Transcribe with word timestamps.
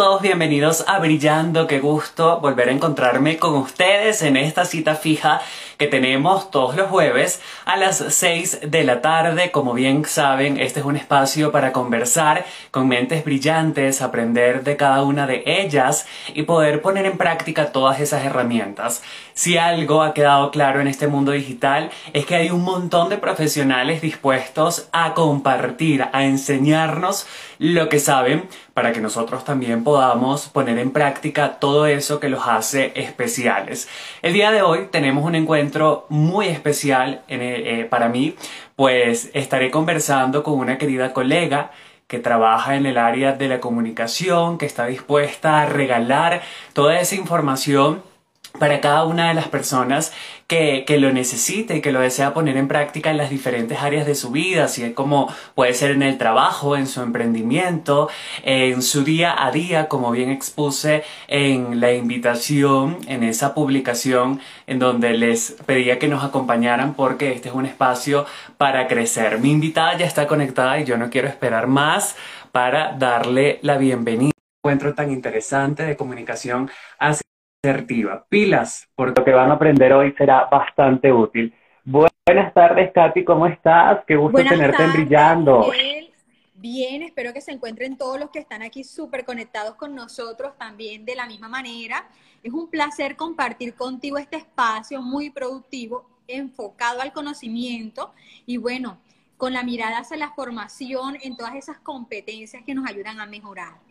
todos 0.00 0.22
bienvenidos 0.22 0.82
a 0.88 0.98
Brillando, 0.98 1.66
qué 1.66 1.78
gusto 1.78 2.40
volver 2.40 2.70
a 2.70 2.72
encontrarme 2.72 3.36
con 3.36 3.54
ustedes 3.56 4.22
en 4.22 4.38
esta 4.38 4.64
cita 4.64 4.94
fija 4.94 5.42
que 5.76 5.88
tenemos 5.88 6.50
todos 6.50 6.74
los 6.74 6.88
jueves 6.88 7.42
a 7.66 7.76
las 7.76 7.98
6 8.08 8.60
de 8.70 8.84
la 8.84 9.02
tarde. 9.02 9.50
Como 9.50 9.74
bien 9.74 10.06
saben, 10.06 10.58
este 10.58 10.80
es 10.80 10.86
un 10.86 10.96
espacio 10.96 11.52
para 11.52 11.72
conversar 11.72 12.46
con 12.70 12.88
mentes 12.88 13.26
brillantes, 13.26 14.00
aprender 14.00 14.64
de 14.64 14.78
cada 14.78 15.02
una 15.02 15.26
de 15.26 15.42
ellas 15.44 16.06
y 16.32 16.44
poder 16.44 16.80
poner 16.80 17.04
en 17.04 17.18
práctica 17.18 17.70
todas 17.70 18.00
esas 18.00 18.24
herramientas. 18.24 19.02
Si 19.40 19.56
algo 19.56 20.02
ha 20.02 20.12
quedado 20.12 20.50
claro 20.50 20.82
en 20.82 20.86
este 20.86 21.06
mundo 21.06 21.32
digital 21.32 21.88
es 22.12 22.26
que 22.26 22.34
hay 22.34 22.50
un 22.50 22.60
montón 22.60 23.08
de 23.08 23.16
profesionales 23.16 24.02
dispuestos 24.02 24.90
a 24.92 25.14
compartir, 25.14 26.04
a 26.12 26.24
enseñarnos 26.24 27.26
lo 27.58 27.88
que 27.88 28.00
saben 28.00 28.50
para 28.74 28.92
que 28.92 29.00
nosotros 29.00 29.42
también 29.42 29.82
podamos 29.82 30.50
poner 30.50 30.76
en 30.78 30.90
práctica 30.90 31.58
todo 31.58 31.86
eso 31.86 32.20
que 32.20 32.28
los 32.28 32.46
hace 32.46 32.92
especiales. 32.94 33.88
El 34.20 34.34
día 34.34 34.50
de 34.50 34.60
hoy 34.60 34.88
tenemos 34.90 35.24
un 35.24 35.34
encuentro 35.34 36.04
muy 36.10 36.48
especial 36.48 37.22
eh, 37.28 37.86
para 37.88 38.10
mí, 38.10 38.36
pues 38.76 39.30
estaré 39.32 39.70
conversando 39.70 40.42
con 40.42 40.58
una 40.58 40.76
querida 40.76 41.14
colega 41.14 41.70
que 42.08 42.18
trabaja 42.18 42.76
en 42.76 42.84
el 42.84 42.98
área 42.98 43.32
de 43.32 43.48
la 43.48 43.58
comunicación, 43.58 44.58
que 44.58 44.66
está 44.66 44.84
dispuesta 44.84 45.62
a 45.62 45.66
regalar 45.66 46.42
toda 46.74 47.00
esa 47.00 47.14
información 47.14 48.09
para 48.60 48.80
cada 48.80 49.04
una 49.04 49.28
de 49.28 49.34
las 49.34 49.48
personas 49.48 50.12
que, 50.46 50.84
que, 50.86 50.98
lo 50.98 51.12
necesite 51.12 51.76
y 51.76 51.80
que 51.80 51.92
lo 51.92 52.00
desea 52.00 52.34
poner 52.34 52.56
en 52.56 52.68
práctica 52.68 53.10
en 53.10 53.16
las 53.16 53.30
diferentes 53.30 53.80
áreas 53.80 54.06
de 54.06 54.14
su 54.14 54.30
vida, 54.30 54.64
así 54.64 54.84
es 54.84 54.94
como 54.94 55.32
puede 55.54 55.74
ser 55.74 55.90
en 55.90 56.02
el 56.02 56.18
trabajo, 56.18 56.76
en 56.76 56.86
su 56.86 57.00
emprendimiento, 57.00 58.08
en 58.44 58.82
su 58.82 59.02
día 59.02 59.34
a 59.44 59.50
día, 59.50 59.88
como 59.88 60.10
bien 60.10 60.30
expuse 60.30 61.02
en 61.26 61.80
la 61.80 61.92
invitación, 61.92 62.98
en 63.08 63.24
esa 63.24 63.54
publicación 63.54 64.40
en 64.66 64.78
donde 64.78 65.14
les 65.14 65.56
pedía 65.66 65.98
que 65.98 66.08
nos 66.08 66.22
acompañaran 66.22 66.94
porque 66.94 67.32
este 67.32 67.48
es 67.48 67.54
un 67.54 67.66
espacio 67.66 68.26
para 68.58 68.86
crecer. 68.88 69.38
Mi 69.38 69.50
invitada 69.50 69.96
ya 69.96 70.06
está 70.06 70.26
conectada 70.26 70.78
y 70.78 70.84
yo 70.84 70.98
no 70.98 71.08
quiero 71.08 71.28
esperar 71.28 71.66
más 71.66 72.14
para 72.52 72.92
darle 72.92 73.58
la 73.62 73.78
bienvenida. 73.78 74.32
Encuentro 74.62 74.94
tan 74.94 75.10
interesante 75.10 75.84
de 75.84 75.96
comunicación 75.96 76.70
asertiva. 77.62 78.24
Pilas, 78.28 78.88
porque 78.94 79.20
lo 79.20 79.24
que 79.24 79.32
van 79.32 79.50
a 79.50 79.54
aprender 79.54 79.92
hoy 79.92 80.14
será 80.16 80.46
bastante 80.46 81.12
útil. 81.12 81.54
Buenas 81.84 82.54
tardes, 82.54 82.90
Katy, 82.92 83.24
¿cómo 83.24 83.46
estás? 83.46 84.02
Qué 84.06 84.16
gusto 84.16 84.42
tenerte 84.42 84.82
en 84.82 84.92
Brillando. 84.92 85.70
Bien, 86.54 87.02
espero 87.02 87.32
que 87.32 87.40
se 87.40 87.52
encuentren 87.52 87.96
todos 87.96 88.18
los 88.18 88.30
que 88.30 88.38
están 88.38 88.62
aquí 88.62 88.84
súper 88.84 89.24
conectados 89.24 89.74
con 89.74 89.94
nosotros 89.94 90.56
también 90.58 91.04
de 91.04 91.14
la 91.14 91.26
misma 91.26 91.48
manera. 91.48 92.06
Es 92.42 92.52
un 92.52 92.68
placer 92.70 93.16
compartir 93.16 93.74
contigo 93.74 94.16
este 94.16 94.36
espacio 94.36 95.02
muy 95.02 95.30
productivo, 95.30 96.06
enfocado 96.28 97.00
al 97.00 97.12
conocimiento 97.12 98.12
y 98.46 98.56
bueno, 98.56 98.98
con 99.36 99.52
la 99.52 99.62
mirada 99.62 99.98
hacia 99.98 100.16
la 100.16 100.30
formación 100.30 101.16
en 101.22 101.36
todas 101.36 101.54
esas 101.54 101.78
competencias 101.78 102.62
que 102.64 102.74
nos 102.74 102.88
ayudan 102.88 103.20
a 103.20 103.26
mejorar. 103.26 103.89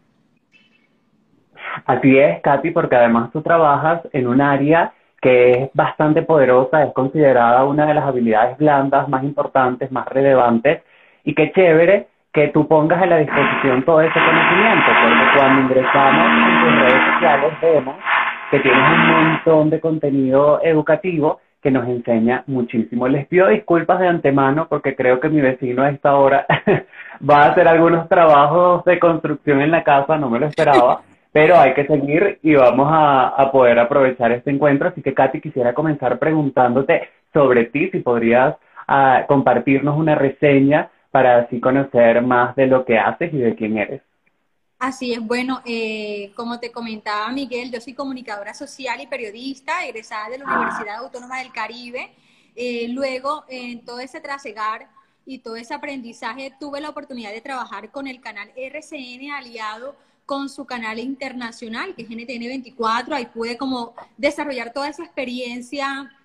Así 1.85 2.17
es, 2.17 2.41
Katy, 2.41 2.71
porque 2.71 2.95
además 2.95 3.31
tú 3.31 3.41
trabajas 3.41 4.01
en 4.13 4.27
un 4.27 4.41
área 4.41 4.93
que 5.21 5.51
es 5.51 5.69
bastante 5.73 6.21
poderosa, 6.21 6.83
es 6.83 6.93
considerada 6.93 7.65
una 7.65 7.85
de 7.85 7.93
las 7.93 8.05
habilidades 8.05 8.57
blandas 8.57 9.07
más 9.09 9.23
importantes, 9.23 9.91
más 9.91 10.07
relevantes, 10.07 10.81
y 11.23 11.33
qué 11.35 11.51
chévere 11.51 12.07
que 12.31 12.49
tú 12.49 12.67
pongas 12.67 13.01
a 13.01 13.05
la 13.05 13.17
disposición 13.17 13.83
todo 13.83 14.01
ese 14.01 14.13
conocimiento, 14.13 14.85
porque 15.01 15.37
cuando 15.37 15.61
ingresamos 15.61 16.25
en 16.25 16.61
tus 16.61 16.79
redes 16.79 17.13
sociales 17.13 17.53
vemos 17.61 17.95
que 18.51 18.59
tienes 18.59 18.89
un 18.91 19.07
montón 19.07 19.69
de 19.69 19.79
contenido 19.79 20.59
educativo 20.63 21.39
que 21.61 21.71
nos 21.71 21.87
enseña 21.87 22.43
muchísimo. 22.47 23.07
Les 23.07 23.27
pido 23.27 23.47
disculpas 23.47 23.99
de 23.99 24.07
antemano 24.07 24.67
porque 24.69 24.95
creo 24.95 25.19
que 25.19 25.29
mi 25.29 25.41
vecino 25.41 25.83
a 25.83 25.89
esta 25.89 26.15
hora 26.15 26.45
va 27.29 27.43
a 27.43 27.47
hacer 27.49 27.67
algunos 27.67 28.07
trabajos 28.07 28.85
de 28.85 28.97
construcción 28.99 29.61
en 29.61 29.71
la 29.71 29.83
casa, 29.83 30.17
no 30.17 30.29
me 30.29 30.39
lo 30.39 30.47
esperaba. 30.47 31.01
Pero 31.31 31.59
hay 31.59 31.73
que 31.73 31.85
seguir 31.85 32.39
y 32.41 32.55
vamos 32.55 32.87
a, 32.91 33.49
poder 33.51 33.77
aprovechar 33.79 34.31
este 34.31 34.49
encuentro. 34.49 34.89
Así 34.89 35.01
que, 35.01 35.13
Katy, 35.13 35.41
quisiera 35.41 35.73
comenzar 35.73 36.17
preguntándote 36.17 37.09
sobre 37.33 37.65
ti, 37.65 37.89
si 37.91 37.99
podrías 37.99 38.55
ah, 38.87 39.25
compartirnos 39.27 39.97
una 39.97 40.15
reseña 40.15 40.89
para 41.11 41.39
así 41.39 41.59
conocer 41.59 42.21
más 42.21 42.55
de 42.55 42.67
lo 42.67 42.85
que 42.85 42.97
haces 42.97 43.33
y 43.33 43.37
de 43.37 43.55
quién 43.55 43.77
eres. 43.77 44.01
Así 44.79 45.11
es, 45.11 45.19
bueno, 45.19 45.61
eh, 45.65 46.31
como 46.35 46.57
te 46.59 46.71
comentaba 46.71 47.29
Miguel, 47.33 47.69
yo 47.69 47.81
soy 47.81 47.93
comunicadora 47.93 48.53
social 48.53 49.01
y 49.01 49.07
periodista, 49.07 49.85
egresada 49.85 50.29
de 50.29 50.37
la 50.37 50.45
Universidad 50.45 50.99
Autónoma 50.99 51.39
del 51.39 51.51
Caribe. 51.51 52.11
Eh, 52.55 52.87
luego, 52.89 53.43
en 53.49 53.83
todo 53.83 53.99
ese 53.99 54.21
trasegar 54.21 54.87
y 55.25 55.39
todo 55.39 55.57
ese 55.57 55.73
aprendizaje, 55.73 56.53
tuve 56.59 56.79
la 56.79 56.89
oportunidad 56.89 57.31
de 57.31 57.41
trabajar 57.41 57.91
con 57.91 58.07
el 58.07 58.21
canal 58.21 58.51
RCN 58.55 59.31
aliado 59.31 59.97
con 60.29 60.47
su 60.47 60.63
canal 60.63 60.99
internacional, 60.99 61.95
que 61.95 62.03
es 62.03 62.07
NTN 62.07 62.49
24. 62.49 63.15
Ahí 63.15 63.25
pude 63.25 63.57
como 63.57 63.95
desarrollar 64.15 64.71
toda 64.71 64.87
esa 64.87 65.03
experiencia 65.03 66.15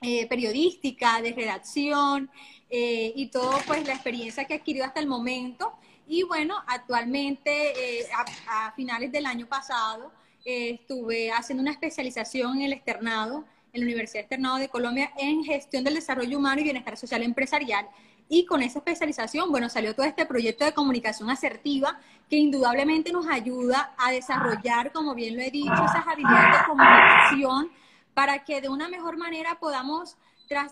eh, 0.00 0.26
periodística, 0.26 1.20
de 1.20 1.32
redacción 1.32 2.30
eh, 2.70 3.12
y 3.14 3.26
todo 3.26 3.52
pues 3.66 3.86
la 3.86 3.92
experiencia 3.92 4.46
que 4.46 4.54
he 4.54 4.56
adquirido 4.56 4.86
hasta 4.86 5.00
el 5.00 5.06
momento. 5.06 5.70
Y 6.08 6.22
bueno, 6.22 6.54
actualmente 6.66 8.00
eh, 8.00 8.06
a, 8.48 8.72
finales 8.72 9.12
del 9.12 9.26
año 9.26 9.44
pasado 9.46 10.10
estuve 10.46 11.30
haciendo 11.30 11.60
una 11.60 11.72
especialización 11.72 12.56
en 12.56 12.62
el 12.62 12.72
externado, 12.72 13.44
en 13.74 13.82
la 13.82 13.84
Universidad 13.84 14.22
Externado 14.22 14.56
de 14.56 14.70
Colombia, 14.70 15.12
en 15.18 15.44
gestión 15.44 15.84
del 15.84 15.92
desarrollo 15.92 16.38
humano 16.38 16.62
y 16.62 16.64
bienestar 16.64 16.96
social 16.96 17.22
empresarial. 17.22 17.86
Y 18.30 18.46
con 18.46 18.62
esa 18.62 18.78
especialización, 18.78 19.50
bueno, 19.50 19.68
salió 19.68 19.94
todo 19.94 20.06
este 20.06 20.24
proyecto 20.24 20.64
de 20.64 20.72
comunicación 20.72 21.28
asertiva 21.28 22.00
que 22.32 22.38
indudablemente 22.38 23.12
nos 23.12 23.26
ayuda 23.26 23.92
a 23.98 24.10
desarrollar, 24.10 24.90
como 24.90 25.14
bien 25.14 25.36
lo 25.36 25.42
he 25.42 25.50
dicho, 25.50 25.70
esas 25.70 26.06
habilidades 26.06 26.60
de 26.60 26.66
comunicación 26.66 27.70
para 28.14 28.42
que 28.42 28.62
de 28.62 28.70
una 28.70 28.88
mejor 28.88 29.18
manera 29.18 29.58
podamos 29.60 30.16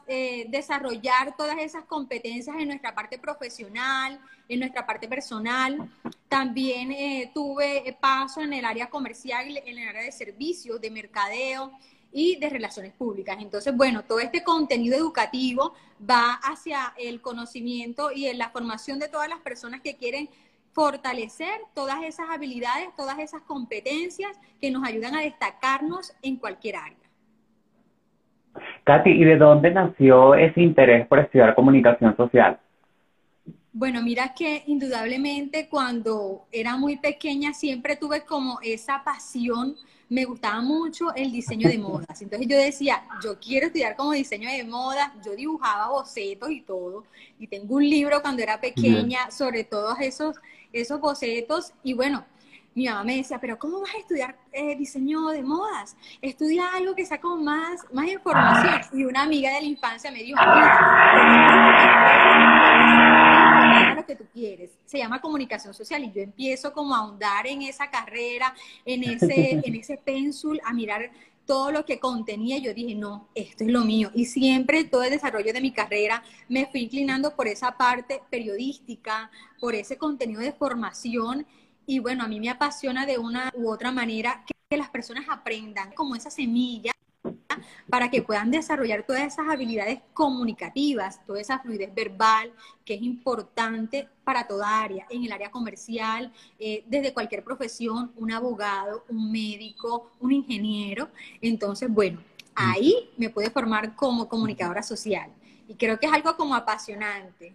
eh, 0.07 0.47
desarrollar 0.49 1.37
todas 1.37 1.59
esas 1.59 1.85
competencias 1.85 2.57
en 2.59 2.69
nuestra 2.69 2.95
parte 2.95 3.19
profesional, 3.19 4.19
en 4.49 4.61
nuestra 4.61 4.87
parte 4.87 5.07
personal. 5.07 5.93
También 6.31 6.93
eh, 6.93 7.31
tuve 7.35 7.95
paso 8.01 8.41
en 8.41 8.55
el 8.55 8.65
área 8.65 8.89
comercial, 8.89 9.55
en 9.55 9.77
el 9.77 9.87
área 9.87 10.05
de 10.05 10.13
servicios, 10.13 10.81
de 10.81 10.91
mercadeo 10.91 11.73
y 12.11 12.37
de 12.37 12.49
relaciones 12.49 12.95
públicas. 12.95 13.37
Entonces, 13.39 13.77
bueno, 13.77 14.03
todo 14.05 14.21
este 14.21 14.43
contenido 14.43 14.97
educativo 14.97 15.75
va 16.09 16.41
hacia 16.43 16.95
el 16.97 17.21
conocimiento 17.21 18.13
y 18.13 18.29
en 18.29 18.39
la 18.39 18.49
formación 18.49 18.99
de 18.99 19.09
todas 19.09 19.29
las 19.29 19.41
personas 19.41 19.83
que 19.83 19.97
quieren 19.97 20.31
fortalecer 20.73 21.61
todas 21.75 22.03
esas 22.03 22.29
habilidades, 22.31 22.89
todas 22.97 23.19
esas 23.19 23.43
competencias 23.43 24.39
que 24.61 24.71
nos 24.71 24.87
ayudan 24.87 25.15
a 25.15 25.21
destacarnos 25.21 26.15
en 26.23 26.37
cualquier 26.37 26.77
área. 26.77 26.97
Katy, 28.85 29.11
¿y 29.11 29.25
de 29.25 29.37
dónde 29.37 29.71
nació 29.71 30.35
ese 30.35 30.61
interés 30.61 31.07
por 31.07 31.19
estudiar 31.19 31.55
comunicación 31.55 32.17
social? 32.17 32.59
Bueno, 33.73 34.03
mira 34.03 34.35
que 34.35 34.65
indudablemente 34.67 35.69
cuando 35.69 36.47
era 36.51 36.77
muy 36.77 36.97
pequeña 36.97 37.53
siempre 37.53 37.97
tuve 37.97 38.25
como 38.25 38.59
esa 38.63 39.03
pasión 39.05 39.77
me 40.11 40.25
gustaba 40.25 40.61
mucho 40.61 41.15
el 41.15 41.31
diseño 41.31 41.69
de 41.69 41.79
modas. 41.89 42.21
Entonces 42.21 42.47
yo 42.47 42.59
decía, 42.59 43.03
yo 43.23 43.39
quiero 43.39 43.67
estudiar 43.67 43.97
como 43.97 44.13
diseño 44.13 44.51
de 44.51 44.65
modas. 44.65 45.11
Yo 45.25 45.35
dibujaba 45.35 45.89
bocetos 45.89 46.51
y 46.51 46.61
todo. 46.61 47.05
Y 47.39 47.47
tengo 47.47 47.77
un 47.77 47.89
libro 47.89 48.21
cuando 48.21 48.43
era 48.43 48.61
pequeña 48.61 49.31
sobre 49.31 49.65
todos 49.65 49.99
esos, 50.01 50.37
esos 50.73 51.01
bocetos. 51.01 51.73
Y 51.83 51.95
bueno, 51.95 52.25
mi 52.75 52.87
mamá 52.87 53.03
me 53.05 53.17
decía, 53.17 53.39
pero 53.41 53.59
¿cómo 53.59 53.81
vas 53.81 53.95
a 53.95 53.99
estudiar 53.99 54.37
eh, 54.53 54.77
diseño 54.77 55.29
de 55.29 55.43
modas? 55.43 55.97
Estudia 56.23 56.73
algo 56.75 56.95
que 56.95 57.05
sea 57.05 57.21
como 57.21 57.43
más, 57.43 57.85
más 57.93 58.09
información. 58.09 58.81
Y 58.93 59.05
una 59.05 59.23
amiga 59.23 59.53
de 59.55 59.61
la 59.61 59.67
infancia 59.67 60.11
me 60.11 60.23
dijo, 60.23 60.39
lo 63.95 64.07
que 64.07 64.17
tú 64.17 64.25
quieres. 64.33 64.71
Se 64.85 64.99
llama 64.99 65.21
comunicación 65.21 65.75
social 65.75 66.05
y 66.05 66.13
yo 66.13 66.23
empiezo 66.23 66.73
como 66.73 66.95
a 66.95 66.99
ahondar 66.99 67.47
en 67.47 67.63
esa 67.63 67.91
carrera, 67.91 68.55
en 68.85 69.05
ese, 69.05 69.61
en 69.65 69.75
ese 69.75 69.97
pénsul, 69.97 70.61
a 70.65 70.73
mirar 70.73 71.11
todo 71.51 71.73
lo 71.73 71.85
que 71.85 71.99
contenía, 71.99 72.59
yo 72.59 72.73
dije, 72.73 72.95
no, 72.95 73.29
esto 73.35 73.65
es 73.65 73.71
lo 73.73 73.85
mío. 73.85 74.13
Y 74.15 74.27
siempre 74.27 74.85
todo 74.85 75.03
el 75.03 75.11
desarrollo 75.11 75.53
de 75.53 75.61
mi 75.61 75.73
carrera 75.73 76.23
me 76.49 76.67
fui 76.67 76.83
inclinando 76.83 77.35
por 77.35 77.49
esa 77.49 77.77
parte 77.77 78.23
periodística, 78.31 79.33
por 79.59 79.75
ese 79.75 79.99
contenido 79.99 80.41
de 80.43 80.53
formación. 80.53 81.45
Y 81.87 81.99
bueno, 81.99 82.23
a 82.23 82.29
mí 82.29 82.39
me 82.39 82.51
apasiona 82.51 83.05
de 83.05 83.19
una 83.19 83.51
u 83.57 83.69
otra 83.69 83.91
manera 83.91 84.45
que 84.47 84.77
las 84.77 84.91
personas 84.91 85.25
aprendan 85.29 85.91
como 85.95 86.15
esa 86.15 86.31
semilla 86.31 86.93
para 87.91 88.09
que 88.09 88.23
puedan 88.23 88.51
desarrollar 88.51 89.03
todas 89.03 89.23
esas 89.23 89.49
habilidades 89.49 90.01
comunicativas, 90.15 91.25
toda 91.27 91.41
esa 91.41 91.59
fluidez 91.59 91.95
verbal 91.95 92.53
que 92.85 92.95
es 92.95 93.03
importante 93.03 94.09
para 94.25 94.47
toda 94.47 94.83
área, 94.83 95.07
en 95.11 95.25
el 95.25 95.33
área 95.33 95.51
comercial, 95.51 96.33
eh, 96.59 96.85
desde 96.87 97.13
cualquier 97.13 97.43
profesión, 97.43 98.13
un 98.17 98.33
abogado, 98.33 99.05
un 99.09 99.31
médico, 99.33 100.11
un 100.21 100.33
ingeniero. 100.33 101.09
Entonces, 101.43 101.89
bueno, 101.91 102.21
ahí 102.55 103.11
me 103.17 103.29
puede 103.29 103.51
formar 103.51 103.97
como 103.97 104.29
comunicadora 104.29 104.83
social. 104.83 105.31
Y 105.69 105.75
creo 105.75 105.99
que 105.99 106.07
es 106.07 106.13
algo 106.13 106.37
como 106.37 106.55
apasionante. 106.55 107.53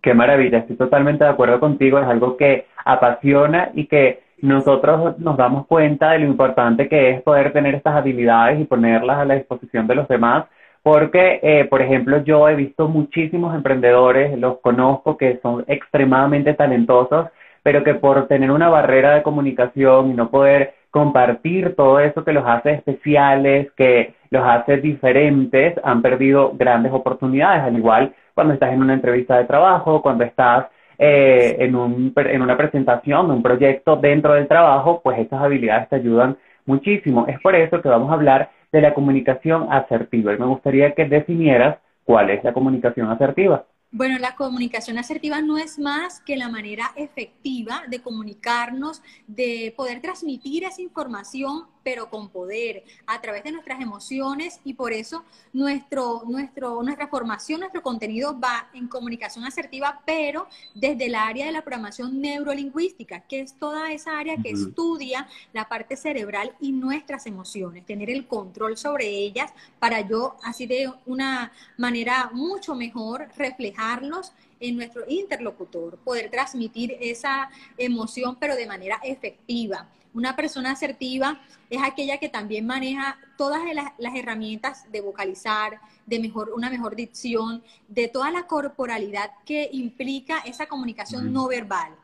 Qué 0.00 0.14
maravilla, 0.14 0.58
estoy 0.58 0.76
totalmente 0.76 1.24
de 1.24 1.30
acuerdo 1.30 1.58
contigo, 1.58 1.98
es 1.98 2.06
algo 2.06 2.36
que 2.36 2.68
apasiona 2.84 3.72
y 3.74 3.86
que 3.86 4.25
nosotros 4.42 5.18
nos 5.18 5.36
damos 5.36 5.66
cuenta 5.66 6.10
de 6.12 6.20
lo 6.20 6.26
importante 6.26 6.88
que 6.88 7.10
es 7.10 7.22
poder 7.22 7.52
tener 7.52 7.74
estas 7.74 7.96
habilidades 7.96 8.60
y 8.60 8.64
ponerlas 8.64 9.18
a 9.18 9.24
la 9.24 9.34
disposición 9.34 9.86
de 9.86 9.94
los 9.94 10.08
demás, 10.08 10.46
porque, 10.82 11.40
eh, 11.42 11.64
por 11.64 11.82
ejemplo, 11.82 12.22
yo 12.22 12.48
he 12.48 12.54
visto 12.54 12.88
muchísimos 12.88 13.54
emprendedores, 13.54 14.38
los 14.38 14.58
conozco, 14.60 15.16
que 15.16 15.40
son 15.42 15.64
extremadamente 15.66 16.54
talentosos, 16.54 17.28
pero 17.62 17.82
que 17.82 17.94
por 17.94 18.28
tener 18.28 18.52
una 18.52 18.68
barrera 18.68 19.14
de 19.14 19.22
comunicación 19.22 20.10
y 20.10 20.14
no 20.14 20.30
poder 20.30 20.74
compartir 20.90 21.74
todo 21.74 21.98
eso 21.98 22.24
que 22.24 22.32
los 22.32 22.46
hace 22.46 22.70
especiales, 22.72 23.72
que 23.76 24.14
los 24.30 24.44
hace 24.46 24.76
diferentes, 24.76 25.74
han 25.82 26.02
perdido 26.02 26.52
grandes 26.54 26.92
oportunidades, 26.92 27.64
al 27.64 27.76
igual 27.76 28.14
cuando 28.34 28.54
estás 28.54 28.72
en 28.72 28.82
una 28.82 28.94
entrevista 28.94 29.38
de 29.38 29.44
trabajo, 29.44 30.02
cuando 30.02 30.24
estás 30.24 30.66
eh, 30.98 31.56
en, 31.60 31.74
un, 31.76 32.12
en 32.16 32.42
una 32.42 32.56
presentación 32.56 33.28
de 33.28 33.34
un 33.34 33.42
proyecto 33.42 33.96
dentro 33.96 34.34
del 34.34 34.48
trabajo, 34.48 35.00
pues 35.02 35.18
estas 35.18 35.42
habilidades 35.42 35.88
te 35.88 35.96
ayudan 35.96 36.36
muchísimo. 36.64 37.26
Es 37.26 37.40
por 37.40 37.54
eso 37.54 37.80
que 37.80 37.88
vamos 37.88 38.10
a 38.10 38.14
hablar 38.14 38.50
de 38.72 38.80
la 38.80 38.94
comunicación 38.94 39.68
asertiva. 39.70 40.34
Y 40.34 40.38
me 40.38 40.46
gustaría 40.46 40.92
que 40.92 41.04
definieras 41.04 41.78
cuál 42.04 42.30
es 42.30 42.42
la 42.44 42.52
comunicación 42.52 43.10
asertiva. 43.10 43.64
Bueno, 43.90 44.18
la 44.18 44.34
comunicación 44.34 44.98
asertiva 44.98 45.40
no 45.40 45.58
es 45.58 45.78
más 45.78 46.20
que 46.20 46.36
la 46.36 46.48
manera 46.48 46.90
efectiva 46.96 47.82
de 47.88 48.00
comunicarnos, 48.00 49.02
de 49.26 49.72
poder 49.76 50.00
transmitir 50.00 50.64
esa 50.64 50.82
información 50.82 51.62
pero 51.86 52.10
con 52.10 52.30
poder, 52.30 52.82
a 53.06 53.20
través 53.20 53.44
de 53.44 53.52
nuestras 53.52 53.80
emociones 53.80 54.58
y 54.64 54.74
por 54.74 54.92
eso 54.92 55.24
nuestro, 55.52 56.24
nuestro, 56.26 56.82
nuestra 56.82 57.06
formación, 57.06 57.60
nuestro 57.60 57.80
contenido 57.80 58.36
va 58.40 58.68
en 58.74 58.88
comunicación 58.88 59.44
asertiva, 59.44 60.02
pero 60.04 60.48
desde 60.74 61.06
el 61.06 61.14
área 61.14 61.46
de 61.46 61.52
la 61.52 61.62
programación 61.62 62.20
neurolingüística, 62.20 63.20
que 63.20 63.38
es 63.38 63.54
toda 63.54 63.92
esa 63.92 64.18
área 64.18 64.36
que 64.36 64.50
estudia 64.50 65.28
la 65.52 65.68
parte 65.68 65.96
cerebral 65.96 66.56
y 66.58 66.72
nuestras 66.72 67.24
emociones, 67.26 67.86
tener 67.86 68.10
el 68.10 68.26
control 68.26 68.76
sobre 68.76 69.06
ellas 69.06 69.52
para 69.78 70.00
yo 70.00 70.38
así 70.42 70.66
de 70.66 70.92
una 71.06 71.52
manera 71.76 72.30
mucho 72.32 72.74
mejor 72.74 73.28
reflejarlos 73.36 74.32
en 74.58 74.74
nuestro 74.74 75.04
interlocutor, 75.06 75.98
poder 75.98 76.32
transmitir 76.32 76.96
esa 77.00 77.48
emoción, 77.78 78.36
pero 78.40 78.56
de 78.56 78.66
manera 78.66 78.98
efectiva. 79.04 79.88
Una 80.16 80.34
persona 80.34 80.70
asertiva 80.70 81.38
es 81.68 81.82
aquella 81.82 82.16
que 82.16 82.30
también 82.30 82.64
maneja 82.64 83.18
todas 83.36 83.60
las, 83.74 84.14
herramientas 84.14 84.90
de 84.90 85.02
vocalizar, 85.02 85.78
de 86.06 86.18
mejor, 86.18 86.52
una 86.56 86.70
mejor 86.70 86.96
dicción, 86.96 87.62
de 87.86 88.08
toda 88.08 88.30
la 88.30 88.46
corporalidad 88.46 89.32
que 89.44 89.68
implica 89.70 90.38
esa 90.38 90.68
comunicación 90.68 91.34
no 91.34 91.48
verbal. 91.48 91.94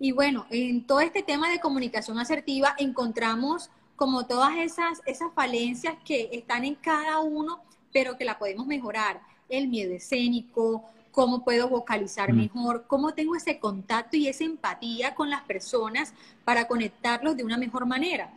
Y 0.00 0.12
bueno, 0.12 0.46
en 0.48 0.86
todo 0.86 1.00
este 1.00 1.22
tema 1.22 1.50
de 1.50 1.60
comunicación 1.60 2.18
asertiva 2.18 2.74
encontramos 2.78 3.68
como 3.96 4.26
todas 4.26 4.56
esas, 4.56 5.02
esas 5.04 5.30
falencias 5.34 5.94
que 6.06 6.30
están 6.32 6.64
en 6.64 6.74
cada 6.74 7.18
uno, 7.20 7.60
pero 7.92 8.16
que 8.16 8.24
la 8.24 8.38
podemos 8.38 8.66
mejorar. 8.66 9.20
El 9.50 9.68
miedo 9.68 9.92
escénico, 9.92 10.84
cómo 11.12 11.44
puedo 11.44 11.68
vocalizar 11.68 12.32
mm. 12.32 12.36
mejor, 12.36 12.84
cómo 12.86 13.14
tengo 13.14 13.36
ese 13.36 13.58
contacto 13.58 14.16
y 14.16 14.28
esa 14.28 14.44
empatía 14.44 15.14
con 15.14 15.30
las 15.30 15.42
personas 15.42 16.14
para 16.44 16.66
conectarlos 16.66 17.36
de 17.36 17.44
una 17.44 17.56
mejor 17.56 17.86
manera. 17.86 18.30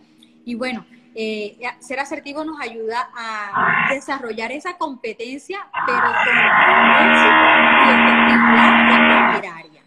Y 0.45 0.55
bueno, 0.55 0.85
eh, 1.13 1.57
ser 1.79 1.99
asertivo 1.99 2.43
nos 2.43 2.59
ayuda 2.61 3.09
a 3.15 3.93
desarrollar 3.93 4.51
esa 4.51 4.77
competencia, 4.77 5.59
pero 5.85 5.99
con 5.99 6.37
éxito 7.09 7.45
y. 9.47 9.81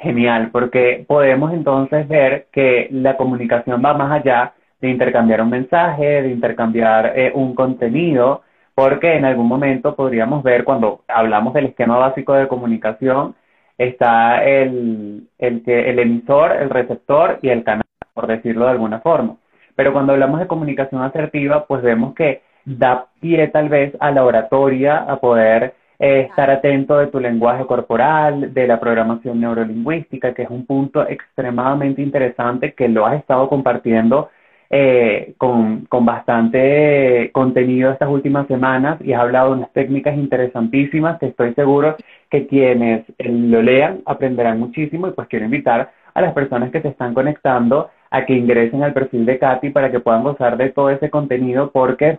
Genial, 0.00 0.50
porque 0.52 1.04
podemos 1.08 1.52
entonces 1.52 2.06
ver 2.06 2.46
que 2.52 2.88
la 2.92 3.16
comunicación 3.16 3.82
va 3.84 3.94
más 3.94 4.12
allá 4.12 4.54
de 4.80 4.90
intercambiar 4.90 5.42
un 5.42 5.50
mensaje, 5.50 6.22
de 6.22 6.30
intercambiar 6.30 7.18
eh, 7.18 7.32
un 7.34 7.54
contenido, 7.54 8.42
porque 8.78 9.16
en 9.16 9.24
algún 9.24 9.48
momento 9.48 9.96
podríamos 9.96 10.44
ver 10.44 10.62
cuando 10.62 11.00
hablamos 11.08 11.52
del 11.52 11.66
esquema 11.66 11.96
básico 11.96 12.34
de 12.34 12.46
comunicación, 12.46 13.34
está 13.76 14.44
el, 14.44 15.26
el, 15.36 15.62
el 15.66 15.98
emisor, 15.98 16.52
el 16.52 16.70
receptor 16.70 17.40
y 17.42 17.48
el 17.48 17.64
canal, 17.64 17.82
por 18.14 18.28
decirlo 18.28 18.66
de 18.66 18.70
alguna 18.70 19.00
forma. 19.00 19.34
Pero 19.74 19.92
cuando 19.92 20.12
hablamos 20.12 20.38
de 20.38 20.46
comunicación 20.46 21.02
asertiva, 21.02 21.66
pues 21.66 21.82
vemos 21.82 22.14
que 22.14 22.42
da 22.64 23.06
pie 23.20 23.48
tal 23.48 23.68
vez 23.68 23.96
a 23.98 24.12
la 24.12 24.24
oratoria, 24.24 24.98
a 24.98 25.16
poder 25.16 25.74
eh, 25.98 26.28
estar 26.30 26.48
atento 26.48 26.98
de 26.98 27.08
tu 27.08 27.18
lenguaje 27.18 27.66
corporal, 27.66 28.54
de 28.54 28.68
la 28.68 28.78
programación 28.78 29.40
neurolingüística, 29.40 30.32
que 30.34 30.42
es 30.42 30.50
un 30.50 30.66
punto 30.66 31.04
extremadamente 31.08 32.00
interesante 32.00 32.74
que 32.74 32.86
lo 32.86 33.06
has 33.06 33.18
estado 33.18 33.48
compartiendo 33.48 34.30
eh, 34.70 35.34
con, 35.38 35.86
con, 35.86 36.04
bastante 36.04 37.30
contenido 37.32 37.90
estas 37.90 38.08
últimas 38.10 38.46
semanas 38.48 38.98
y 39.02 39.14
has 39.14 39.22
hablado 39.22 39.50
de 39.50 39.58
unas 39.58 39.72
técnicas 39.72 40.16
interesantísimas 40.16 41.18
que 41.18 41.26
estoy 41.26 41.54
seguro 41.54 41.96
que 42.30 42.46
quienes 42.46 43.04
lo 43.18 43.62
lean 43.62 44.02
aprenderán 44.04 44.58
muchísimo 44.58 45.08
y 45.08 45.12
pues 45.12 45.26
quiero 45.28 45.46
invitar 45.46 45.90
a 46.12 46.20
las 46.20 46.34
personas 46.34 46.70
que 46.70 46.82
se 46.82 46.88
están 46.88 47.14
conectando 47.14 47.90
a 48.10 48.26
que 48.26 48.34
ingresen 48.34 48.82
al 48.82 48.92
perfil 48.92 49.24
de 49.24 49.38
Katy 49.38 49.70
para 49.70 49.90
que 49.90 50.00
puedan 50.00 50.22
gozar 50.22 50.56
de 50.56 50.70
todo 50.70 50.90
ese 50.90 51.10
contenido 51.10 51.70
porque 51.70 52.18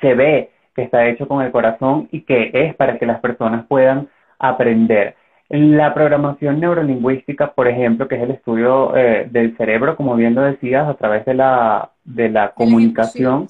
se 0.00 0.14
ve 0.14 0.50
que 0.74 0.82
está 0.82 1.06
hecho 1.08 1.26
con 1.26 1.42
el 1.42 1.50
corazón 1.50 2.08
y 2.12 2.22
que 2.22 2.50
es 2.52 2.74
para 2.74 2.98
que 2.98 3.06
las 3.06 3.20
personas 3.20 3.66
puedan 3.66 4.08
aprender. 4.38 5.14
La 5.50 5.92
programación 5.92 6.60
neurolingüística, 6.60 7.52
por 7.52 7.66
ejemplo, 7.66 8.06
que 8.06 8.14
es 8.14 8.22
el 8.22 8.30
estudio 8.30 8.96
eh, 8.96 9.26
del 9.28 9.56
cerebro, 9.56 9.96
como 9.96 10.14
bien 10.14 10.36
lo 10.36 10.42
decías, 10.42 10.88
a 10.88 10.94
través 10.94 11.24
de 11.24 11.34
la, 11.34 11.90
de 12.04 12.28
la 12.28 12.52
comunicación 12.52 13.48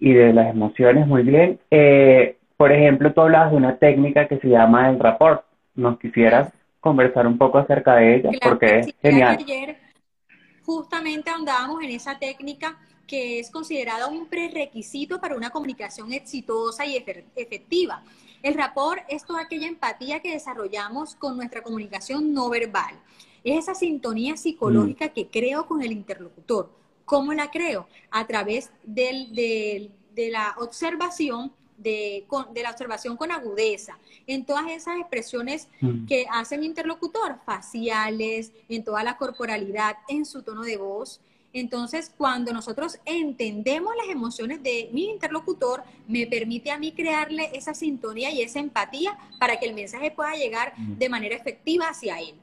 y 0.00 0.12
de 0.12 0.32
las 0.32 0.50
emociones, 0.50 1.06
muy 1.06 1.22
bien. 1.22 1.60
Eh, 1.70 2.36
por 2.56 2.72
ejemplo, 2.72 3.12
tú 3.12 3.20
hablabas 3.20 3.52
de 3.52 3.58
una 3.58 3.76
técnica 3.76 4.26
que 4.26 4.38
se 4.40 4.48
llama 4.48 4.90
el 4.90 4.98
rapport. 4.98 5.44
¿Nos 5.76 6.00
quisieras 6.00 6.52
conversar 6.80 7.28
un 7.28 7.38
poco 7.38 7.58
acerca 7.58 7.94
de 7.94 8.16
ella? 8.16 8.30
porque 8.42 8.80
es 8.80 8.94
genial. 9.00 9.36
Ayer 9.38 9.76
justamente 10.64 11.30
andábamos 11.30 11.80
en 11.84 11.90
esa 11.90 12.18
técnica 12.18 12.76
que 13.06 13.38
es 13.38 13.50
considerada 13.52 14.08
un 14.08 14.26
prerequisito 14.26 15.20
para 15.20 15.36
una 15.36 15.50
comunicación 15.50 16.12
exitosa 16.12 16.84
y 16.86 16.96
efectiva. 16.96 18.02
El 18.44 18.52
rapport 18.52 19.02
es 19.08 19.24
toda 19.24 19.40
aquella 19.40 19.66
empatía 19.66 20.20
que 20.20 20.32
desarrollamos 20.32 21.14
con 21.14 21.34
nuestra 21.34 21.62
comunicación 21.62 22.34
no 22.34 22.50
verbal. 22.50 22.94
Es 23.42 23.60
esa 23.60 23.74
sintonía 23.74 24.36
psicológica 24.36 25.08
que 25.08 25.28
creo 25.28 25.66
con 25.66 25.80
el 25.80 25.92
interlocutor. 25.92 26.70
¿Cómo 27.06 27.32
la 27.32 27.50
creo? 27.50 27.88
A 28.10 28.26
través 28.26 28.70
de 28.84 29.90
la 30.14 30.54
observación 30.58 31.52
de, 31.78 32.26
la 32.62 32.70
observación 32.70 33.16
con 33.16 33.32
agudeza, 33.32 33.98
en 34.26 34.44
todas 34.44 34.70
esas 34.70 34.98
expresiones 34.98 35.68
mm. 35.80 36.06
que 36.06 36.26
hace 36.30 36.58
mi 36.58 36.66
interlocutor, 36.66 37.38
faciales, 37.46 38.52
en 38.68 38.84
toda 38.84 39.02
la 39.02 39.16
corporalidad, 39.16 39.96
en 40.06 40.26
su 40.26 40.42
tono 40.42 40.62
de 40.62 40.76
voz, 40.76 41.20
entonces, 41.54 42.12
cuando 42.18 42.52
nosotros 42.52 42.98
entendemos 43.04 43.94
las 43.96 44.08
emociones 44.08 44.60
de 44.64 44.90
mi 44.92 45.08
interlocutor, 45.08 45.84
me 46.08 46.26
permite 46.26 46.72
a 46.72 46.80
mí 46.80 46.90
crearle 46.90 47.48
esa 47.54 47.74
sintonía 47.74 48.32
y 48.32 48.42
esa 48.42 48.58
empatía 48.58 49.16
para 49.38 49.60
que 49.60 49.66
el 49.66 49.74
mensaje 49.74 50.10
pueda 50.10 50.34
llegar 50.34 50.74
de 50.76 51.08
manera 51.08 51.36
efectiva 51.36 51.86
hacia 51.88 52.18
él. 52.18 52.34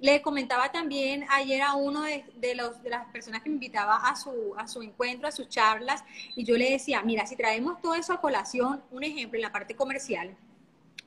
Le 0.00 0.20
comentaba 0.20 0.72
también 0.72 1.26
ayer 1.30 1.62
a 1.62 1.74
uno 1.76 2.02
de, 2.02 2.54
los, 2.56 2.82
de 2.82 2.90
las 2.90 3.06
personas 3.12 3.42
que 3.42 3.50
me 3.50 3.54
invitaba 3.54 3.96
a 3.98 4.16
su, 4.16 4.32
a 4.58 4.66
su 4.66 4.82
encuentro, 4.82 5.28
a 5.28 5.32
sus 5.32 5.48
charlas, 5.48 6.02
y 6.34 6.42
yo 6.42 6.56
le 6.56 6.72
decía, 6.72 7.02
mira, 7.02 7.26
si 7.26 7.36
traemos 7.36 7.80
todo 7.80 7.94
eso 7.94 8.12
a 8.12 8.20
colación, 8.20 8.82
un 8.90 9.04
ejemplo 9.04 9.38
en 9.38 9.42
la 9.42 9.52
parte 9.52 9.76
comercial, 9.76 10.36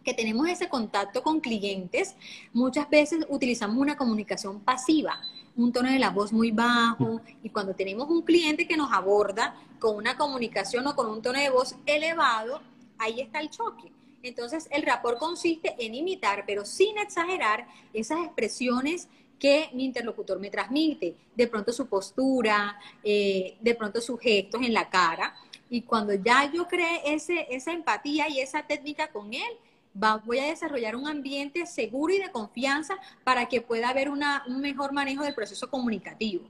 que 0.05 0.13
tenemos 0.13 0.47
ese 0.47 0.69
contacto 0.69 1.21
con 1.21 1.41
clientes, 1.41 2.15
muchas 2.53 2.89
veces 2.89 3.25
utilizamos 3.27 3.75
una 3.75 3.97
comunicación 3.97 4.61
pasiva 4.61 5.19
un 5.55 5.71
tono 5.71 5.89
de 5.91 5.99
la 5.99 6.09
voz 6.09 6.33
muy 6.33 6.51
bajo 6.51 7.21
y 7.43 7.49
cuando 7.49 7.75
tenemos 7.75 8.09
un 8.09 8.23
cliente 8.23 8.67
que 8.67 8.77
nos 8.77 8.91
aborda 8.91 9.55
con 9.79 9.95
una 9.95 10.17
comunicación 10.17 10.87
o 10.87 10.95
con 10.95 11.09
un 11.09 11.21
tono 11.21 11.39
de 11.39 11.49
voz 11.49 11.75
elevado, 11.85 12.61
ahí 12.97 13.21
está 13.21 13.39
el 13.39 13.49
choque. 13.49 13.91
Entonces, 14.23 14.67
el 14.71 14.83
rapport 14.83 15.19
consiste 15.19 15.75
en 15.77 15.93
imitar, 15.95 16.45
pero 16.47 16.65
sin 16.65 16.97
exagerar, 16.97 17.67
esas 17.93 18.19
expresiones 18.19 19.09
que 19.37 19.69
mi 19.73 19.83
interlocutor 19.83 20.39
me 20.39 20.49
transmite, 20.49 21.17
de 21.35 21.47
pronto 21.47 21.73
su 21.73 21.87
postura, 21.87 22.79
eh, 23.03 23.57
de 23.59 23.75
pronto 23.75 23.99
sus 23.99 24.19
gestos 24.21 24.61
en 24.61 24.73
la 24.73 24.89
cara. 24.89 25.35
Y 25.69 25.81
cuando 25.81 26.13
ya 26.13 26.49
yo 26.51 26.67
cree 26.67 27.01
ese, 27.13 27.47
esa 27.49 27.73
empatía 27.73 28.29
y 28.29 28.39
esa 28.39 28.65
técnica 28.65 29.09
con 29.11 29.33
él, 29.33 29.57
voy 29.93 30.39
a 30.39 30.45
desarrollar 30.45 30.95
un 30.95 31.07
ambiente 31.07 31.65
seguro 31.65 32.13
y 32.13 32.19
de 32.19 32.31
confianza 32.31 32.95
para 33.23 33.45
que 33.47 33.61
pueda 33.61 33.89
haber 33.89 34.09
una, 34.09 34.43
un 34.47 34.61
mejor 34.61 34.93
manejo 34.93 35.23
del 35.23 35.33
proceso 35.33 35.69
comunicativo. 35.69 36.45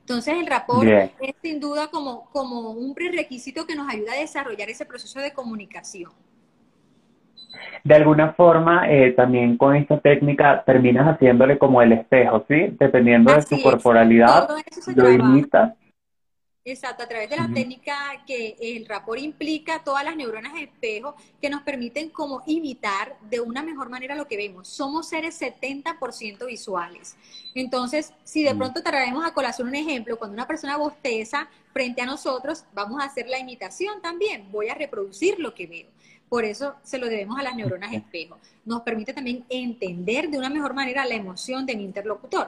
Entonces 0.00 0.34
el 0.34 0.46
rapport 0.46 0.88
es 0.88 1.34
sin 1.42 1.60
duda 1.60 1.88
como, 1.88 2.28
como 2.30 2.70
un 2.70 2.94
prerequisito 2.94 3.66
que 3.66 3.76
nos 3.76 3.88
ayuda 3.88 4.14
a 4.14 4.16
desarrollar 4.16 4.68
ese 4.68 4.84
proceso 4.84 5.20
de 5.20 5.32
comunicación 5.32 6.10
de 7.84 7.94
alguna 7.94 8.32
forma 8.32 8.90
eh, 8.90 9.12
también 9.12 9.56
con 9.56 9.74
esta 9.74 9.98
técnica 9.98 10.62
terminas 10.64 11.06
haciéndole 11.06 11.58
como 11.58 11.80
el 11.82 11.92
espejo, 11.92 12.44
¿sí? 12.48 12.76
Dependiendo 12.78 13.32
de 13.34 13.42
su 13.42 13.60
corporalidad, 13.62 14.48
lo 14.94 15.10
imitas. 15.10 15.74
Exacto, 16.70 17.02
a 17.02 17.08
través 17.08 17.28
de 17.28 17.36
la 17.36 17.48
técnica 17.52 18.22
que 18.24 18.56
el 18.60 18.86
rapport 18.86 19.20
implica 19.20 19.82
todas 19.82 20.04
las 20.04 20.14
neuronas 20.14 20.54
de 20.54 20.62
espejo 20.62 21.16
que 21.40 21.50
nos 21.50 21.62
permiten 21.62 22.10
como 22.10 22.42
imitar 22.46 23.16
de 23.28 23.40
una 23.40 23.64
mejor 23.64 23.90
manera 23.90 24.14
lo 24.14 24.28
que 24.28 24.36
vemos. 24.36 24.68
Somos 24.68 25.08
seres 25.08 25.40
70% 25.40 26.46
visuales. 26.46 27.16
Entonces, 27.56 28.12
si 28.22 28.44
de 28.44 28.54
pronto 28.54 28.84
traemos 28.84 29.24
a 29.24 29.34
colación 29.34 29.66
un 29.66 29.74
ejemplo, 29.74 30.16
cuando 30.16 30.34
una 30.34 30.46
persona 30.46 30.76
bosteza 30.76 31.48
frente 31.72 32.02
a 32.02 32.06
nosotros, 32.06 32.64
vamos 32.72 33.02
a 33.02 33.06
hacer 33.06 33.26
la 33.26 33.40
imitación 33.40 34.00
también. 34.00 34.52
Voy 34.52 34.68
a 34.68 34.74
reproducir 34.74 35.40
lo 35.40 35.54
que 35.54 35.66
veo. 35.66 35.88
Por 36.28 36.44
eso 36.44 36.76
se 36.84 36.98
lo 36.98 37.08
debemos 37.08 37.36
a 37.36 37.42
las 37.42 37.56
neuronas 37.56 37.92
espejo. 37.92 38.38
Nos 38.64 38.82
permite 38.82 39.12
también 39.12 39.44
entender 39.48 40.30
de 40.30 40.38
una 40.38 40.48
mejor 40.48 40.74
manera 40.74 41.04
la 41.04 41.16
emoción 41.16 41.66
de 41.66 41.74
mi 41.74 41.82
interlocutor. 41.82 42.46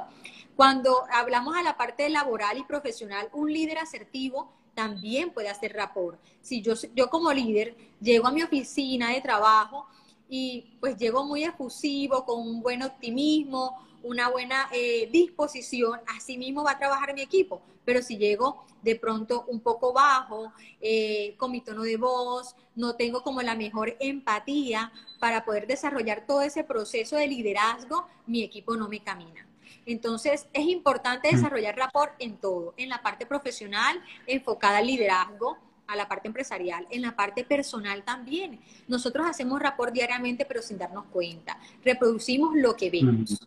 Cuando 0.57 1.05
hablamos 1.11 1.57
a 1.57 1.63
la 1.63 1.77
parte 1.77 2.09
laboral 2.11 2.59
y 2.59 2.65
profesional, 2.65 3.29
un 3.33 3.53
líder 3.53 3.79
asertivo 3.79 4.53
también 4.75 5.31
puede 5.31 5.49
hacer 5.49 5.73
rapport. 5.75 6.19
Si 6.41 6.63
yo, 6.63 6.75
yo 6.95 7.09
como 7.11 7.33
líder 7.33 7.77
llego 8.01 8.27
a 8.27 8.33
mi 8.33 8.43
oficina 8.43 9.11
de 9.11 9.21
trabajo 9.21 9.87
y 10.29 10.77
pues 10.81 10.97
llego 10.97 11.25
muy 11.25 11.45
efusivo, 11.45 12.25
con 12.25 12.41
un 12.41 12.63
buen 12.63 12.83
optimismo, 12.83 13.79
una 14.03 14.31
buena 14.31 14.69
eh, 14.73 15.09
disposición, 15.13 16.01
así 16.17 16.37
mismo 16.37 16.65
va 16.65 16.73
a 16.73 16.79
trabajar 16.79 17.15
mi 17.15 17.23
equipo. 17.23 17.63
Pero 17.85 18.03
si 18.03 18.17
llego 18.17 18.65
de 18.83 18.97
pronto 18.97 19.45
un 19.49 19.61
poco 19.61 19.93
bajo, 19.93 20.53
eh, 20.81 21.35
con 21.37 21.51
mi 21.51 21.61
tono 21.61 21.83
de 21.83 21.97
voz, 21.97 22.57
no 22.75 22.97
tengo 22.97 23.23
como 23.23 23.43
la 23.43 23.55
mejor 23.55 23.97
empatía 24.01 24.93
para 25.19 25.45
poder 25.45 25.67
desarrollar 25.67 26.27
todo 26.27 26.43
ese 26.43 26.65
proceso 26.65 27.17
de 27.17 27.27
liderazgo, 27.27 28.07
mi 28.27 28.43
equipo 28.43 28.77
no 28.77 28.89
me 28.89 29.03
camina. 29.03 29.47
Entonces, 29.87 30.49
es 30.53 30.67
importante 30.67 31.29
mm. 31.29 31.37
desarrollar 31.37 31.77
rapport 31.77 32.13
en 32.19 32.37
todo, 32.37 32.75
en 32.77 32.89
la 32.89 33.03
parte 33.03 33.27
profesional, 33.27 34.01
enfocada 34.27 34.79
al 34.79 34.87
liderazgo, 34.87 35.59
a 35.87 35.97
la 35.97 36.09
parte 36.09 36.29
empresarial, 36.29 36.87
en 36.91 37.03
la 37.03 37.15
parte 37.15 37.45
personal 37.45 38.03
también. 38.03 38.59
Nosotros 38.89 39.27
hacemos 39.29 39.61
rapport 39.61 39.93
diariamente, 39.93 40.45
pero 40.45 40.63
sin 40.63 40.79
darnos 40.79 41.05
cuenta. 41.07 41.59
Reproducimos 41.85 42.55
lo 42.57 42.75
que 42.77 42.91
vemos. 42.91 43.47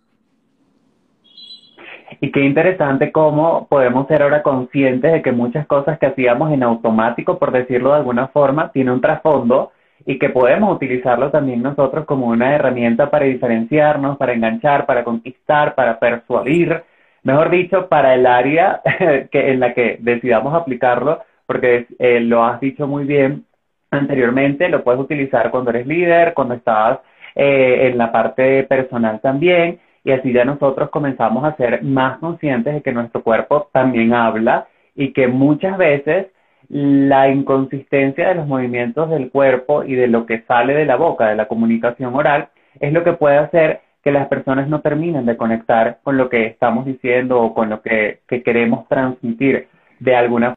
Y 2.22 2.32
qué 2.32 2.42
interesante 2.42 3.12
cómo 3.12 3.68
podemos 3.68 4.08
ser 4.08 4.22
ahora 4.22 4.44
conscientes 4.44 5.12
de 5.12 5.22
que 5.22 5.32
muchas 5.32 5.66
cosas 5.66 5.98
que 5.98 6.06
hacíamos 6.06 6.52
en 6.52 6.64
automático, 6.64 7.40
por 7.40 7.52
decirlo 7.52 7.90
de 7.90 7.98
alguna 7.98 8.28
forma, 8.28 8.72
tiene 8.72 8.92
un 8.92 9.02
trasfondo 9.02 9.72
y 10.06 10.20
que 10.20 10.30
podemos 10.30 10.76
utilizarlo 10.76 11.32
también 11.32 11.64
nosotros 11.64 12.06
como 12.06 12.28
una 12.28 12.54
herramienta 12.54 13.10
para 13.10 13.26
diferenciarnos, 13.26 14.18
para 14.18 14.34
enganchar, 14.34 14.86
para 14.86 15.04
conquistar, 15.04 15.74
para 15.74 16.00
persuadir, 16.00 16.84
mejor 17.24 17.50
dicho, 17.50 17.88
para 17.90 18.14
el 18.14 18.26
área 18.28 18.82
que, 19.32 19.52
en 19.52 19.60
la 19.60 19.74
que 19.74 19.98
decidamos 20.00 20.54
aplicarlo, 20.54 21.22
porque 21.48 21.88
eh, 21.98 22.20
lo 22.20 22.44
has 22.44 22.60
dicho 22.60 22.88
muy 22.88 23.06
bien 23.06 23.46
anteriormente, 23.90 24.70
lo 24.70 24.84
puedes 24.84 25.02
utilizar 25.02 25.50
cuando 25.50 25.72
eres 25.72 25.88
líder, 25.88 26.34
cuando 26.34 26.54
estás 26.54 27.00
eh, 27.34 27.88
en 27.90 27.98
la 27.98 28.12
parte 28.12 28.64
personal 28.64 29.20
también, 29.22 29.80
y 30.04 30.12
así 30.12 30.32
ya 30.32 30.46
nosotros 30.46 30.90
comenzamos 30.92 31.44
a 31.44 31.56
ser 31.56 31.82
más 31.84 32.20
conscientes 32.20 32.76
de 32.76 32.82
que 32.84 32.92
nuestro 32.92 33.24
cuerpo 33.24 33.70
también 33.74 34.14
habla 34.14 34.68
y 34.94 35.14
que 35.14 35.28
muchas 35.28 35.78
veces 35.78 36.28
la 36.70 37.30
inconsistencia 37.30 38.30
de 38.30 38.36
los 38.36 38.48
movimientos 38.48 39.10
del 39.10 39.30
cuerpo 39.32 39.84
y 39.84 39.96
de 39.96 40.08
lo 40.08 40.26
que 40.26 40.42
sale 40.42 40.74
de 40.74 40.86
la 40.86 40.96
boca, 40.96 41.28
de 41.28 41.36
la 41.36 41.48
comunicación 41.48 42.16
oral, 42.16 42.50
es 42.80 42.94
lo 42.94 43.04
que 43.04 43.14
puede 43.14 43.38
hacer 43.38 43.82
que 44.04 44.12
las 44.12 44.28
personas 44.28 44.68
no 44.68 44.82
terminen 44.82 45.26
de 45.26 45.38
conectar 45.38 46.00
con 46.04 46.18
lo 46.18 46.30
que 46.30 46.46
estamos 46.46 46.86
diciendo 46.86 47.42
o 47.42 47.54
con 47.54 47.70
lo 47.70 47.82
que, 47.82 48.22
queremos 48.28 48.88
transmitir 48.88 49.68
de 50.00 50.16
alguna 50.16 50.48
forma. 50.48 50.56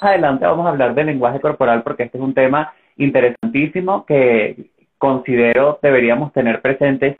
Más 0.00 0.10
adelante 0.10 0.46
vamos 0.46 0.66
a 0.66 0.70
hablar 0.70 0.94
del 0.94 1.06
lenguaje 1.06 1.40
corporal 1.40 1.82
porque 1.82 2.04
este 2.04 2.18
es 2.18 2.24
un 2.24 2.34
tema 2.34 2.72
interesantísimo 2.96 4.06
que 4.06 4.70
considero 4.96 5.78
deberíamos 5.82 6.32
tener 6.32 6.60
presente 6.62 7.18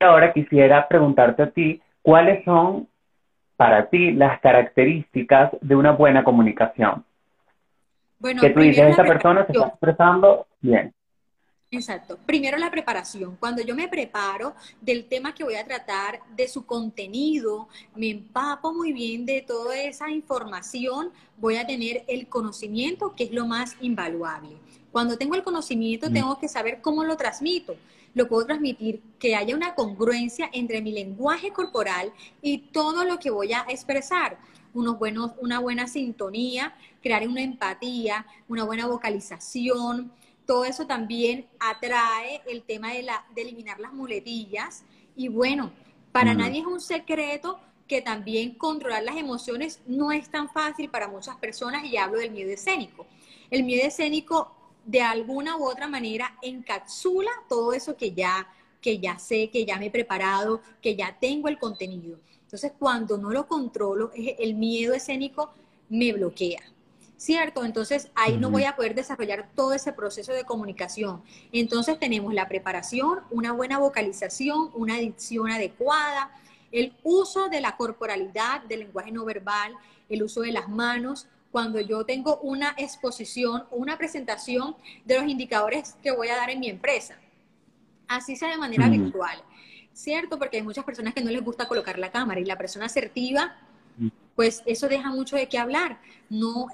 ahora 0.00 0.32
quisiera 0.32 0.88
preguntarte 0.88 1.42
a 1.42 1.50
ti, 1.50 1.82
¿cuáles 2.02 2.44
son 2.44 2.88
para 3.60 3.90
ti 3.90 4.12
las 4.12 4.40
características 4.40 5.50
de 5.60 5.76
una 5.76 5.92
buena 5.92 6.24
comunicación? 6.24 7.04
Bueno, 8.18 8.40
que 8.40 8.48
tú 8.48 8.60
dices, 8.60 8.88
esta 8.88 9.04
persona 9.04 9.44
se 9.44 9.52
está 9.52 9.66
expresando 9.66 10.46
bien. 10.62 10.94
Exacto. 11.70 12.18
Primero 12.24 12.56
la 12.56 12.70
preparación. 12.70 13.36
Cuando 13.38 13.60
yo 13.60 13.74
me 13.74 13.86
preparo 13.86 14.54
del 14.80 15.04
tema 15.04 15.34
que 15.34 15.44
voy 15.44 15.56
a 15.56 15.64
tratar, 15.66 16.20
de 16.34 16.48
su 16.48 16.64
contenido, 16.64 17.68
me 17.94 18.08
empapo 18.08 18.72
muy 18.72 18.94
bien 18.94 19.26
de 19.26 19.42
toda 19.42 19.76
esa 19.76 20.08
información, 20.08 21.10
voy 21.36 21.56
a 21.56 21.66
tener 21.66 22.04
el 22.08 22.28
conocimiento, 22.28 23.14
que 23.14 23.24
es 23.24 23.30
lo 23.30 23.46
más 23.46 23.76
invaluable. 23.82 24.56
Cuando 24.90 25.18
tengo 25.18 25.34
el 25.34 25.42
conocimiento, 25.42 26.08
mm. 26.08 26.14
tengo 26.14 26.38
que 26.38 26.48
saber 26.48 26.80
cómo 26.80 27.04
lo 27.04 27.14
transmito 27.18 27.76
lo 28.14 28.28
puedo 28.28 28.46
transmitir, 28.46 29.02
que 29.18 29.36
haya 29.36 29.54
una 29.54 29.74
congruencia 29.74 30.50
entre 30.52 30.82
mi 30.82 30.92
lenguaje 30.92 31.52
corporal 31.52 32.12
y 32.42 32.58
todo 32.58 33.04
lo 33.04 33.18
que 33.18 33.30
voy 33.30 33.52
a 33.52 33.64
expresar. 33.68 34.38
Unos 34.72 34.98
buenos, 34.98 35.32
una 35.40 35.58
buena 35.58 35.86
sintonía, 35.86 36.74
crear 37.02 37.26
una 37.26 37.42
empatía, 37.42 38.26
una 38.48 38.64
buena 38.64 38.86
vocalización. 38.86 40.12
Todo 40.46 40.64
eso 40.64 40.86
también 40.86 41.46
atrae 41.58 42.42
el 42.46 42.62
tema 42.62 42.92
de, 42.92 43.02
la, 43.02 43.24
de 43.34 43.42
eliminar 43.42 43.80
las 43.80 43.92
muletillas. 43.92 44.84
Y 45.16 45.28
bueno, 45.28 45.72
para 46.12 46.34
nadie 46.34 46.60
es 46.60 46.66
un 46.66 46.80
secreto 46.80 47.60
que 47.86 48.02
también 48.02 48.54
controlar 48.54 49.02
las 49.02 49.16
emociones 49.16 49.80
no 49.86 50.12
es 50.12 50.30
tan 50.30 50.48
fácil 50.48 50.88
para 50.90 51.08
muchas 51.08 51.36
personas 51.36 51.84
y 51.84 51.96
hablo 51.96 52.18
del 52.18 52.30
miedo 52.30 52.50
escénico. 52.50 53.06
El 53.50 53.64
miedo 53.64 53.84
escénico 53.84 54.54
de 54.84 55.02
alguna 55.02 55.56
u 55.56 55.64
otra 55.64 55.86
manera 55.86 56.36
encapsula 56.42 57.30
todo 57.48 57.72
eso 57.72 57.96
que 57.96 58.12
ya, 58.12 58.48
que 58.80 58.98
ya 58.98 59.18
sé, 59.18 59.50
que 59.50 59.64
ya 59.64 59.78
me 59.78 59.86
he 59.86 59.90
preparado, 59.90 60.60
que 60.80 60.96
ya 60.96 61.16
tengo 61.20 61.48
el 61.48 61.58
contenido. 61.58 62.18
Entonces, 62.42 62.72
cuando 62.78 63.16
no 63.16 63.30
lo 63.30 63.46
controlo, 63.46 64.10
el 64.14 64.54
miedo 64.54 64.92
escénico 64.94 65.52
me 65.88 66.12
bloquea. 66.12 66.60
¿Cierto? 67.16 67.66
Entonces 67.66 68.08
ahí 68.14 68.38
no 68.38 68.48
voy 68.50 68.64
a 68.64 68.76
poder 68.76 68.94
desarrollar 68.94 69.50
todo 69.54 69.74
ese 69.74 69.92
proceso 69.92 70.32
de 70.32 70.44
comunicación. 70.44 71.22
Entonces 71.52 71.98
tenemos 71.98 72.32
la 72.32 72.48
preparación, 72.48 73.20
una 73.30 73.52
buena 73.52 73.78
vocalización, 73.78 74.70
una 74.72 74.96
dicción 74.96 75.50
adecuada, 75.50 76.30
el 76.72 76.94
uso 77.02 77.50
de 77.50 77.60
la 77.60 77.76
corporalidad, 77.76 78.62
del 78.62 78.80
lenguaje 78.80 79.12
no 79.12 79.26
verbal, 79.26 79.74
el 80.08 80.22
uso 80.22 80.40
de 80.40 80.52
las 80.52 80.70
manos, 80.70 81.28
cuando 81.50 81.80
yo 81.80 82.04
tengo 82.04 82.38
una 82.42 82.74
exposición 82.76 83.64
o 83.70 83.76
una 83.76 83.98
presentación 83.98 84.76
de 85.04 85.18
los 85.18 85.28
indicadores 85.28 85.96
que 86.02 86.12
voy 86.12 86.28
a 86.28 86.36
dar 86.36 86.50
en 86.50 86.60
mi 86.60 86.68
empresa. 86.68 87.16
Así 88.08 88.36
sea 88.36 88.50
de 88.50 88.58
manera 88.58 88.88
virtual. 88.88 89.42
¿Cierto? 89.92 90.38
Porque 90.38 90.58
hay 90.58 90.62
muchas 90.62 90.84
personas 90.84 91.14
que 91.14 91.22
no 91.22 91.30
les 91.30 91.44
gusta 91.44 91.66
colocar 91.66 91.98
la 91.98 92.10
cámara 92.10 92.40
y 92.40 92.44
la 92.44 92.56
persona 92.56 92.86
asertiva, 92.86 93.56
pues 94.36 94.62
eso 94.64 94.88
deja 94.88 95.10
mucho 95.10 95.36
de 95.36 95.48
qué 95.48 95.58
hablar. 95.58 95.98
No 96.30 96.68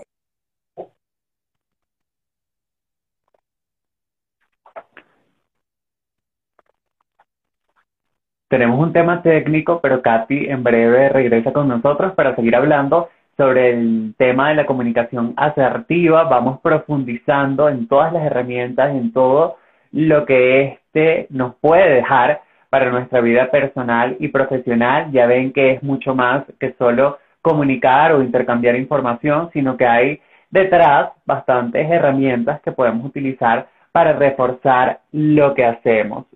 Tenemos 8.48 8.78
un 8.78 8.92
tema 8.92 9.22
técnico, 9.22 9.80
pero 9.80 10.02
Katy 10.02 10.46
en 10.46 10.62
breve 10.62 11.08
regresa 11.08 11.52
con 11.52 11.66
nosotros 11.66 12.14
para 12.14 12.36
seguir 12.36 12.54
hablando 12.54 13.08
sobre 13.36 13.70
el 13.70 14.14
tema 14.16 14.48
de 14.48 14.54
la 14.56 14.66
comunicación 14.66 15.34
asertiva, 15.36 16.24
vamos 16.24 16.60
profundizando 16.60 17.68
en 17.68 17.86
todas 17.86 18.12
las 18.12 18.24
herramientas, 18.24 18.94
en 18.94 19.12
todo 19.12 19.56
lo 19.92 20.24
que 20.24 20.62
este 20.64 21.26
nos 21.30 21.54
puede 21.56 21.94
dejar 21.94 22.40
para 22.70 22.90
nuestra 22.90 23.20
vida 23.20 23.50
personal 23.50 24.16
y 24.18 24.28
profesional. 24.28 25.10
Ya 25.12 25.26
ven 25.26 25.52
que 25.52 25.72
es 25.72 25.82
mucho 25.82 26.14
más 26.14 26.44
que 26.58 26.74
solo 26.78 27.18
comunicar 27.42 28.12
o 28.12 28.22
intercambiar 28.22 28.76
información, 28.76 29.50
sino 29.52 29.76
que 29.76 29.86
hay 29.86 30.20
detrás 30.50 31.10
bastantes 31.24 31.88
herramientas 31.90 32.60
que 32.62 32.72
podemos 32.72 33.04
utilizar 33.06 33.68
para 33.92 34.12
reforzar 34.12 35.00
lo 35.12 35.54
que 35.54 35.64
hacemos. 35.64 36.26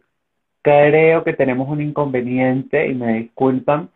creo 0.62 1.24
que 1.24 1.32
tenemos 1.32 1.68
un 1.68 1.80
inconveniente 1.80 2.86
y 2.86 2.94
me 2.94 3.14
disculpan 3.14 3.88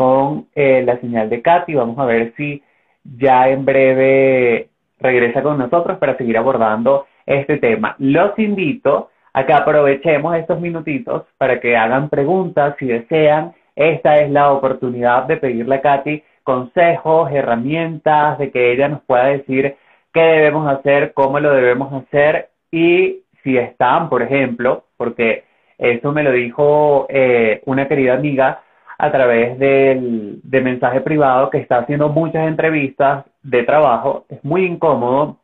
con 0.00 0.46
eh, 0.54 0.82
la 0.82 0.98
señal 0.98 1.28
de 1.28 1.42
Katy. 1.42 1.74
Vamos 1.74 1.98
a 1.98 2.06
ver 2.06 2.32
si 2.34 2.62
ya 3.04 3.50
en 3.50 3.66
breve 3.66 4.70
regresa 4.98 5.42
con 5.42 5.58
nosotros 5.58 5.98
para 5.98 6.16
seguir 6.16 6.38
abordando 6.38 7.04
este 7.26 7.58
tema. 7.58 7.96
Los 7.98 8.38
invito 8.38 9.10
a 9.34 9.44
que 9.44 9.52
aprovechemos 9.52 10.34
estos 10.36 10.58
minutitos 10.58 11.24
para 11.36 11.60
que 11.60 11.76
hagan 11.76 12.08
preguntas 12.08 12.76
si 12.78 12.86
desean. 12.86 13.52
Esta 13.76 14.16
es 14.20 14.30
la 14.30 14.50
oportunidad 14.52 15.24
de 15.24 15.36
pedirle 15.36 15.74
a 15.74 15.82
Katy 15.82 16.22
consejos, 16.44 17.30
herramientas, 17.30 18.38
de 18.38 18.50
que 18.50 18.72
ella 18.72 18.88
nos 18.88 19.02
pueda 19.02 19.26
decir 19.26 19.76
qué 20.14 20.22
debemos 20.22 20.66
hacer, 20.66 21.12
cómo 21.12 21.40
lo 21.40 21.52
debemos 21.52 21.92
hacer 21.92 22.48
y 22.72 23.18
si 23.42 23.58
están, 23.58 24.08
por 24.08 24.22
ejemplo, 24.22 24.84
porque 24.96 25.44
eso 25.76 26.10
me 26.12 26.22
lo 26.22 26.32
dijo 26.32 27.06
eh, 27.10 27.60
una 27.66 27.86
querida 27.86 28.14
amiga 28.14 28.62
a 29.00 29.10
través 29.10 29.58
del, 29.58 30.40
de 30.42 30.60
mensaje 30.60 31.00
privado 31.00 31.50
que 31.50 31.58
está 31.58 31.78
haciendo 31.78 32.08
muchas 32.08 32.46
entrevistas 32.46 33.24
de 33.42 33.62
trabajo, 33.62 34.24
es 34.28 34.44
muy 34.44 34.64
incómodo, 34.64 35.38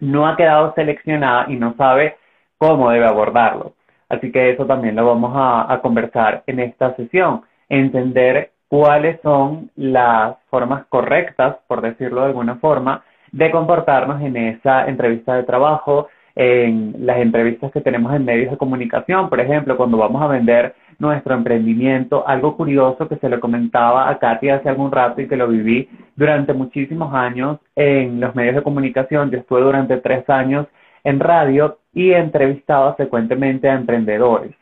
no 0.00 0.26
ha 0.28 0.36
quedado 0.36 0.74
seleccionada 0.74 1.46
y 1.48 1.56
no 1.56 1.74
sabe 1.76 2.16
cómo 2.58 2.90
debe 2.90 3.06
abordarlo. 3.06 3.72
Así 4.08 4.30
que 4.30 4.50
eso 4.50 4.66
también 4.66 4.96
lo 4.96 5.06
vamos 5.06 5.32
a, 5.34 5.72
a 5.72 5.80
conversar 5.80 6.42
en 6.46 6.60
esta 6.60 6.94
sesión, 6.96 7.42
entender 7.68 8.52
cuáles 8.68 9.20
son 9.22 9.70
las 9.76 10.36
formas 10.50 10.84
correctas, 10.88 11.56
por 11.66 11.80
decirlo 11.80 12.20
de 12.20 12.26
alguna 12.28 12.56
forma, 12.56 13.02
de 13.32 13.50
comportarnos 13.50 14.20
en 14.22 14.36
esa 14.36 14.86
entrevista 14.86 15.34
de 15.34 15.42
trabajo, 15.42 16.08
en 16.34 16.94
las 17.00 17.18
entrevistas 17.18 17.72
que 17.72 17.80
tenemos 17.80 18.14
en 18.14 18.24
medios 18.24 18.50
de 18.52 18.56
comunicación, 18.56 19.28
por 19.28 19.40
ejemplo, 19.40 19.76
cuando 19.76 19.98
vamos 19.98 20.22
a 20.22 20.28
vender 20.28 20.74
nuestro 20.98 21.34
emprendimiento, 21.34 22.26
algo 22.26 22.56
curioso 22.56 23.08
que 23.08 23.16
se 23.16 23.28
lo 23.28 23.38
comentaba 23.38 24.08
a 24.10 24.18
Katy 24.18 24.50
hace 24.50 24.68
algún 24.68 24.90
rato 24.90 25.20
y 25.20 25.28
que 25.28 25.36
lo 25.36 25.46
viví 25.46 25.88
durante 26.16 26.52
muchísimos 26.52 27.14
años 27.14 27.58
en 27.76 28.20
los 28.20 28.34
medios 28.34 28.56
de 28.56 28.62
comunicación. 28.62 29.30
Yo 29.30 29.38
estuve 29.38 29.60
durante 29.60 29.96
tres 29.98 30.28
años 30.28 30.66
en 31.04 31.20
radio 31.20 31.78
y 31.94 32.12
entrevistaba 32.12 32.94
frecuentemente 32.94 33.68
a 33.68 33.74
emprendedores. 33.74 34.52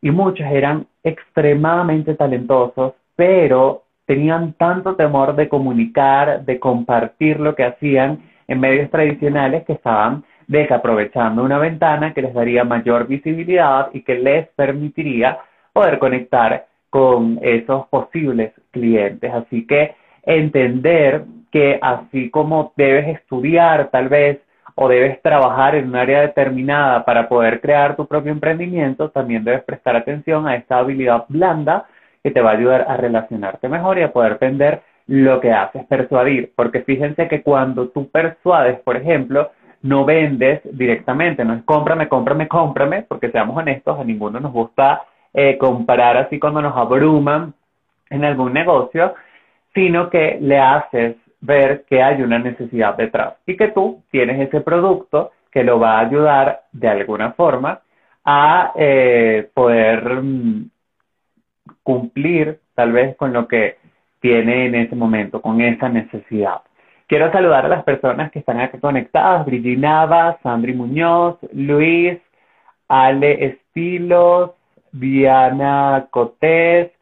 Y 0.00 0.10
muchos 0.10 0.46
eran 0.46 0.86
extremadamente 1.02 2.14
talentosos, 2.14 2.92
pero 3.16 3.82
tenían 4.06 4.52
tanto 4.52 4.94
temor 4.94 5.34
de 5.34 5.48
comunicar, 5.48 6.44
de 6.44 6.60
compartir 6.60 7.40
lo 7.40 7.54
que 7.54 7.64
hacían 7.64 8.20
en 8.46 8.60
medios 8.60 8.90
tradicionales 8.90 9.64
que 9.64 9.72
estaban 9.72 10.24
desaprovechando 10.46 11.42
una 11.42 11.58
ventana 11.58 12.12
que 12.12 12.22
les 12.22 12.34
daría 12.34 12.64
mayor 12.64 13.06
visibilidad 13.06 13.88
y 13.92 14.02
que 14.02 14.16
les 14.16 14.48
permitiría 14.48 15.38
poder 15.74 15.98
conectar 15.98 16.66
con 16.88 17.38
esos 17.42 17.86
posibles 17.88 18.52
clientes. 18.70 19.30
Así 19.30 19.66
que 19.66 19.96
entender 20.22 21.24
que 21.50 21.78
así 21.82 22.30
como 22.30 22.72
debes 22.76 23.08
estudiar 23.08 23.90
tal 23.90 24.08
vez 24.08 24.38
o 24.76 24.88
debes 24.88 25.20
trabajar 25.20 25.74
en 25.74 25.88
un 25.88 25.96
área 25.96 26.22
determinada 26.22 27.04
para 27.04 27.28
poder 27.28 27.60
crear 27.60 27.96
tu 27.96 28.06
propio 28.06 28.32
emprendimiento, 28.32 29.10
también 29.10 29.44
debes 29.44 29.64
prestar 29.64 29.96
atención 29.96 30.46
a 30.48 30.56
esta 30.56 30.78
habilidad 30.78 31.24
blanda 31.28 31.86
que 32.22 32.30
te 32.30 32.40
va 32.40 32.50
a 32.50 32.54
ayudar 32.54 32.86
a 32.88 32.96
relacionarte 32.96 33.68
mejor 33.68 33.98
y 33.98 34.02
a 34.02 34.12
poder 34.12 34.38
vender 34.40 34.82
lo 35.06 35.40
que 35.40 35.52
haces, 35.52 35.84
persuadir, 35.86 36.52
porque 36.56 36.80
fíjense 36.82 37.28
que 37.28 37.42
cuando 37.42 37.88
tú 37.88 38.08
persuades, 38.08 38.80
por 38.80 38.96
ejemplo, 38.96 39.50
no 39.82 40.04
vendes 40.04 40.60
directamente, 40.64 41.44
no 41.44 41.54
es 41.54 41.62
cómprame, 41.64 42.08
cómprame, 42.08 42.48
cómprame, 42.48 43.02
porque 43.02 43.30
seamos 43.30 43.56
honestos, 43.56 44.00
a 44.00 44.04
ninguno 44.04 44.40
nos 44.40 44.52
gusta 44.52 45.02
eh, 45.34 45.58
comparar 45.58 46.16
así 46.16 46.38
cuando 46.38 46.62
nos 46.62 46.76
abruman 46.76 47.52
en 48.08 48.24
algún 48.24 48.52
negocio, 48.52 49.14
sino 49.74 50.08
que 50.08 50.38
le 50.40 50.58
haces 50.58 51.16
ver 51.40 51.84
que 51.84 52.02
hay 52.02 52.22
una 52.22 52.38
necesidad 52.38 52.96
detrás 52.96 53.34
y 53.46 53.56
que 53.56 53.68
tú 53.68 54.02
tienes 54.10 54.40
ese 54.40 54.60
producto 54.60 55.32
que 55.50 55.64
lo 55.64 55.78
va 55.78 55.98
a 55.98 56.06
ayudar 56.06 56.62
de 56.72 56.88
alguna 56.88 57.32
forma 57.32 57.80
a 58.24 58.72
eh, 58.76 59.50
poder 59.52 60.22
mm, 60.22 60.70
cumplir 61.82 62.60
tal 62.74 62.92
vez 62.92 63.16
con 63.16 63.32
lo 63.32 63.46
que 63.46 63.76
tiene 64.20 64.66
en 64.66 64.74
ese 64.74 64.96
momento, 64.96 65.42
con 65.42 65.60
esa 65.60 65.88
necesidad. 65.88 66.62
Quiero 67.06 67.30
saludar 67.30 67.66
a 67.66 67.68
las 67.68 67.84
personas 67.84 68.30
que 68.30 68.38
están 68.38 68.60
aquí 68.60 68.78
conectadas, 68.78 69.44
Brigitte 69.44 69.78
Nava, 69.78 70.38
Sandri 70.42 70.72
Muñoz, 70.72 71.36
Luis, 71.52 72.18
Ale 72.88 73.44
Estilos, 73.44 74.52
Diana 74.94 76.06
Cotés, 76.10 76.92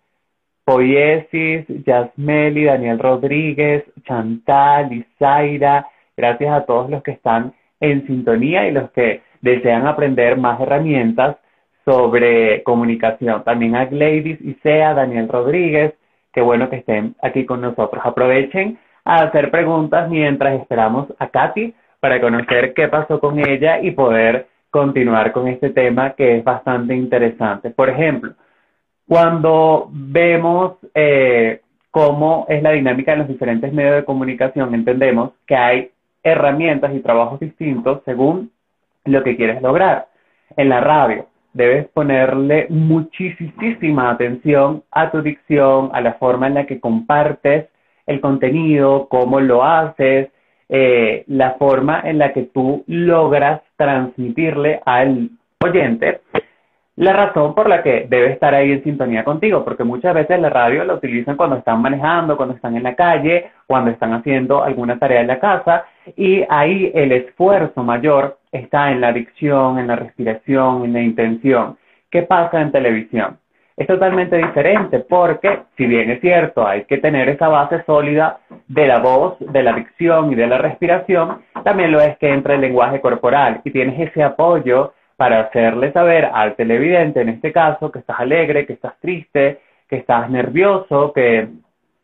Poiesis, 0.64 1.66
Yasmeli, 1.85 2.64
Daniel 2.64 2.98
Rodríguez, 2.98 3.85
Chantal, 4.05 4.92
Isaira, 4.92 5.87
gracias 6.16 6.55
a 6.55 6.64
todos 6.64 6.88
los 6.88 7.02
que 7.02 7.11
están 7.11 7.52
en 7.81 8.07
sintonía 8.07 8.66
y 8.66 8.72
los 8.72 8.90
que 8.92 9.20
desean 9.42 9.87
aprender 9.87 10.38
más 10.38 10.59
herramientas 10.61 11.37
sobre 11.85 12.62
comunicación. 12.62 13.44
También 13.44 13.76
a 13.76 13.87
Gladys 13.87 14.40
Isea, 14.40 14.94
Daniel 14.94 15.28
Rodríguez, 15.28 15.94
qué 16.33 16.40
bueno 16.40 16.70
que 16.70 16.76
estén 16.76 17.14
aquí 17.20 17.44
con 17.44 17.61
nosotros. 17.61 18.02
Aprovechen 18.07 18.78
a 19.05 19.22
hacer 19.24 19.50
preguntas 19.50 20.09
mientras 20.09 20.61
esperamos 20.61 21.12
a 21.18 21.28
Katy 21.28 21.74
para 22.00 22.20
conocer 22.20 22.72
qué 22.72 22.88
pasó 22.88 23.20
con 23.20 23.38
ella 23.38 23.81
y 23.81 23.90
poder 23.90 24.46
continuar 24.72 25.32
con 25.32 25.48
este 25.48 25.68
tema 25.68 26.14
que 26.14 26.38
es 26.38 26.44
bastante 26.44 26.94
interesante. 26.96 27.68
Por 27.68 27.90
ejemplo, 27.90 28.32
cuando 29.06 29.90
vemos 29.92 30.78
eh, 30.94 31.61
cómo 31.90 32.46
es 32.48 32.62
la 32.62 32.70
dinámica 32.70 33.12
en 33.12 33.18
los 33.18 33.28
diferentes 33.28 33.70
medios 33.70 33.96
de 33.96 34.04
comunicación, 34.06 34.74
entendemos 34.74 35.32
que 35.46 35.56
hay 35.56 35.90
herramientas 36.22 36.94
y 36.94 37.00
trabajos 37.00 37.38
distintos 37.38 38.00
según 38.06 38.50
lo 39.04 39.22
que 39.22 39.37
quieres 39.37 39.61
lograr. 39.61 40.08
En 40.56 40.70
la 40.70 40.80
radio, 40.80 41.26
debes 41.52 41.87
ponerle 41.88 42.66
muchísima 42.70 44.11
atención 44.11 44.85
a 44.90 45.11
tu 45.11 45.20
dicción, 45.20 45.90
a 45.92 46.00
la 46.00 46.14
forma 46.14 46.46
en 46.46 46.54
la 46.54 46.64
que 46.64 46.80
compartes 46.80 47.68
el 48.06 48.22
contenido, 48.22 49.06
cómo 49.11 49.38
lo 49.38 49.64
haces, 49.64 50.30
eh, 50.70 51.24
la 51.26 51.56
forma 51.58 52.00
en 52.02 52.16
la 52.16 52.32
que 52.32 52.44
tú 52.44 52.85
logras 52.87 53.61
transmitirle 53.83 54.81
al 54.85 55.31
oyente 55.64 56.21
la 56.97 57.14
razón 57.14 57.55
por 57.55 57.68
la 57.68 57.83
que 57.83 58.07
debe 58.09 58.33
estar 58.33 58.55
ahí 58.55 58.71
en 58.71 58.85
sintonía 58.85 59.25
contigo, 59.25 59.64
porque 59.64 59.83
muchas 59.83 60.14
veces 60.14 60.38
la 60.38 60.51
radio 60.51 60.85
la 60.85 60.95
utilizan 60.95 61.37
cuando 61.37 61.57
están 61.57 61.81
manejando, 61.83 62.37
cuando 62.37 62.55
están 62.55 62.77
en 62.77 62.83
la 62.83 62.95
calle, 62.95 63.51
cuando 63.66 63.90
están 63.90 64.12
haciendo 64.12 64.62
alguna 64.62 64.99
tarea 64.99 65.23
en 65.23 65.27
la 65.27 65.40
casa, 65.40 65.87
y 66.16 66.45
ahí 66.49 66.92
el 66.95 67.12
esfuerzo 67.12 67.83
mayor 67.83 68.38
está 68.53 68.92
en 68.92 69.01
la 69.01 69.12
dicción, 69.12 69.79
en 69.79 69.88
la 69.88 69.97
respiración, 69.97 70.85
en 70.85 70.92
la 70.92 71.01
intención. 71.01 71.77
¿Qué 72.11 72.23
pasa 72.23 72.61
en 72.61 72.71
televisión? 72.71 73.38
Es 73.76 73.87
totalmente 73.87 74.37
diferente 74.37 75.00
porque, 75.00 75.61
si 75.76 75.87
bien 75.87 76.11
es 76.11 76.20
cierto, 76.20 76.66
hay 76.66 76.85
que 76.85 76.98
tener 76.98 77.28
esa 77.28 77.48
base 77.48 77.82
sólida 77.85 78.38
de 78.68 78.87
la 78.87 78.98
voz, 78.98 79.37
de 79.40 79.62
la 79.62 79.72
dicción 79.72 80.32
y 80.32 80.35
de 80.35 80.46
la 80.46 80.58
respiración, 80.58 81.42
también 81.64 81.92
lo 81.92 82.00
es 82.00 82.16
que 82.18 82.28
entra 82.28 82.54
el 82.54 82.61
lenguaje 82.61 83.00
corporal 83.00 83.61
y 83.64 83.70
tienes 83.70 83.98
ese 83.98 84.22
apoyo 84.22 84.92
para 85.16 85.40
hacerle 85.40 85.92
saber 85.92 86.28
al 86.32 86.54
televidente, 86.56 87.20
en 87.20 87.30
este 87.30 87.52
caso, 87.52 87.90
que 87.90 88.00
estás 88.00 88.20
alegre, 88.20 88.66
que 88.66 88.72
estás 88.74 88.98
triste, 89.00 89.61
que 89.88 89.96
estás 89.96 90.28
nervioso, 90.30 91.12
que 91.12 91.48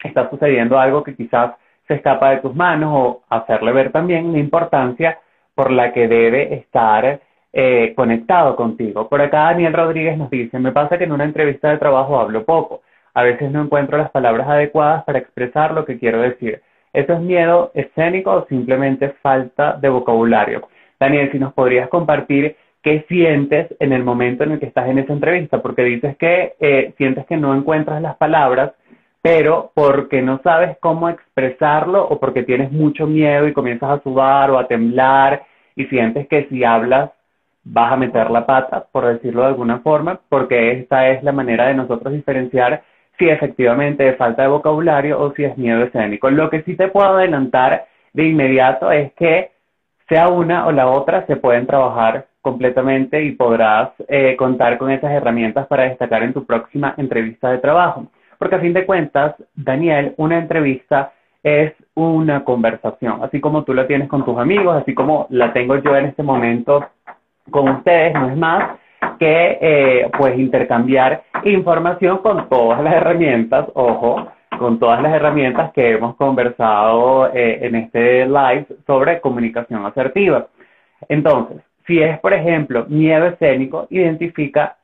está 0.02 0.30
sucediendo 0.30 0.78
algo 0.78 1.02
que 1.02 1.16
quizás 1.16 1.52
se 1.86 1.94
escapa 1.94 2.30
de 2.30 2.36
tus 2.38 2.54
manos 2.54 2.90
o 2.94 3.22
hacerle 3.28 3.72
ver 3.72 3.90
también 3.90 4.32
la 4.32 4.38
importancia 4.38 5.18
por 5.54 5.70
la 5.72 5.92
que 5.92 6.06
debe 6.06 6.54
estar 6.54 7.20
eh, 7.52 7.94
conectado 7.96 8.56
contigo. 8.56 9.08
Por 9.08 9.20
acá 9.20 9.44
Daniel 9.44 9.72
Rodríguez 9.72 10.18
nos 10.18 10.30
dice, 10.30 10.58
me 10.58 10.72
pasa 10.72 10.98
que 10.98 11.04
en 11.04 11.12
una 11.12 11.24
entrevista 11.24 11.70
de 11.70 11.78
trabajo 11.78 12.18
hablo 12.18 12.44
poco. 12.44 12.82
A 13.14 13.22
veces 13.22 13.50
no 13.50 13.62
encuentro 13.62 13.98
las 13.98 14.10
palabras 14.10 14.48
adecuadas 14.48 15.04
para 15.04 15.18
expresar 15.18 15.72
lo 15.72 15.84
que 15.84 15.98
quiero 15.98 16.20
decir. 16.20 16.62
¿Eso 16.92 17.14
es 17.14 17.20
miedo 17.20 17.70
escénico 17.74 18.32
o 18.32 18.46
simplemente 18.46 19.10
falta 19.22 19.74
de 19.74 19.88
vocabulario? 19.88 20.68
Daniel, 21.00 21.30
si 21.32 21.38
nos 21.38 21.52
podrías 21.52 21.88
compartir 21.88 22.56
qué 22.82 23.04
sientes 23.08 23.74
en 23.80 23.92
el 23.92 24.04
momento 24.04 24.44
en 24.44 24.52
el 24.52 24.60
que 24.60 24.66
estás 24.66 24.88
en 24.88 24.98
esa 24.98 25.12
entrevista, 25.12 25.60
porque 25.62 25.82
dices 25.82 26.16
que 26.16 26.54
eh, 26.60 26.94
sientes 26.96 27.26
que 27.26 27.36
no 27.36 27.54
encuentras 27.54 28.00
las 28.00 28.16
palabras, 28.16 28.72
pero 29.22 29.72
porque 29.74 30.22
no 30.22 30.40
sabes 30.42 30.76
cómo 30.80 31.08
expresarlo 31.08 32.06
o 32.06 32.18
porque 32.20 32.44
tienes 32.44 32.72
mucho 32.72 33.06
miedo 33.06 33.48
y 33.48 33.52
comienzas 33.52 33.90
a 33.90 34.02
sudar 34.02 34.50
o 34.50 34.58
a 34.58 34.68
temblar 34.68 35.44
y 35.76 35.86
sientes 35.86 36.26
que 36.28 36.46
si 36.48 36.64
hablas 36.64 37.10
vas 37.70 37.92
a 37.92 37.96
meter 37.96 38.30
la 38.30 38.46
pata, 38.46 38.86
por 38.90 39.06
decirlo 39.06 39.42
de 39.42 39.48
alguna 39.48 39.80
forma, 39.80 40.20
porque 40.28 40.72
esta 40.72 41.08
es 41.08 41.22
la 41.22 41.32
manera 41.32 41.66
de 41.66 41.74
nosotros 41.74 42.12
diferenciar 42.12 42.82
si 43.18 43.28
efectivamente 43.28 44.08
es 44.08 44.16
falta 44.16 44.42
de 44.42 44.48
vocabulario 44.48 45.20
o 45.20 45.32
si 45.34 45.44
es 45.44 45.56
miedo 45.58 45.82
escénico. 45.82 46.30
Lo 46.30 46.48
que 46.50 46.62
sí 46.62 46.76
te 46.76 46.88
puedo 46.88 47.08
adelantar 47.08 47.86
de 48.12 48.24
inmediato 48.28 48.90
es 48.90 49.12
que 49.14 49.50
sea 50.08 50.28
una 50.28 50.66
o 50.66 50.72
la 50.72 50.88
otra 50.88 51.26
se 51.26 51.36
pueden 51.36 51.66
trabajar 51.66 52.26
completamente 52.40 53.22
y 53.22 53.32
podrás 53.32 53.90
eh, 54.08 54.36
contar 54.36 54.78
con 54.78 54.90
esas 54.90 55.10
herramientas 55.10 55.66
para 55.66 55.84
destacar 55.84 56.22
en 56.22 56.32
tu 56.32 56.46
próxima 56.46 56.94
entrevista 56.96 57.50
de 57.50 57.58
trabajo. 57.58 58.06
Porque 58.38 58.54
a 58.54 58.60
fin 58.60 58.72
de 58.72 58.86
cuentas, 58.86 59.34
Daniel, 59.54 60.14
una 60.16 60.38
entrevista 60.38 61.12
es 61.42 61.72
una 61.94 62.44
conversación, 62.44 63.22
así 63.22 63.40
como 63.40 63.64
tú 63.64 63.74
la 63.74 63.86
tienes 63.86 64.08
con 64.08 64.24
tus 64.24 64.38
amigos, 64.38 64.76
así 64.80 64.94
como 64.94 65.26
la 65.30 65.52
tengo 65.52 65.76
yo 65.76 65.96
en 65.96 66.06
este 66.06 66.22
momento 66.22 66.84
con 67.50 67.68
ustedes, 67.68 68.14
no 68.14 68.30
es 68.30 68.36
más 68.36 68.78
que 69.18 69.58
eh, 69.60 70.10
pues 70.16 70.38
intercambiar 70.38 71.22
información 71.44 72.18
con 72.18 72.48
todas 72.48 72.82
las 72.82 72.94
herramientas, 72.94 73.66
ojo, 73.74 74.28
con 74.58 74.78
todas 74.78 75.02
las 75.02 75.12
herramientas 75.12 75.72
que 75.72 75.92
hemos 75.92 76.16
conversado 76.16 77.32
eh, 77.32 77.60
en 77.62 77.74
este 77.76 78.26
live 78.26 78.66
sobre 78.86 79.20
comunicación 79.20 79.84
asertiva. 79.86 80.48
Entonces, 81.08 81.62
si 81.86 82.02
es, 82.02 82.18
por 82.20 82.32
ejemplo, 82.32 82.86
miedo 82.88 83.26
escénico, 83.26 83.86
identifica 83.90 84.76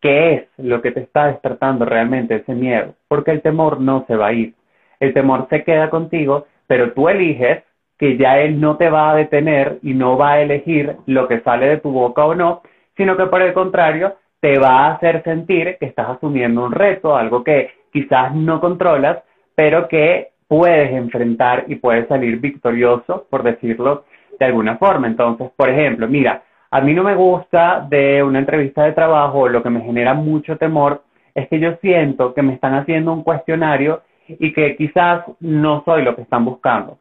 qué 0.00 0.34
es 0.34 0.44
lo 0.58 0.80
que 0.80 0.92
te 0.92 1.00
está 1.00 1.26
despertando 1.26 1.84
realmente 1.84 2.36
ese 2.36 2.54
miedo, 2.54 2.94
porque 3.08 3.30
el 3.30 3.42
temor 3.42 3.80
no 3.80 4.04
se 4.06 4.16
va 4.16 4.28
a 4.28 4.32
ir. 4.32 4.54
El 5.00 5.12
temor 5.12 5.46
se 5.50 5.62
queda 5.62 5.90
contigo, 5.90 6.46
pero 6.66 6.92
tú 6.92 7.08
eliges 7.08 7.62
que 7.98 8.16
ya 8.16 8.38
él 8.38 8.60
no 8.60 8.76
te 8.76 8.90
va 8.90 9.10
a 9.10 9.14
detener 9.16 9.78
y 9.82 9.94
no 9.94 10.16
va 10.16 10.32
a 10.32 10.40
elegir 10.40 10.96
lo 11.06 11.26
que 11.26 11.40
sale 11.40 11.66
de 11.66 11.76
tu 11.78 11.90
boca 11.90 12.24
o 12.24 12.34
no, 12.34 12.62
sino 12.96 13.16
que 13.16 13.26
por 13.26 13.42
el 13.42 13.52
contrario 13.52 14.16
te 14.40 14.58
va 14.58 14.86
a 14.86 14.94
hacer 14.94 15.22
sentir 15.24 15.76
que 15.78 15.86
estás 15.86 16.08
asumiendo 16.10 16.64
un 16.64 16.72
reto, 16.72 17.16
algo 17.16 17.42
que 17.42 17.70
quizás 17.92 18.34
no 18.34 18.60
controlas, 18.60 19.18
pero 19.54 19.88
que 19.88 20.28
puedes 20.46 20.92
enfrentar 20.92 21.64
y 21.66 21.76
puedes 21.76 22.06
salir 22.08 22.38
victorioso, 22.38 23.26
por 23.28 23.42
decirlo 23.42 24.04
de 24.38 24.46
alguna 24.46 24.78
forma. 24.78 25.08
Entonces, 25.08 25.50
por 25.56 25.68
ejemplo, 25.68 26.06
mira, 26.06 26.42
a 26.70 26.80
mí 26.80 26.94
no 26.94 27.02
me 27.02 27.14
gusta 27.14 27.84
de 27.88 28.22
una 28.22 28.38
entrevista 28.38 28.84
de 28.84 28.92
trabajo, 28.92 29.48
lo 29.48 29.62
que 29.62 29.70
me 29.70 29.80
genera 29.80 30.14
mucho 30.14 30.56
temor 30.56 31.02
es 31.34 31.48
que 31.48 31.58
yo 31.58 31.76
siento 31.80 32.34
que 32.34 32.42
me 32.42 32.54
están 32.54 32.74
haciendo 32.74 33.12
un 33.12 33.22
cuestionario 33.22 34.02
y 34.28 34.52
que 34.52 34.76
quizás 34.76 35.24
no 35.40 35.82
soy 35.84 36.02
lo 36.02 36.14
que 36.14 36.22
están 36.22 36.44
buscando. 36.44 36.98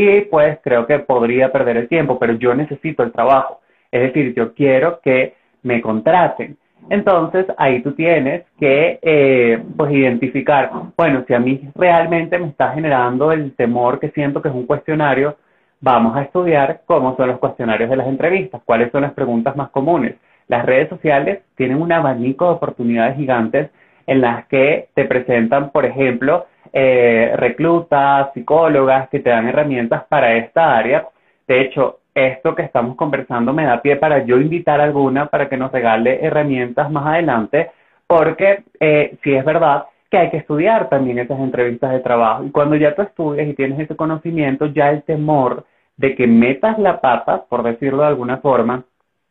Y 0.00 0.20
pues 0.20 0.60
creo 0.62 0.86
que 0.86 1.00
podría 1.00 1.50
perder 1.50 1.76
el 1.76 1.88
tiempo, 1.88 2.20
pero 2.20 2.34
yo 2.34 2.54
necesito 2.54 3.02
el 3.02 3.10
trabajo. 3.10 3.60
Es 3.90 4.02
decir, 4.02 4.32
yo 4.32 4.54
quiero 4.54 5.00
que 5.00 5.34
me 5.64 5.80
contraten. 5.80 6.56
Entonces 6.88 7.46
ahí 7.56 7.82
tú 7.82 7.94
tienes 7.94 8.44
que 8.60 9.00
eh, 9.02 9.60
pues 9.76 9.90
identificar, 9.90 10.70
bueno, 10.96 11.24
si 11.26 11.34
a 11.34 11.40
mí 11.40 11.68
realmente 11.74 12.38
me 12.38 12.46
está 12.46 12.70
generando 12.74 13.32
el 13.32 13.56
temor 13.56 13.98
que 13.98 14.10
siento 14.10 14.40
que 14.40 14.50
es 14.50 14.54
un 14.54 14.66
cuestionario, 14.66 15.36
vamos 15.80 16.16
a 16.16 16.22
estudiar 16.22 16.82
cómo 16.86 17.16
son 17.16 17.30
los 17.30 17.40
cuestionarios 17.40 17.90
de 17.90 17.96
las 17.96 18.06
entrevistas, 18.06 18.62
cuáles 18.64 18.92
son 18.92 19.02
las 19.02 19.14
preguntas 19.14 19.56
más 19.56 19.70
comunes. 19.70 20.14
Las 20.46 20.64
redes 20.64 20.88
sociales 20.88 21.40
tienen 21.56 21.82
un 21.82 21.90
abanico 21.90 22.44
de 22.44 22.52
oportunidades 22.52 23.16
gigantes 23.16 23.70
en 24.06 24.20
las 24.20 24.46
que 24.46 24.90
te 24.94 25.06
presentan, 25.06 25.70
por 25.70 25.84
ejemplo, 25.84 26.46
eh, 26.72 27.32
reclutas, 27.36 28.32
psicólogas 28.34 29.08
que 29.08 29.20
te 29.20 29.30
dan 29.30 29.48
herramientas 29.48 30.04
para 30.08 30.34
esta 30.36 30.76
área. 30.76 31.08
De 31.46 31.60
hecho, 31.60 32.00
esto 32.14 32.54
que 32.54 32.62
estamos 32.62 32.96
conversando 32.96 33.52
me 33.52 33.64
da 33.64 33.80
pie 33.80 33.96
para 33.96 34.24
yo 34.24 34.38
invitar 34.38 34.80
a 34.80 34.84
alguna 34.84 35.26
para 35.26 35.48
que 35.48 35.56
nos 35.56 35.72
regale 35.72 36.24
herramientas 36.24 36.90
más 36.90 37.06
adelante, 37.06 37.70
porque 38.06 38.64
eh, 38.80 39.16
sí 39.22 39.34
es 39.34 39.44
verdad 39.44 39.86
que 40.10 40.18
hay 40.18 40.30
que 40.30 40.38
estudiar 40.38 40.88
también 40.88 41.18
esas 41.18 41.38
entrevistas 41.38 41.92
de 41.92 42.00
trabajo. 42.00 42.44
Y 42.44 42.50
cuando 42.50 42.76
ya 42.76 42.94
tú 42.94 43.02
estudias 43.02 43.48
y 43.48 43.54
tienes 43.54 43.78
ese 43.80 43.96
conocimiento, 43.96 44.66
ya 44.66 44.90
el 44.90 45.02
temor 45.02 45.64
de 45.96 46.14
que 46.14 46.26
metas 46.26 46.78
la 46.78 47.00
pata, 47.00 47.44
por 47.48 47.62
decirlo 47.62 48.02
de 48.02 48.08
alguna 48.08 48.38
forma, 48.38 48.84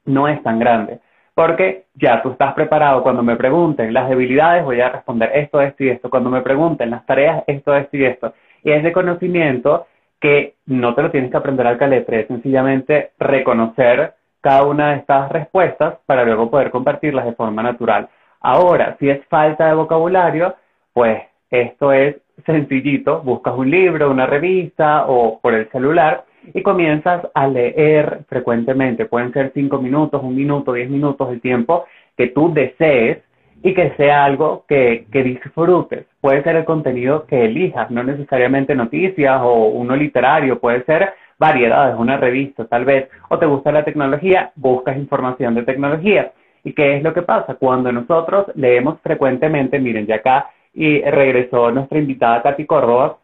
no 0.06 0.28
es 0.28 0.42
tan 0.44 0.60
grande. 0.60 1.00
Porque 1.38 1.84
ya 1.94 2.24
tú 2.24 2.32
estás 2.32 2.56
preparado. 2.56 3.04
Cuando 3.04 3.22
me 3.22 3.36
pregunten 3.36 3.94
las 3.94 4.10
debilidades, 4.10 4.66
voy 4.66 4.82
a 4.82 4.90
responder 4.90 5.30
esto, 5.36 5.62
esto 5.62 5.84
y 5.84 5.90
esto. 5.90 6.10
Cuando 6.10 6.32
me 6.32 6.42
pregunten 6.42 6.90
las 6.90 7.06
tareas, 7.06 7.44
esto, 7.46 7.76
esto 7.76 7.96
y 7.96 8.06
esto. 8.06 8.34
Y 8.64 8.72
ese 8.72 8.92
conocimiento 8.92 9.86
que 10.20 10.56
no 10.66 10.96
te 10.96 11.04
lo 11.04 11.12
tienes 11.12 11.30
que 11.30 11.38
aprender 11.38 11.68
al 11.68 11.78
caletre, 11.78 12.22
es 12.22 12.28
sencillamente 12.28 13.12
reconocer 13.20 14.16
cada 14.42 14.64
una 14.64 14.90
de 14.90 14.96
estas 14.98 15.32
respuestas 15.32 16.00
para 16.08 16.24
luego 16.24 16.50
poder 16.50 16.72
compartirlas 16.72 17.26
de 17.26 17.34
forma 17.34 17.62
natural. 17.62 18.10
Ahora, 18.42 18.98
si 19.00 19.08
es 19.08 19.24
falta 19.28 19.68
de 19.68 19.76
vocabulario, 19.76 20.56
pues 20.92 21.22
esto 21.52 21.94
es 21.94 22.16
sencillito, 22.48 23.22
buscas 23.22 23.54
un 23.56 23.70
libro, 23.70 24.10
una 24.10 24.26
revista 24.26 25.06
o 25.06 25.40
por 25.40 25.54
el 25.54 25.70
celular 25.70 26.26
y 26.54 26.62
comienzas 26.62 27.28
a 27.34 27.48
leer 27.48 28.20
frecuentemente. 28.28 29.06
Pueden 29.06 29.34
ser 29.34 29.52
cinco 29.54 29.80
minutos, 29.80 30.22
un 30.24 30.36
minuto, 30.36 30.74
diez 30.74 30.90
minutos, 30.90 31.30
el 31.32 31.42
tiempo 31.42 31.86
que 32.16 32.28
tú 32.28 32.54
desees 32.54 33.20
y 33.64 33.74
que 33.74 33.92
sea 33.98 34.26
algo 34.26 34.66
que, 34.68 35.06
que, 35.12 35.24
disfrutes. 35.24 36.06
Puede 36.22 36.44
ser 36.44 36.56
el 36.56 36.66
contenido 36.66 37.26
que 37.26 37.46
elijas, 37.46 37.90
no 37.90 38.04
necesariamente 38.04 38.76
noticias 38.76 39.40
o 39.42 39.66
uno 39.66 39.96
literario, 39.96 40.60
puede 40.60 40.84
ser 40.84 41.14
variedades, 41.40 41.96
una 41.98 42.18
revista 42.18 42.66
tal 42.66 42.86
vez, 42.86 43.10
o 43.30 43.38
te 43.38 43.46
gusta 43.46 43.72
la 43.72 43.84
tecnología, 43.84 44.52
buscas 44.56 44.98
información 44.98 45.56
de 45.56 45.64
tecnología. 45.64 46.32
¿Y 46.64 46.74
qué 46.74 46.98
es 46.98 47.04
lo 47.04 47.14
que 47.14 47.22
pasa? 47.22 47.56
Cuando 47.56 47.92
nosotros 47.92 48.48
leemos 48.56 49.00
frecuentemente, 49.02 49.80
miren, 49.80 50.06
ya 50.06 50.16
acá 50.16 50.50
y 50.74 51.02
regresó 51.02 51.72
nuestra 51.72 51.98
invitada 51.98 52.42
Katy 52.42 52.66
Córdoba, 52.66 53.18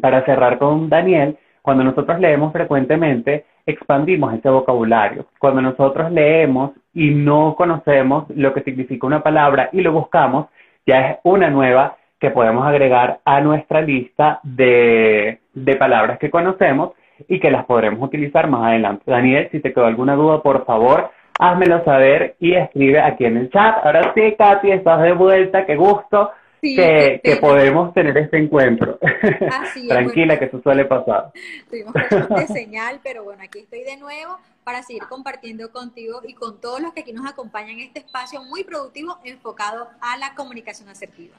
para 0.00 0.24
cerrar 0.24 0.58
con 0.58 0.88
Daniel, 0.88 1.36
cuando 1.64 1.82
nosotros 1.82 2.20
leemos 2.20 2.52
frecuentemente, 2.52 3.46
expandimos 3.64 4.34
ese 4.34 4.50
vocabulario. 4.50 5.24
Cuando 5.38 5.62
nosotros 5.62 6.12
leemos 6.12 6.72
y 6.92 7.08
no 7.08 7.54
conocemos 7.56 8.26
lo 8.36 8.52
que 8.52 8.60
significa 8.60 9.06
una 9.06 9.22
palabra 9.22 9.70
y 9.72 9.80
lo 9.80 9.90
buscamos, 9.90 10.48
ya 10.86 11.08
es 11.08 11.18
una 11.22 11.48
nueva 11.48 11.96
que 12.20 12.28
podemos 12.28 12.66
agregar 12.66 13.20
a 13.24 13.40
nuestra 13.40 13.80
lista 13.80 14.40
de, 14.42 15.38
de 15.54 15.76
palabras 15.76 16.18
que 16.18 16.28
conocemos 16.28 16.90
y 17.28 17.40
que 17.40 17.50
las 17.50 17.64
podremos 17.64 18.02
utilizar 18.02 18.46
más 18.46 18.66
adelante. 18.66 19.02
Daniel, 19.06 19.48
si 19.50 19.60
te 19.60 19.72
quedó 19.72 19.86
alguna 19.86 20.16
duda, 20.16 20.42
por 20.42 20.66
favor, 20.66 21.12
házmelo 21.40 21.82
saber 21.84 22.36
y 22.40 22.52
escribe 22.52 23.00
aquí 23.00 23.24
en 23.24 23.38
el 23.38 23.50
chat. 23.50 23.78
Ahora 23.86 24.12
sí, 24.14 24.34
Katy, 24.36 24.70
estás 24.70 25.00
de 25.00 25.12
vuelta, 25.12 25.64
qué 25.64 25.76
gusto 25.76 26.30
que, 26.64 27.36
podemos 27.40 27.92
tener 27.92 28.16
este 28.16 28.38
encuentro. 28.38 28.98
Tranquila, 29.88 30.38
que 30.38 30.46
eso 30.46 30.60
suele 30.62 30.84
pasar. 30.84 31.30
Tuvimos 31.68 31.92
de 32.38 32.46
señal, 32.46 33.00
pero 33.02 33.24
bueno, 33.24 33.42
aquí 33.42 33.60
estoy 33.60 33.84
de 33.84 33.96
nuevo 33.96 34.38
para 34.64 34.82
seguir 34.82 35.02
compartiendo 35.08 35.70
contigo 35.70 36.20
y 36.26 36.34
con 36.34 36.60
todos 36.60 36.80
los 36.80 36.92
que 36.92 37.00
aquí 37.00 37.12
nos 37.12 37.30
acompañan 37.30 37.70
en 37.70 37.80
este 37.80 38.00
espacio 38.00 38.42
muy 38.42 38.64
productivo 38.64 39.18
enfocado 39.24 39.88
a 40.00 40.16
la 40.16 40.34
comunicación 40.34 40.88
asertiva. 40.88 41.36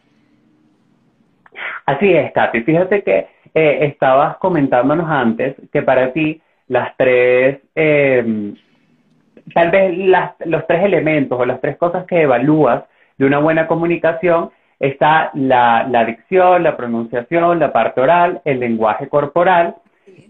Así 1.86 2.14
es, 2.14 2.32
Katy. 2.34 2.62
Fíjate 2.62 3.04
que 3.04 3.28
eh, 3.54 3.86
estabas 3.86 4.38
comentándonos 4.38 5.10
antes 5.10 5.56
que 5.72 5.82
para 5.82 6.12
ti 6.14 6.42
las 6.68 6.96
tres, 6.98 7.60
em, 7.74 8.56
tal 9.54 9.72
vez 9.72 9.98
las, 9.98 10.34
los 10.46 10.68
tres 10.68 10.84
elementos 10.84 11.40
o 11.40 11.46
las 11.46 11.62
tres 11.62 11.78
cosas 11.78 12.06
que 12.06 12.22
evalúas 12.22 12.84
de 13.18 13.26
una 13.26 13.40
buena 13.40 13.68
comunicación 13.68 14.52
está 14.80 15.32
la, 15.34 15.88
la 15.90 16.06
dicción, 16.06 16.64
la 16.64 16.76
pronunciación, 16.76 17.60
la 17.60 17.72
parte 17.72 18.02
oral, 18.02 18.42
el 18.46 18.60
lenguaje 18.60 19.08
corporal 19.08 19.76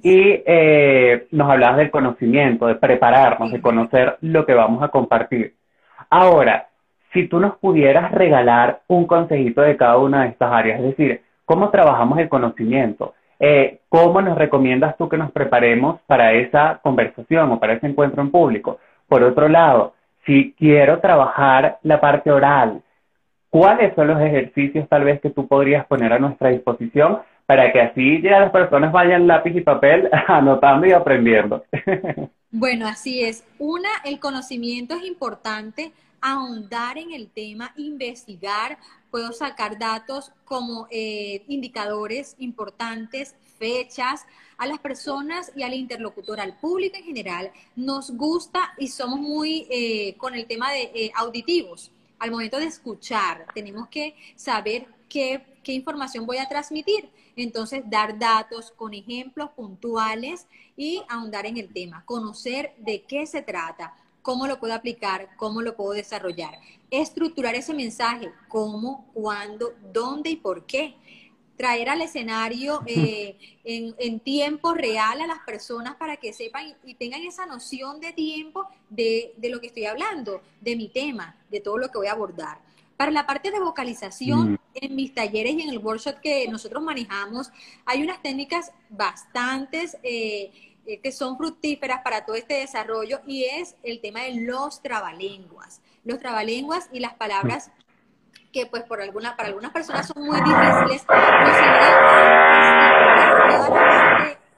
y 0.04 0.44
eh, 0.46 1.28
nos 1.32 1.50
hablabas 1.50 1.78
del 1.78 1.92
conocimiento, 1.92 2.68
de 2.68 2.76
prepararnos, 2.76 3.52
de 3.52 3.62
conocer 3.62 4.18
lo 4.22 4.46
que 4.46 4.54
vamos 4.54 4.84
a 4.84 4.90
compartir. 4.90 5.56
Ahora, 6.10 6.68
si 7.14 7.28
tú 7.28 7.40
nos 7.40 7.58
pudieras 7.58 8.12
regalar 8.12 8.82
un 8.88 9.08
consejito 9.08 9.62
de 9.62 9.78
cada 9.78 9.98
una 9.98 10.24
de 10.24 10.30
estas 10.30 10.52
áreas, 10.52 10.80
es 10.80 10.86
decir, 10.88 11.22
¿cómo 11.46 11.70
trabajamos 11.70 12.20
el 12.20 12.30
conocimiento? 12.30 13.14
Eh, 13.40 13.80
¿Cómo 13.90 14.22
nos 14.22 14.38
recomiendas 14.38 14.96
tú 14.98 15.10
que 15.10 15.18
nos 15.18 15.32
preparemos 15.32 16.00
para 16.08 16.34
esa 16.34 16.80
conversación 16.82 17.52
o 17.52 17.60
para 17.60 17.74
ese 17.74 17.88
encuentro 17.88 18.22
en 18.22 18.32
público? 18.32 18.80
Por 19.08 19.24
otro 19.24 19.48
lado, 19.48 19.94
si 20.26 20.54
quiero 20.58 21.00
trabajar 21.00 21.80
la 21.84 22.00
parte 22.00 22.32
oral, 22.32 22.82
cuáles 23.56 23.96
son 23.96 24.08
los 24.08 24.20
ejercicios 24.20 24.86
tal 24.90 25.06
vez 25.06 25.22
que 25.22 25.30
tú 25.30 25.48
podrías 25.48 25.86
poner 25.86 26.12
a 26.12 26.20
nuestra 26.20 26.50
disposición 26.50 27.20
para 27.46 27.72
que 27.72 27.80
así 27.80 28.22
ya 28.22 28.42
las 28.42 28.52
personas 28.52 28.92
vayan 28.92 29.28
lápiz 29.28 29.56
y 29.56 29.62
papel 29.62 30.10
anotando 30.28 30.86
y 30.86 30.92
aprendiendo. 30.92 31.64
Bueno, 32.52 32.86
así 32.86 33.24
es. 33.24 33.46
Una, 33.58 33.88
el 34.04 34.20
conocimiento 34.20 34.96
es 34.96 35.06
importante, 35.06 35.94
ahondar 36.20 36.98
en 36.98 37.14
el 37.14 37.30
tema, 37.30 37.72
investigar, 37.78 38.78
puedo 39.10 39.32
sacar 39.32 39.80
datos 39.80 40.34
como 40.44 40.88
eh, 40.92 41.44
indicadores 41.48 42.36
importantes, 42.40 43.38
fechas, 43.58 44.26
a 44.58 44.68
las 44.68 44.80
personas 44.80 45.54
y 45.56 45.64
al 45.64 45.74
interlocutor, 45.74 46.42
al 46.42 46.58
público 46.58 46.98
en 46.98 47.06
general, 47.06 47.52
nos 47.78 48.12
gusta 48.12 48.74
y 48.78 48.90
somos 48.90 49.20
muy 49.20 49.66
eh, 49.70 50.16
con 50.18 50.34
el 50.34 50.46
tema 50.46 50.72
de 50.74 50.92
eh, 50.94 51.12
auditivos 51.16 51.94
al 52.20 52.32
momento 52.32 52.58
de 52.58 52.66
escuchar, 52.66 53.46
tenemos 53.54 53.88
que 53.90 54.16
saber 54.36 54.88
qué, 55.10 55.46
información 55.68 56.26
voy 56.26 56.38
a 56.38 56.48
transmitir. 56.48 57.10
Entonces, 57.36 57.84
dar 57.86 58.18
datos 58.18 58.72
con 58.72 58.94
ejemplos 58.94 59.50
puntuales 59.52 60.48
y 60.78 61.02
ahondar 61.10 61.46
en 61.46 61.58
el 61.58 61.72
tema, 61.74 62.06
conocer 62.06 62.74
de 62.78 63.04
qué 63.04 63.26
se 63.26 63.42
trata. 63.42 63.94
cómo 64.22 64.48
lo 64.48 64.60
puedo 64.60 64.74
aplicar, 64.74 65.30
cómo 65.38 65.62
lo 65.62 65.76
puedo 65.76 65.92
desarrollar. 65.92 66.56
Estructurar 66.90 67.54
ese 67.54 67.76
mensaje, 67.76 68.32
cómo, 68.48 69.06
cuándo, 69.14 69.76
dónde 69.94 70.32
y 70.32 70.36
por 70.36 70.66
qué. 70.66 70.96
Traer 71.58 71.90
al 71.90 72.02
escenario 72.02 72.82
eh, 72.86 73.38
en, 73.64 74.20
tiempo 74.20 74.74
real 74.74 75.22
a 75.22 75.28
las 75.28 75.40
personas 75.46 75.96
para 75.96 76.18
que 76.18 76.34
sepan 76.34 76.76
y, 76.84 76.96
tengan 76.96 77.22
esa 77.22 77.46
noción 77.46 78.00
de 78.00 78.14
tiempo 78.14 78.68
de, 78.90 79.34
de 79.38 79.50
lo 79.50 79.62
que 79.62 79.68
estoy 79.68 79.86
hablando, 79.86 80.42
de 80.62 80.76
mi 80.76 80.90
tema, 80.90 81.38
de 81.50 81.62
todo 81.62 81.78
lo 81.78 81.90
que 81.90 81.98
voy 81.98 82.08
a 82.08 82.12
abordar. 82.12 82.60
Para 82.98 83.12
la 83.12 83.26
parte 83.26 83.52
de 83.52 83.60
vocalización, 83.60 84.54
mm. 84.54 84.58
en 84.76 84.96
mis 84.96 85.14
talleres 85.14 85.54
y 85.54 85.62
en 85.62 85.70
el 85.70 85.80
workshop 85.80 86.20
que 86.22 86.48
nosotros 86.48 86.82
manejamos, 86.82 87.52
hay 87.86 88.04
unas 88.04 88.22
técnicas 88.22 88.72
bastantes 88.90 89.98
eh, 90.04 90.52
eh, 90.86 91.00
que 91.00 91.12
son 91.12 91.38
fructíferas 91.38 92.02
para 92.04 92.26
todo 92.26 92.36
este 92.36 92.56
desarrollo 92.56 93.20
y 93.26 93.46
es 93.46 93.76
el 93.84 94.00
tema 94.02 94.22
de 94.22 94.36
los 94.42 94.82
trabalenguas. 94.82 95.82
Los 96.04 96.20
trabalenguas 96.20 96.90
y 96.94 97.00
las 97.00 97.16
palabras 97.16 97.72
que 98.56 98.66
pues 98.68 98.84
por 98.84 99.02
alguna, 99.02 99.36
para 99.36 99.50
algunas 99.50 99.74
personas 99.74 100.08
son 100.08 100.24
muy 100.24 100.38
difíciles, 100.40 101.06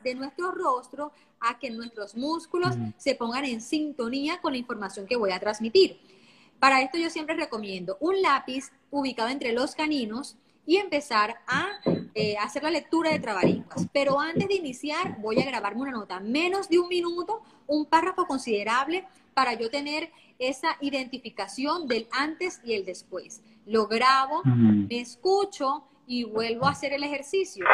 de 0.04 0.14
nuestro 0.14 0.52
rostro 0.52 1.12
a 1.40 1.58
que 1.58 1.72
nuestros 1.72 2.14
músculos 2.16 2.76
se 2.98 3.16
pongan 3.16 3.46
en 3.46 3.60
sintonía 3.60 4.40
con 4.40 4.52
la 4.52 4.60
información 4.60 5.08
que 5.08 5.16
voy 5.16 5.32
a 5.32 5.40
transmitir. 5.40 6.00
Para 6.60 6.84
esto 6.84 7.00
yo 7.00 7.10
siempre 7.10 7.36
recomiendo 7.36 7.98
un 8.00 8.22
lápiz 8.22 8.72
ubicado 8.92 9.30
entre 9.30 9.52
los 9.52 9.74
caninos 9.74 10.38
y 10.68 10.78
empezar 10.78 11.40
a 11.48 11.80
eh, 12.14 12.38
hacer 12.38 12.62
la 12.62 12.70
lectura 12.70 13.10
de 13.10 13.18
trabalenguas. 13.18 13.88
Pero 13.92 14.20
antes 14.20 14.48
de 14.48 14.54
iniciar 14.54 15.20
voy 15.20 15.42
a 15.42 15.46
grabarme 15.46 15.82
una 15.82 15.92
nota, 15.92 16.20
menos 16.20 16.70
de 16.70 16.78
un 16.78 16.88
minuto, 16.88 17.42
un 17.66 17.88
párrafo 17.88 18.28
considerable 18.28 19.08
para 19.34 19.56
yo 19.56 19.72
tener 19.72 20.12
esa 20.40 20.78
identificación 20.82 21.88
del 21.88 22.08
antes 22.12 22.62
y 22.64 22.74
el 22.74 22.86
después. 22.86 23.42
Lo 23.66 23.88
grabo, 23.88 24.42
me 24.44 25.02
escucho 25.02 25.88
y 26.06 26.24
vuelvo 26.24 26.66
a 26.66 26.72
hacer 26.72 26.94
el 26.94 27.04
ejercicio 27.04 27.66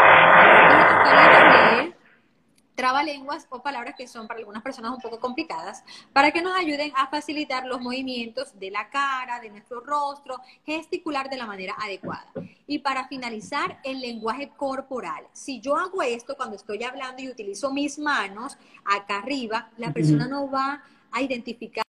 trabalenguas 2.76 3.48
o 3.50 3.62
palabras 3.62 3.96
que 3.96 4.08
son 4.08 4.28
para 4.28 4.40
algunas 4.40 4.64
personas 4.64 4.92
un 4.92 5.00
poco 5.00 5.20
complicadas, 5.20 5.84
para 6.12 6.32
que 6.32 6.42
nos 6.42 6.58
ayuden 6.58 6.92
a 6.96 7.08
facilitar 7.08 7.66
los 7.66 7.82
movimientos 7.82 8.58
de 8.60 8.72
la 8.72 8.90
cara, 8.90 9.40
de 9.40 9.50
nuestro 9.50 9.82
rostro, 9.82 10.40
gesticular 10.66 11.30
de 11.30 11.38
la 11.38 11.46
manera 11.46 11.76
adecuada. 11.80 12.26
Y 12.68 12.80
para 12.80 13.08
finalizar, 13.08 13.80
el 13.84 14.00
lenguaje 14.02 14.52
corporal. 14.56 15.26
Si 15.34 15.60
yo 15.60 15.76
hago 15.76 16.02
esto 16.02 16.36
cuando 16.36 16.56
estoy 16.56 16.84
hablando 16.84 17.22
y 17.22 17.30
utilizo 17.30 17.72
mis 17.72 18.00
manos 18.00 18.58
acá 18.86 19.20
arriba, 19.20 19.70
la 19.78 19.94
persona 19.94 20.28
no 20.28 20.50
va 20.50 20.84
a 21.12 21.22
identificar 21.22 21.84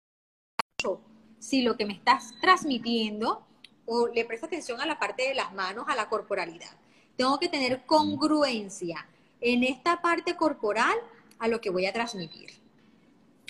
si 1.39 1.61
lo 1.63 1.75
que 1.75 1.85
me 1.85 1.93
estás 1.93 2.33
transmitiendo 2.39 3.45
o 3.85 4.07
le 4.07 4.25
presta 4.25 4.45
atención 4.45 4.79
a 4.79 4.85
la 4.85 4.99
parte 4.99 5.27
de 5.27 5.33
las 5.35 5.53
manos, 5.53 5.85
a 5.87 5.95
la 5.95 6.07
corporalidad. 6.07 6.71
Tengo 7.17 7.39
que 7.39 7.49
tener 7.49 7.81
congruencia 7.85 9.05
en 9.41 9.63
esta 9.63 10.01
parte 10.01 10.35
corporal 10.35 10.95
a 11.39 11.47
lo 11.47 11.59
que 11.59 11.69
voy 11.69 11.85
a 11.85 11.93
transmitir. 11.93 12.51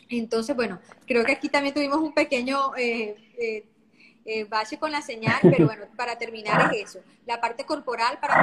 Entonces, 0.10 0.56
bueno, 0.56 0.80
creo 1.06 1.24
que 1.24 1.34
aquí 1.34 1.50
también 1.50 1.74
tuvimos 1.74 1.98
un 1.98 2.14
pequeño 2.14 2.76
eh, 2.76 3.16
eh, 3.38 3.66
eh 4.26 4.46
bache 4.46 4.78
con 4.78 4.92
la 4.92 5.02
señal, 5.02 5.40
pero 5.42 5.66
bueno, 5.66 5.86
para 5.98 6.18
terminar 6.18 6.74
es 6.74 6.90
eso, 6.90 7.00
la 7.26 7.40
parte 7.40 7.66
corporal 7.66 8.20
para 8.20 8.36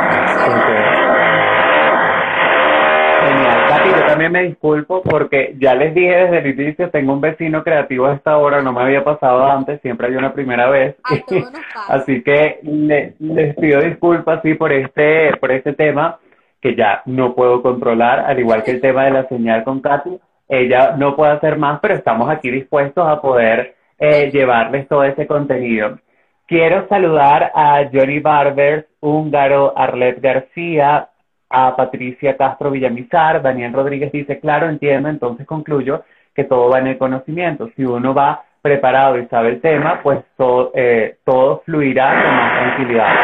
Katy, 3.69 3.91
yo 3.91 4.07
también 4.07 4.33
me 4.33 4.43
disculpo 4.45 5.03
porque 5.03 5.55
ya 5.59 5.75
les 5.75 5.95
dije 5.95 6.15
desde 6.15 6.39
el 6.39 6.47
inicio, 6.59 6.91
tengo 6.91 7.13
un 7.13 7.21
vecino 7.21 7.63
creativo 7.63 8.07
a 8.07 8.15
esta 8.15 8.37
hora, 8.39 8.63
no 8.63 8.73
me 8.73 8.83
había 8.83 9.05
pasado 9.05 9.45
antes, 9.45 9.81
siempre 9.83 10.09
hay 10.09 10.17
una 10.17 10.33
primera 10.33 10.69
vez. 10.71 10.97
Así 11.89 12.23
que 12.23 12.61
les 12.63 13.55
pido 13.57 13.81
disculpas 13.81 14.41
sí 14.43 14.55
por 14.55 14.73
este, 14.73 15.37
por 15.37 15.53
este 15.53 15.73
tema 15.75 16.19
que 16.61 16.75
ya 16.75 17.03
no 17.07 17.35
puedo 17.35 17.63
controlar, 17.63 18.21
al 18.21 18.39
igual 18.39 18.65
que 18.65 18.73
el 18.73 18.81
tema 18.81 19.05
de 19.05 19.13
la 19.13 19.29
señal 19.29 19.65
con 19.65 19.81
Katy. 19.81 20.19
Ella 20.49 20.97
no 20.97 21.15
puede 21.15 21.33
hacer 21.33 21.59
más, 21.59 21.79
pero 21.81 21.95
estamos 21.95 22.31
aquí 22.31 22.51
dispuestos 22.51 23.07
a 23.07 23.21
poder 23.21 23.75
eh, 23.99 24.31
llevarles 24.33 24.89
todo 24.89 25.05
ese 25.05 25.27
contenido. 25.27 25.99
Quiero 26.47 26.89
saludar 26.89 27.53
a 27.55 27.83
Johnny 27.93 28.21
Barbers, 28.21 28.87
Húngaro, 29.01 29.75
Arlet 29.77 30.21
García, 30.21 31.11
a 31.51 31.75
Patricia 31.77 32.37
Castro 32.37 32.71
Villamizar, 32.71 33.43
Daniel 33.43 33.73
Rodríguez 33.73 34.13
dice, 34.13 34.39
claro, 34.39 34.69
entiendo, 34.69 35.09
entonces 35.09 35.47
concluyo 35.47 36.05
que 36.35 36.45
todo 36.45 36.71
va 36.71 36.79
en 36.79 36.89
el 36.89 36.99
conocimiento. 36.99 37.71
Si 37.75 37.85
uno 37.85 38.15
va 38.15 38.45
preparado 38.63 39.19
y 39.19 39.27
sabe 39.27 39.51
el 39.51 39.61
tema, 39.61 40.01
pues 40.03 40.21
todo, 40.37 40.73
eh, 40.75 41.17
todo 41.25 41.63
fluirá 41.65 42.23
con 42.23 42.35
más 42.35 42.53
tranquilidad. 42.61 43.15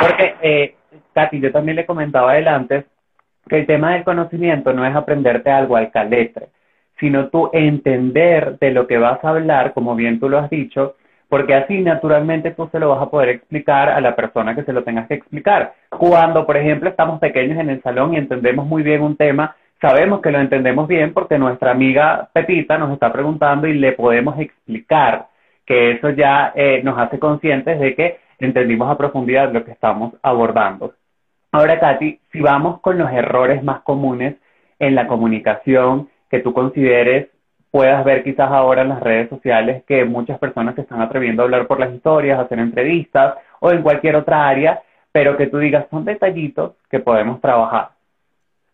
Porque, 0.00 0.34
eh, 0.42 0.74
Katy, 1.14 1.40
yo 1.40 1.52
también 1.52 1.76
le 1.76 1.86
comentaba 1.86 2.32
adelante 2.32 2.84
que 3.48 3.58
el 3.60 3.66
tema 3.66 3.92
del 3.92 4.04
conocimiento 4.04 4.72
no 4.72 4.84
es 4.86 4.94
aprenderte 4.94 5.50
algo 5.50 5.76
al 5.76 5.90
caletre, 5.90 6.48
sino 6.98 7.28
tú 7.28 7.50
entender 7.52 8.58
de 8.58 8.70
lo 8.70 8.86
que 8.86 8.98
vas 8.98 9.24
a 9.24 9.30
hablar, 9.30 9.72
como 9.72 9.94
bien 9.94 10.20
tú 10.20 10.28
lo 10.28 10.38
has 10.38 10.50
dicho, 10.50 10.96
porque 11.32 11.54
así 11.54 11.80
naturalmente 11.80 12.50
tú 12.50 12.68
se 12.70 12.78
lo 12.78 12.90
vas 12.90 13.00
a 13.00 13.08
poder 13.08 13.30
explicar 13.30 13.88
a 13.88 14.02
la 14.02 14.14
persona 14.14 14.54
que 14.54 14.64
se 14.64 14.72
lo 14.74 14.84
tengas 14.84 15.08
que 15.08 15.14
explicar. 15.14 15.72
Cuando, 15.88 16.44
por 16.44 16.58
ejemplo, 16.58 16.90
estamos 16.90 17.20
pequeños 17.20 17.58
en 17.58 17.70
el 17.70 17.80
salón 17.80 18.12
y 18.12 18.18
entendemos 18.18 18.66
muy 18.66 18.82
bien 18.82 19.00
un 19.00 19.16
tema, 19.16 19.56
sabemos 19.80 20.20
que 20.20 20.30
lo 20.30 20.38
entendemos 20.40 20.86
bien 20.86 21.14
porque 21.14 21.38
nuestra 21.38 21.70
amiga 21.70 22.28
Pepita 22.34 22.76
nos 22.76 22.92
está 22.92 23.10
preguntando 23.10 23.66
y 23.66 23.72
le 23.72 23.92
podemos 23.92 24.38
explicar 24.38 25.28
que 25.64 25.92
eso 25.92 26.10
ya 26.10 26.52
eh, 26.54 26.82
nos 26.84 26.98
hace 26.98 27.18
conscientes 27.18 27.80
de 27.80 27.94
que 27.94 28.18
entendimos 28.38 28.90
a 28.90 28.98
profundidad 28.98 29.54
lo 29.54 29.64
que 29.64 29.70
estamos 29.70 30.12
abordando. 30.22 30.92
Ahora, 31.50 31.80
Katy, 31.80 32.20
si 32.30 32.40
vamos 32.42 32.82
con 32.82 32.98
los 32.98 33.10
errores 33.10 33.64
más 33.64 33.80
comunes 33.80 34.34
en 34.78 34.94
la 34.94 35.06
comunicación 35.06 36.10
que 36.30 36.40
tú 36.40 36.52
consideres, 36.52 37.28
puedas 37.72 38.04
ver 38.04 38.22
quizás 38.22 38.50
ahora 38.52 38.82
en 38.82 38.90
las 38.90 39.00
redes 39.00 39.30
sociales 39.30 39.82
que 39.88 40.04
muchas 40.04 40.38
personas 40.38 40.74
se 40.74 40.82
están 40.82 41.00
atreviendo 41.00 41.42
a 41.42 41.46
hablar 41.46 41.66
por 41.66 41.80
las 41.80 41.92
historias, 41.92 42.38
a 42.38 42.42
hacer 42.42 42.58
entrevistas 42.58 43.34
o 43.60 43.72
en 43.72 43.82
cualquier 43.82 44.14
otra 44.14 44.46
área, 44.46 44.82
pero 45.10 45.38
que 45.38 45.46
tú 45.46 45.58
digas 45.58 45.86
son 45.90 46.04
detallitos 46.04 46.74
que 46.90 47.00
podemos 47.00 47.40
trabajar. 47.40 47.92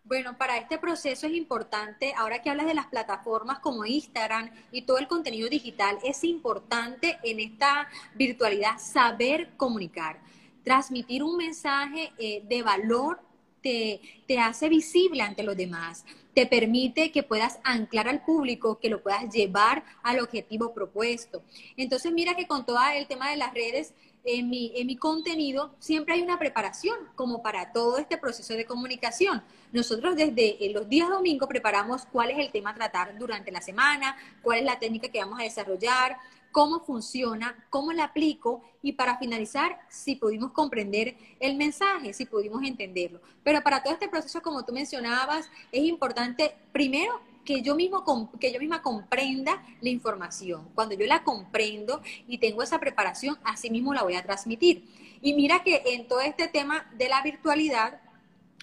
Bueno, 0.03 0.37
para 0.37 0.57
este 0.57 0.77
proceso 0.77 1.27
es 1.27 1.33
importante, 1.33 2.13
ahora 2.17 2.41
que 2.41 2.49
hablas 2.49 2.65
de 2.65 2.73
las 2.73 2.87
plataformas 2.87 3.59
como 3.59 3.85
Instagram 3.85 4.49
y 4.71 4.81
todo 4.81 4.97
el 4.97 5.07
contenido 5.07 5.47
digital, 5.47 5.97
es 6.03 6.23
importante 6.25 7.19
en 7.23 7.39
esta 7.39 7.87
virtualidad 8.15 8.79
saber 8.79 9.49
comunicar, 9.55 10.17
transmitir 10.65 11.23
un 11.23 11.37
mensaje 11.37 12.11
eh, 12.17 12.43
de 12.49 12.63
valor 12.63 13.19
te, 13.61 14.39
hace 14.39 14.69
visible 14.69 15.21
ante 15.21 15.43
los 15.43 15.57
demás, 15.57 16.05
te 16.33 16.45
permite 16.45 17.11
que 17.11 17.23
puedas 17.23 17.59
anclar 17.63 18.07
al 18.07 18.23
público, 18.23 18.79
que 18.79 18.89
lo 18.89 19.01
puedas 19.01 19.33
llevar 19.33 19.83
al 20.03 20.19
objetivo 20.19 20.73
propuesto. 20.73 21.41
Entonces, 21.75 22.11
mira 22.11 22.35
que 22.35 22.47
con 22.47 22.65
todo 22.65 22.79
el 22.95 23.07
tema 23.07 23.29
de 23.29 23.37
las 23.37 23.53
redes, 23.53 23.93
en 24.23 24.49
mi, 24.49 24.73
en 24.75 24.85
mi 24.87 24.97
contenido 24.97 25.73
siempre 25.79 26.13
hay 26.13 26.21
una 26.21 26.37
preparación, 26.37 26.97
como 27.15 27.41
para 27.41 27.71
todo 27.71 27.97
este 27.97 28.17
proceso 28.17 28.53
de 28.53 28.65
comunicación. 28.65 29.41
Nosotros 29.71 30.15
desde 30.15 30.63
eh, 30.63 30.71
los 30.73 30.89
días 30.89 31.09
domingos 31.09 31.47
preparamos 31.47 32.05
cuál 32.11 32.31
es 32.31 32.39
el 32.39 32.51
tema 32.51 32.71
a 32.71 32.75
tratar 32.75 33.17
durante 33.17 33.51
la 33.51 33.61
semana, 33.61 34.17
cuál 34.41 34.59
es 34.59 34.65
la 34.65 34.79
técnica 34.79 35.09
que 35.09 35.19
vamos 35.19 35.39
a 35.39 35.43
desarrollar, 35.43 36.17
cómo 36.51 36.79
funciona, 36.79 37.55
cómo 37.69 37.91
la 37.93 38.05
aplico 38.05 38.61
y 38.81 38.93
para 38.93 39.17
finalizar, 39.17 39.79
si 39.89 40.15
pudimos 40.15 40.51
comprender 40.51 41.15
el 41.39 41.55
mensaje, 41.55 42.13
si 42.13 42.25
pudimos 42.25 42.63
entenderlo. 42.63 43.21
Pero 43.43 43.61
para 43.61 43.83
todo 43.83 43.93
este 43.93 44.07
proceso, 44.07 44.41
como 44.41 44.63
tú 44.63 44.73
mencionabas, 44.73 45.49
es 45.71 45.83
importante 45.83 46.55
primero 46.71 47.19
que 47.45 47.61
yo, 47.61 47.75
mismo, 47.75 48.03
que 48.39 48.53
yo 48.53 48.59
misma 48.59 48.81
comprenda 48.81 49.63
la 49.81 49.89
información. 49.89 50.67
Cuando 50.75 50.95
yo 50.95 51.05
la 51.07 51.23
comprendo 51.23 52.01
y 52.27 52.37
tengo 52.37 52.61
esa 52.61 52.79
preparación, 52.79 53.37
así 53.43 53.69
mismo 53.69 53.93
la 53.93 54.03
voy 54.03 54.15
a 54.15 54.23
transmitir. 54.23 54.85
Y 55.21 55.33
mira 55.33 55.63
que 55.63 55.81
en 55.87 56.07
todo 56.07 56.21
este 56.21 56.47
tema 56.47 56.89
de 56.97 57.09
la 57.09 57.21
virtualidad, 57.21 58.01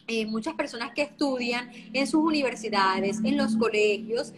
eh, 0.06 0.24
muchas 0.26 0.54
personas 0.54 0.92
que 0.92 1.02
estudian 1.02 1.70
en 1.92 2.06
sus 2.06 2.22
universidades, 2.22 3.18
en 3.24 3.36
los 3.36 3.56
colegios, 3.56 4.32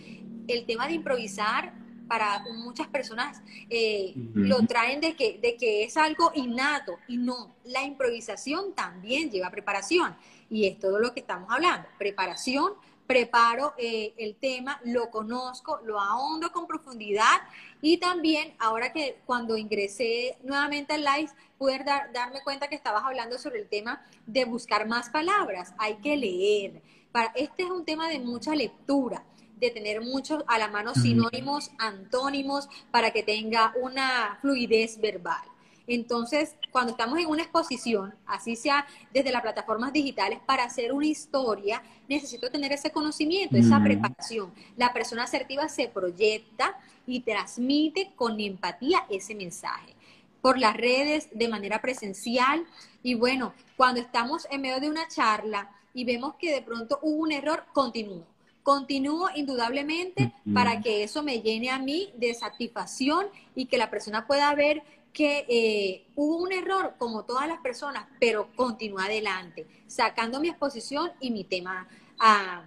el 0.49 0.65
tema 0.65 0.89
de 0.89 0.95
improvisar 0.95 1.75
para 2.09 2.41
muchas 2.55 2.89
personas 2.89 3.43
eh, 3.71 4.15
lo 4.35 4.65
traen 4.67 5.01
de 5.01 5.15
que, 5.15 5.39
de 5.39 5.57
que 5.57 5.85
es 5.85 5.97
algo 5.97 6.33
innato. 6.35 6.99
Y 7.07 7.19
no, 7.19 7.55
la 7.65 7.83
improvisación 7.85 8.75
también 8.75 9.31
lleva 9.31 9.51
preparación. 9.51 10.17
Y 10.51 10.67
es 10.67 10.79
todo 10.79 10.99
lo 10.99 11.13
que 11.13 11.21
estamos 11.21 11.51
hablando, 11.53 11.87
preparación 11.99 12.73
preparo 13.09 13.73
eh, 13.79 14.13
el 14.19 14.37
tema, 14.37 14.79
lo 14.85 15.11
conozco, 15.11 15.81
lo 15.85 15.99
ahondo 15.99 16.53
con 16.53 16.69
profundidad. 16.69 17.41
Y 17.81 17.97
también 17.97 18.55
ahora 18.61 18.93
que 18.93 19.19
cuando 19.25 19.57
ingresé 19.57 20.37
nuevamente 20.45 20.93
al 20.93 21.03
live 21.03 21.31
pude 21.57 21.83
darme 22.13 22.43
cuenta 22.45 22.69
que 22.69 22.77
estabas 22.77 23.03
hablando 23.05 23.39
sobre 23.39 23.61
el 23.61 23.69
tema 23.69 24.05
de 24.27 24.45
buscar 24.45 24.87
más 24.87 25.09
palabras, 25.09 25.73
hay 25.79 25.97
que 25.97 26.17
leer. 26.17 26.83
Para, 27.11 27.33
este 27.35 27.63
es 27.63 27.71
un 27.71 27.85
tema 27.85 28.09
de 28.09 28.21
mucha 28.21 28.55
lectura. 28.55 29.25
De 29.59 29.71
tener 29.71 30.01
muchos 30.01 30.45
a 30.47 30.59
la 30.59 30.69
mano 30.69 30.95
sinónimos, 30.95 31.71
antónimos, 31.79 32.69
para 32.91 33.11
que 33.11 33.23
tenga 33.23 33.73
una 33.81 34.39
fluidez 34.41 35.01
verbal. 35.01 35.43
Entonces, 35.87 36.55
cuando 36.71 36.93
estamos 36.93 37.19
en 37.19 37.27
una 37.27 37.43
exposición, 37.43 38.15
así 38.27 38.57
sea 38.57 38.87
desde 39.13 39.33
las 39.33 39.41
plataformas 39.41 39.93
digitales, 39.93 40.39
para 40.45 40.65
hacer 40.65 40.93
una 40.93 41.07
historia, 41.07 41.83
necesito 42.09 42.51
tener 42.51 42.73
ese 42.73 42.91
conocimiento, 42.91 43.57
esa 43.57 43.83
preparación. 43.83 44.53
La 44.77 44.93
persona 44.93 45.25
asertiva 45.25 45.67
se 45.69 45.89
proyecta 45.89 46.79
y 47.07 47.21
transmite 47.21 48.13
con 48.17 48.39
empatía 48.39 49.07
ese 49.09 49.35
mensaje 49.35 49.95
por 50.43 50.59
las 50.59 50.77
redes, 50.77 51.29
de 51.33 51.49
manera 51.49 51.81
presencial. 51.81 52.65
Y 53.03 53.15
bueno, 53.15 53.55
cuando 53.77 54.01
estamos 54.01 54.47
en 54.51 54.61
medio 54.61 54.81
de 54.81 54.91
una 54.91 55.09
charla 55.09 55.71
y 55.95 56.05
vemos 56.05 56.35
que 56.35 56.53
de 56.53 56.63
pronto 56.63 56.99
hubo 57.03 57.23
un 57.23 57.33
error, 57.33 57.65
continúo. 57.73 58.25
Continúo 58.69 59.29
indudablemente 59.35 60.31
para 60.53 60.83
que 60.83 61.03
eso 61.03 61.23
me 61.23 61.41
llene 61.41 61.71
a 61.71 61.79
mí 61.79 62.11
de 62.19 62.35
satisfacción 62.35 63.25
y 63.55 63.65
que 63.65 63.79
la 63.79 63.89
persona 63.89 64.27
pueda 64.27 64.55
ver 64.55 64.83
que 65.11 65.47
eh, 65.49 66.05
hubo 66.15 66.43
un 66.43 66.53
error 66.53 66.93
como 66.99 67.25
todas 67.25 67.49
las 67.49 67.61
personas, 67.61 68.05
pero 68.21 68.49
continúa 68.57 69.05
adelante, 69.05 69.65
sacando 69.87 70.39
mi 70.39 70.51
exposición 70.51 71.09
y 71.19 71.31
mi 71.31 71.45
tema 71.45 71.87
a, 72.21 72.61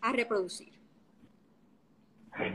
a 0.00 0.12
reproducir. 0.12 0.72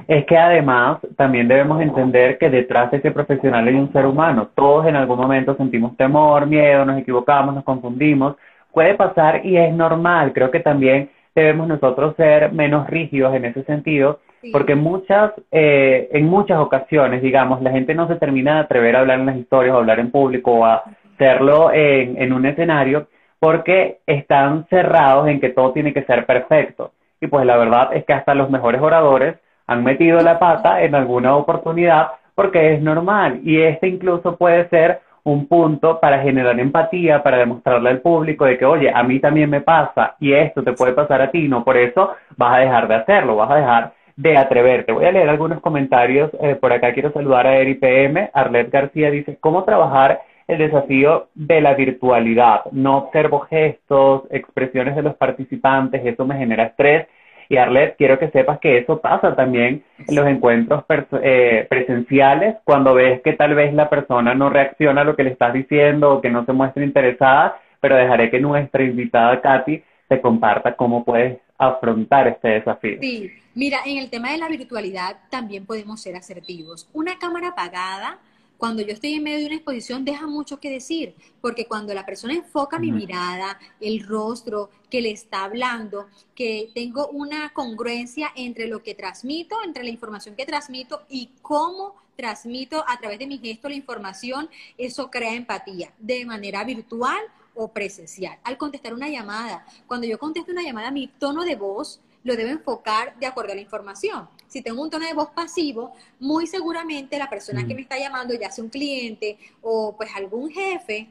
Es 0.07 0.25
que 0.25 0.35
además 0.35 0.97
también 1.15 1.47
debemos 1.47 1.79
entender 1.83 2.39
que 2.39 2.49
detrás 2.49 2.89
de 2.89 2.97
ese 2.97 3.11
profesional 3.11 3.67
hay 3.67 3.75
un 3.75 3.93
ser 3.93 4.07
humano. 4.07 4.49
Todos 4.55 4.87
en 4.87 4.95
algún 4.95 5.19
momento 5.19 5.55
sentimos 5.55 5.95
temor, 5.95 6.47
miedo, 6.47 6.85
nos 6.85 6.97
equivocamos, 6.97 7.53
nos 7.53 7.63
confundimos. 7.63 8.35
Puede 8.73 8.95
pasar 8.95 9.45
y 9.45 9.57
es 9.57 9.71
normal. 9.75 10.33
Creo 10.33 10.49
que 10.49 10.59
también 10.59 11.11
debemos 11.35 11.67
nosotros 11.67 12.15
ser 12.15 12.51
menos 12.51 12.87
rígidos 12.89 13.35
en 13.35 13.45
ese 13.45 13.63
sentido, 13.63 14.19
porque 14.51 14.75
muchas, 14.75 15.33
eh, 15.51 16.09
en 16.11 16.25
muchas 16.25 16.59
ocasiones, 16.59 17.21
digamos, 17.21 17.61
la 17.61 17.71
gente 17.71 17.93
no 17.93 18.07
se 18.07 18.15
termina 18.15 18.55
de 18.55 18.59
atrever 18.61 18.95
a 18.95 18.99
hablar 18.99 19.19
en 19.19 19.25
las 19.25 19.37
historias, 19.37 19.75
o 19.75 19.79
hablar 19.79 19.99
en 19.99 20.11
público, 20.11 20.51
o 20.51 20.65
a 20.65 20.83
hacerlo 21.15 21.71
en, 21.73 22.21
en 22.21 22.33
un 22.33 22.45
escenario, 22.45 23.07
porque 23.39 23.99
están 24.05 24.65
cerrados 24.69 25.27
en 25.27 25.39
que 25.39 25.49
todo 25.49 25.71
tiene 25.71 25.93
que 25.93 26.03
ser 26.03 26.25
perfecto. 26.25 26.91
Y 27.21 27.27
pues 27.27 27.45
la 27.45 27.57
verdad 27.57 27.89
es 27.93 28.05
que 28.05 28.13
hasta 28.13 28.33
los 28.33 28.49
mejores 28.49 28.81
oradores 28.81 29.35
han 29.67 29.83
metido 29.83 30.21
la 30.21 30.39
pata 30.39 30.81
en 30.81 30.95
alguna 30.95 31.35
oportunidad 31.35 32.07
porque 32.33 32.73
es 32.73 32.81
normal 32.81 33.41
y 33.43 33.61
este 33.61 33.87
incluso 33.87 34.37
puede 34.37 34.69
ser 34.69 35.01
un 35.23 35.47
punto 35.47 35.99
para 35.99 36.21
generar 36.21 36.59
empatía, 36.59 37.21
para 37.23 37.37
demostrarle 37.37 37.89
al 37.89 38.01
público 38.01 38.45
de 38.45 38.57
que, 38.57 38.65
oye, 38.65 38.91
a 38.93 39.03
mí 39.03 39.19
también 39.19 39.49
me 39.49 39.61
pasa 39.61 40.15
y 40.19 40.33
esto 40.33 40.63
te 40.63 40.73
puede 40.73 40.93
pasar 40.93 41.21
a 41.21 41.31
ti, 41.31 41.47
no 41.47 41.63
por 41.63 41.77
eso 41.77 42.11
vas 42.37 42.55
a 42.55 42.59
dejar 42.59 42.87
de 42.87 42.95
hacerlo, 42.95 43.35
vas 43.35 43.51
a 43.51 43.55
dejar 43.55 43.93
de 44.15 44.37
atreverte. 44.37 44.91
Voy 44.91 45.05
a 45.05 45.11
leer 45.11 45.29
algunos 45.29 45.61
comentarios 45.61 46.29
eh, 46.41 46.55
por 46.55 46.73
acá. 46.73 46.93
Quiero 46.93 47.13
saludar 47.13 47.47
a 47.47 47.55
Eri 47.55 47.75
PM. 47.75 48.29
Arlet 48.33 48.69
García 48.69 49.09
dice, 49.09 49.37
¿cómo 49.39 49.63
trabajar 49.63 50.19
el 50.45 50.57
desafío 50.57 51.29
de 51.35 51.61
la 51.61 51.73
virtualidad? 51.73 52.65
No 52.71 52.97
observo 52.97 53.39
gestos, 53.41 54.23
expresiones 54.29 54.97
de 54.97 55.03
los 55.03 55.15
participantes, 55.15 56.05
eso 56.05 56.25
me 56.25 56.37
genera 56.37 56.65
estrés 56.65 57.07
y 57.49 57.57
Arlet, 57.57 57.97
quiero 57.97 58.19
que 58.19 58.29
sepas 58.29 58.59
que 58.59 58.77
eso 58.77 59.01
pasa 59.01 59.35
también 59.35 59.83
en 60.07 60.15
los 60.15 60.27
encuentros 60.27 60.83
eh, 61.23 61.65
presenciales, 61.67 62.57
cuando 62.63 62.93
ves 62.93 63.21
que 63.23 63.33
tal 63.33 63.55
vez 63.55 63.73
la 63.73 63.89
persona 63.89 64.35
no 64.35 64.51
reacciona 64.51 65.01
a 65.01 65.03
lo 65.03 65.15
que 65.15 65.23
le 65.23 65.31
estás 65.31 65.51
diciendo 65.51 66.13
o 66.13 66.21
que 66.21 66.29
no 66.29 66.45
se 66.45 66.53
muestra 66.53 66.83
interesada, 66.83 67.59
pero 67.81 67.95
dejaré 67.95 68.29
que 68.29 68.39
nuestra 68.39 68.83
invitada 68.83 69.41
Katy 69.41 69.83
te 70.07 70.21
comparta 70.21 70.75
cómo 70.75 71.03
puedes 71.03 71.39
afrontar 71.57 72.27
este 72.27 72.49
desafío. 72.49 72.99
Sí, 73.01 73.31
mira, 73.55 73.79
en 73.83 73.97
el 73.97 74.11
tema 74.11 74.31
de 74.31 74.37
la 74.37 74.47
virtualidad 74.47 75.17
también 75.31 75.65
podemos 75.65 76.01
ser 76.01 76.15
asertivos. 76.15 76.87
Una 76.93 77.17
cámara 77.17 77.49
apagada 77.49 78.19
cuando 78.59 78.83
yo 78.83 78.91
estoy 78.91 79.13
en 79.13 79.23
medio 79.23 79.39
de 79.39 79.45
una 79.45 79.55
exposición 79.55 80.03
deja 80.03 80.27
mucho 80.27 80.59
que 80.59 80.69
decir, 80.69 81.15
porque 81.39 81.65
cuando 81.65 81.93
la 81.93 82.05
persona 82.05 82.33
enfoca 82.33 82.77
mi 82.77 82.91
mirada, 82.91 83.57
el 83.79 84.05
rostro 84.05 84.69
que 84.89 85.01
le 85.01 85.11
está 85.11 85.45
hablando, 85.45 86.09
que 86.35 86.69
tengo 86.75 87.07
una 87.07 87.53
congruencia 87.53 88.31
entre 88.35 88.67
lo 88.67 88.83
que 88.83 88.95
transmito, 88.95 89.55
entre 89.63 89.83
la 89.83 89.89
información 89.89 90.35
que 90.35 90.45
transmito 90.45 91.03
y 91.07 91.29
cómo 91.41 91.95
transmito 92.17 92.83
a 92.85 92.99
través 92.99 93.17
de 93.17 93.27
mi 93.27 93.37
gesto 93.37 93.69
la 93.69 93.75
información, 93.75 94.49
eso 94.77 95.09
crea 95.09 95.35
empatía 95.35 95.93
de 95.97 96.25
manera 96.25 96.65
virtual 96.65 97.21
o 97.55 97.69
presencial. 97.69 98.39
Al 98.43 98.57
contestar 98.57 98.93
una 98.93 99.07
llamada, 99.07 99.65
cuando 99.87 100.05
yo 100.05 100.19
contesto 100.19 100.51
una 100.51 100.63
llamada, 100.63 100.91
mi 100.91 101.07
tono 101.07 101.45
de 101.45 101.55
voz 101.55 102.01
lo 102.25 102.35
debo 102.35 102.49
enfocar 102.49 103.17
de 103.19 103.25
acuerdo 103.25 103.53
a 103.53 103.55
la 103.55 103.61
información. 103.61 104.27
Si 104.49 104.61
tengo 104.61 104.81
un 104.81 104.89
tono 104.89 105.05
de 105.05 105.13
voz 105.13 105.29
pasivo, 105.29 105.93
muy 106.19 106.47
seguramente 106.47 107.17
la 107.17 107.29
persona 107.29 107.65
que 107.65 107.75
me 107.75 107.81
está 107.81 107.97
llamando, 107.97 108.33
ya 108.33 108.51
sea 108.51 108.63
un 108.63 108.69
cliente 108.69 109.37
o 109.61 109.95
pues 109.95 110.09
algún 110.15 110.51
jefe, 110.51 111.07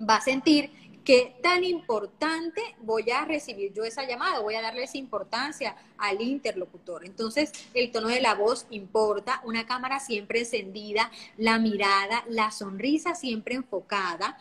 va 0.00 0.16
a 0.16 0.20
sentir 0.20 0.70
que 1.04 1.36
tan 1.42 1.62
importante 1.62 2.62
voy 2.80 3.10
a 3.10 3.26
recibir 3.26 3.72
yo 3.74 3.84
esa 3.84 4.06
llamada, 4.06 4.40
voy 4.40 4.54
a 4.54 4.62
darle 4.62 4.84
esa 4.84 4.96
importancia 4.96 5.76
al 5.98 6.22
interlocutor. 6.22 7.04
Entonces, 7.04 7.52
el 7.74 7.92
tono 7.92 8.08
de 8.08 8.22
la 8.22 8.34
voz 8.34 8.66
importa, 8.70 9.42
una 9.44 9.66
cámara 9.66 10.00
siempre 10.00 10.40
encendida, 10.40 11.12
la 11.36 11.58
mirada, 11.58 12.24
la 12.28 12.50
sonrisa 12.50 13.14
siempre 13.14 13.54
enfocada 13.54 14.38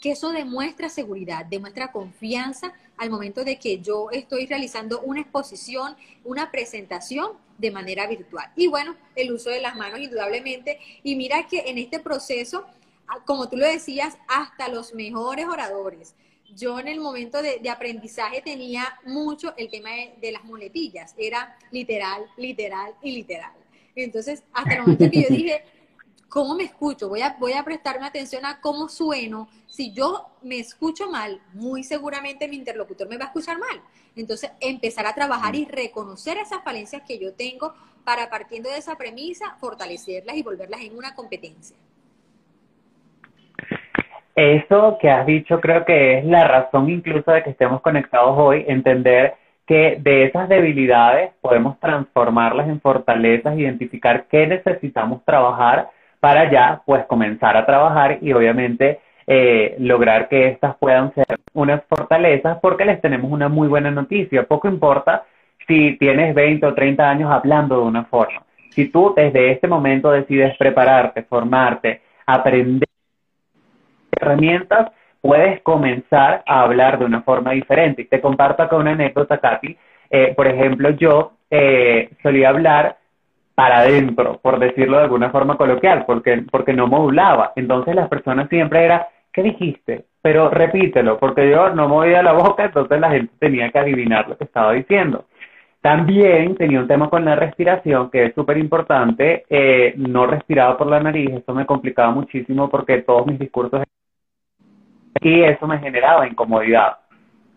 que 0.00 0.12
eso 0.12 0.32
demuestra 0.32 0.90
seguridad, 0.90 1.46
demuestra 1.46 1.90
confianza 1.90 2.74
al 2.96 3.10
momento 3.10 3.44
de 3.44 3.58
que 3.58 3.80
yo 3.80 4.10
estoy 4.10 4.46
realizando 4.46 5.00
una 5.00 5.20
exposición, 5.20 5.96
una 6.24 6.50
presentación 6.50 7.32
de 7.58 7.70
manera 7.70 8.06
virtual. 8.06 8.50
Y 8.56 8.66
bueno, 8.68 8.96
el 9.14 9.32
uso 9.32 9.50
de 9.50 9.60
las 9.60 9.76
manos 9.76 10.00
indudablemente. 10.00 10.78
Y 11.02 11.16
mira 11.16 11.46
que 11.46 11.64
en 11.66 11.78
este 11.78 12.00
proceso, 12.00 12.66
ah, 13.08 13.22
como 13.24 13.48
tú 13.48 13.56
lo 13.56 13.66
decías, 13.66 14.16
hasta 14.28 14.68
los 14.68 14.94
mejores 14.94 15.46
oradores. 15.46 16.14
Yo 16.56 16.78
en 16.78 16.88
el 16.88 17.00
momento 17.00 17.42
de, 17.42 17.68
aprendizaje 17.68 18.40
tenía 18.40 18.98
mucho 19.04 19.54
el 19.56 19.70
tema 19.70 19.90
de, 19.90 20.14
de 20.20 20.32
las 20.32 20.44
muletillas. 20.44 21.14
Era 21.16 21.56
literal, 21.72 22.26
literal 22.36 22.94
y 23.02 23.12
literal. 23.12 23.52
Entonces, 23.96 24.42
hasta 24.52 24.74
el 24.74 24.80
momento 24.82 25.10
que 25.10 25.22
yo 25.22 25.28
dije, 25.34 25.64
cómo 26.34 26.56
me 26.56 26.64
escucho, 26.64 27.08
voy 27.08 27.20
a, 27.22 27.36
voy 27.38 27.52
a 27.52 27.62
prestarme 27.62 28.08
atención 28.08 28.44
a 28.44 28.60
cómo 28.60 28.88
sueno. 28.88 29.46
Si 29.68 29.92
yo 29.92 30.26
me 30.42 30.58
escucho 30.58 31.08
mal, 31.08 31.38
muy 31.52 31.84
seguramente 31.84 32.48
mi 32.48 32.56
interlocutor 32.56 33.08
me 33.08 33.16
va 33.16 33.26
a 33.26 33.28
escuchar 33.28 33.56
mal. 33.56 33.80
Entonces, 34.16 34.50
empezar 34.60 35.06
a 35.06 35.14
trabajar 35.14 35.54
y 35.54 35.64
reconocer 35.64 36.36
esas 36.38 36.64
falencias 36.64 37.02
que 37.06 37.20
yo 37.20 37.34
tengo 37.34 37.72
para, 38.04 38.28
partiendo 38.30 38.68
de 38.68 38.78
esa 38.78 38.98
premisa, 38.98 39.54
fortalecerlas 39.60 40.34
y 40.34 40.42
volverlas 40.42 40.80
en 40.80 40.98
una 40.98 41.14
competencia. 41.14 41.76
Eso 44.34 44.98
que 45.00 45.10
has 45.10 45.24
dicho 45.26 45.60
creo 45.60 45.84
que 45.84 46.18
es 46.18 46.24
la 46.24 46.48
razón 46.48 46.90
incluso 46.90 47.30
de 47.30 47.44
que 47.44 47.50
estemos 47.50 47.80
conectados 47.80 48.36
hoy, 48.36 48.64
entender 48.66 49.36
que 49.68 49.98
de 50.00 50.24
esas 50.24 50.48
debilidades 50.48 51.30
podemos 51.40 51.78
transformarlas 51.78 52.68
en 52.68 52.80
fortalezas, 52.80 53.56
identificar 53.56 54.26
qué 54.26 54.48
necesitamos 54.48 55.24
trabajar 55.24 55.90
para 56.24 56.50
ya 56.50 56.80
pues 56.86 57.04
comenzar 57.04 57.54
a 57.54 57.66
trabajar 57.66 58.16
y 58.22 58.32
obviamente 58.32 58.98
eh, 59.26 59.76
lograr 59.78 60.26
que 60.26 60.48
estas 60.48 60.74
puedan 60.76 61.12
ser 61.12 61.26
unas 61.52 61.82
fortalezas 61.84 62.56
porque 62.62 62.86
les 62.86 62.98
tenemos 63.02 63.30
una 63.30 63.50
muy 63.50 63.68
buena 63.68 63.90
noticia. 63.90 64.44
Poco 64.44 64.66
importa 64.66 65.24
si 65.66 65.98
tienes 65.98 66.34
20 66.34 66.64
o 66.64 66.72
30 66.72 67.10
años 67.10 67.30
hablando 67.30 67.76
de 67.76 67.82
una 67.82 68.04
forma. 68.06 68.42
Si 68.70 68.88
tú 68.88 69.12
desde 69.14 69.50
este 69.50 69.68
momento 69.68 70.10
decides 70.12 70.56
prepararte, 70.56 71.24
formarte, 71.24 72.00
aprender 72.24 72.88
herramientas, 74.18 74.92
puedes 75.20 75.60
comenzar 75.60 76.42
a 76.46 76.62
hablar 76.62 76.98
de 76.98 77.04
una 77.04 77.20
forma 77.20 77.50
diferente. 77.50 78.00
Y 78.00 78.06
te 78.06 78.22
comparto 78.22 78.62
acá 78.62 78.76
una 78.76 78.92
anécdota, 78.92 79.36
Katy. 79.36 79.76
Eh, 80.08 80.32
por 80.34 80.46
ejemplo, 80.46 80.88
yo 80.88 81.32
eh, 81.50 82.08
solía 82.22 82.48
hablar 82.48 82.96
para 83.54 83.78
adentro, 83.78 84.38
por 84.42 84.58
decirlo 84.58 84.98
de 84.98 85.04
alguna 85.04 85.30
forma 85.30 85.56
coloquial, 85.56 86.04
porque, 86.06 86.44
porque 86.50 86.72
no 86.72 86.86
modulaba. 86.86 87.52
Entonces 87.56 87.94
las 87.94 88.08
personas 88.08 88.48
siempre 88.48 88.84
era, 88.84 89.08
¿qué 89.32 89.42
dijiste? 89.42 90.06
Pero 90.22 90.50
repítelo, 90.50 91.18
porque 91.18 91.50
yo 91.50 91.70
no 91.70 91.88
movía 91.88 92.22
la 92.22 92.32
boca, 92.32 92.64
entonces 92.64 93.00
la 93.00 93.10
gente 93.10 93.32
tenía 93.38 93.70
que 93.70 93.78
adivinar 93.78 94.28
lo 94.28 94.36
que 94.36 94.44
estaba 94.44 94.72
diciendo. 94.72 95.26
También 95.80 96.56
tenía 96.56 96.80
un 96.80 96.88
tema 96.88 97.10
con 97.10 97.26
la 97.26 97.36
respiración 97.36 98.10
que 98.10 98.24
es 98.24 98.34
súper 98.34 98.56
importante. 98.56 99.44
Eh, 99.50 99.92
no 99.98 100.26
respiraba 100.26 100.78
por 100.78 100.86
la 100.86 100.98
nariz, 100.98 101.30
eso 101.30 101.54
me 101.54 101.66
complicaba 101.66 102.10
muchísimo 102.10 102.70
porque 102.70 103.02
todos 103.02 103.26
mis 103.26 103.38
discursos 103.38 103.82
y 105.20 105.42
eso 105.42 105.66
me 105.66 105.78
generaba 105.78 106.26
incomodidad. 106.26 106.98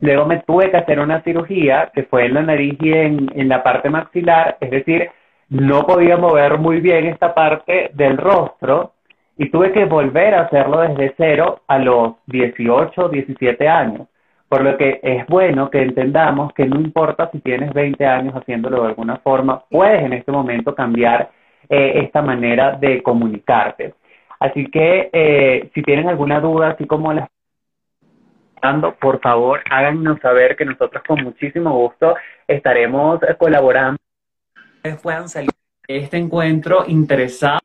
Luego 0.01 0.25
me 0.25 0.41
tuve 0.41 0.69
que 0.69 0.77
hacer 0.77 0.99
una 0.99 1.21
cirugía 1.23 1.89
que 1.93 2.03
fue 2.03 2.25
en 2.25 2.33
la 2.35 2.41
nariz 2.43 2.77
y 2.81 2.91
en, 2.91 3.31
en 3.33 3.49
la 3.49 3.63
parte 3.63 3.89
maxilar, 3.89 4.57
es 4.59 4.71
decir, 4.71 5.09
no 5.49 5.85
podía 5.85 6.17
mover 6.17 6.57
muy 6.57 6.81
bien 6.81 7.05
esta 7.05 7.33
parte 7.33 7.91
del 7.93 8.17
rostro 8.17 8.93
y 9.37 9.49
tuve 9.49 9.71
que 9.71 9.85
volver 9.85 10.33
a 10.33 10.41
hacerlo 10.41 10.81
desde 10.81 11.13
cero 11.17 11.61
a 11.67 11.77
los 11.79 12.15
18, 12.25 13.09
17 13.09 13.67
años, 13.67 14.07
Por 14.49 14.63
lo 14.63 14.77
que 14.77 14.99
es 15.03 15.25
bueno 15.27 15.69
que 15.69 15.81
entendamos 15.81 16.53
que 16.53 16.65
no 16.65 16.79
importa 16.79 17.29
si 17.31 17.39
tienes 17.39 17.73
20 17.73 18.05
años 18.05 18.33
haciéndolo 18.35 18.81
de 18.81 18.87
alguna 18.89 19.17
forma, 19.17 19.63
puedes 19.69 20.03
en 20.03 20.13
este 20.13 20.31
momento 20.31 20.73
cambiar 20.73 21.29
eh, 21.69 21.93
esta 22.03 22.21
manera 22.21 22.71
de 22.71 23.03
comunicarte. 23.03 23.93
Así 24.39 24.67
que 24.67 25.09
eh, 25.11 25.69
si 25.73 25.81
tienen 25.83 26.07
alguna 26.07 26.39
duda, 26.39 26.69
así 26.69 26.85
como 26.85 27.13
las 27.13 27.27
por 28.99 29.21
favor 29.21 29.61
háganos 29.69 30.19
saber 30.19 30.55
que 30.55 30.65
nosotros 30.65 31.03
con 31.07 31.23
muchísimo 31.23 31.71
gusto 31.71 32.15
estaremos 32.47 33.19
colaborando. 33.37 33.97
Puedan 34.95 35.29
salir 35.29 35.49
de 35.87 35.97
este 35.97 36.17
encuentro 36.17 36.85
interesados 36.87 37.61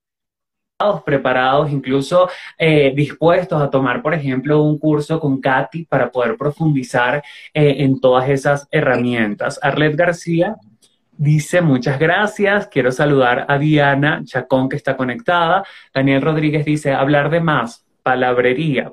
preparados, 1.05 1.71
incluso 1.71 2.29
eh, 2.59 2.93
dispuestos 2.95 3.63
a 3.63 3.71
tomar, 3.71 4.03
por 4.03 4.15
ejemplo, 4.15 4.63
un 4.63 4.79
curso 4.79 5.21
con 5.21 5.41
Katy 5.41 5.85
para 5.85 6.11
poder 6.11 6.37
profundizar 6.37 7.23
eh, 7.55 7.77
en 7.79 8.01
todas 8.01 8.29
esas 8.29 8.67
herramientas. 8.71 9.61
Arlet 9.63 9.95
García 9.95 10.57
dice 11.13 11.61
muchas 11.61 11.99
gracias, 11.99 12.67
quiero 12.67 12.91
saludar 12.91 13.47
a 13.49 13.59
Diana 13.59 14.23
Chacón 14.25 14.69
que 14.69 14.77
está 14.77 14.97
conectada. 14.97 15.65
Daniel 15.95 16.23
Rodríguez 16.23 16.65
dice 16.65 16.93
hablar 16.93 17.31
de 17.31 17.41
más, 17.41 17.87
palabrería, 18.03 18.93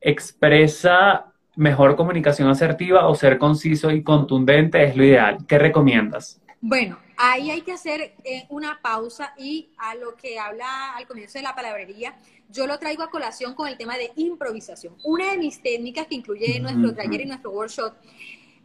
expresa 0.00 1.26
mejor 1.56 1.94
comunicación 1.94 2.48
asertiva 2.48 3.06
o 3.06 3.14
ser 3.14 3.38
conciso 3.38 3.90
y 3.90 4.02
contundente 4.02 4.82
es 4.82 4.96
lo 4.96 5.04
ideal. 5.04 5.38
¿Qué 5.46 5.58
recomiendas? 5.58 6.40
Bueno, 6.62 6.98
ahí 7.16 7.50
hay 7.50 7.62
que 7.62 7.72
hacer 7.72 8.14
eh, 8.22 8.44
una 8.50 8.80
pausa 8.82 9.32
y 9.38 9.70
a 9.78 9.94
lo 9.94 10.14
que 10.14 10.38
habla 10.38 10.94
al 10.94 11.06
comienzo 11.06 11.38
de 11.38 11.42
la 11.42 11.54
palabrería, 11.54 12.18
yo 12.50 12.66
lo 12.66 12.78
traigo 12.78 13.02
a 13.02 13.10
colación 13.10 13.54
con 13.54 13.66
el 13.66 13.78
tema 13.78 13.96
de 13.96 14.12
improvisación. 14.16 14.94
Una 15.02 15.30
de 15.30 15.38
mis 15.38 15.62
técnicas 15.62 16.06
que 16.06 16.16
incluye 16.16 16.56
en 16.56 16.64
nuestro 16.64 16.94
taller 16.94 17.22
y 17.22 17.24
nuestro 17.24 17.50
workshop, 17.50 17.94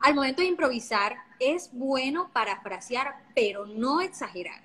al 0.01 0.13
momento 0.13 0.41
de 0.41 0.49
improvisar 0.49 1.15
es 1.39 1.69
bueno 1.71 2.31
parafrasear, 2.33 3.15
pero 3.33 3.65
no 3.65 4.01
exagerar. 4.01 4.61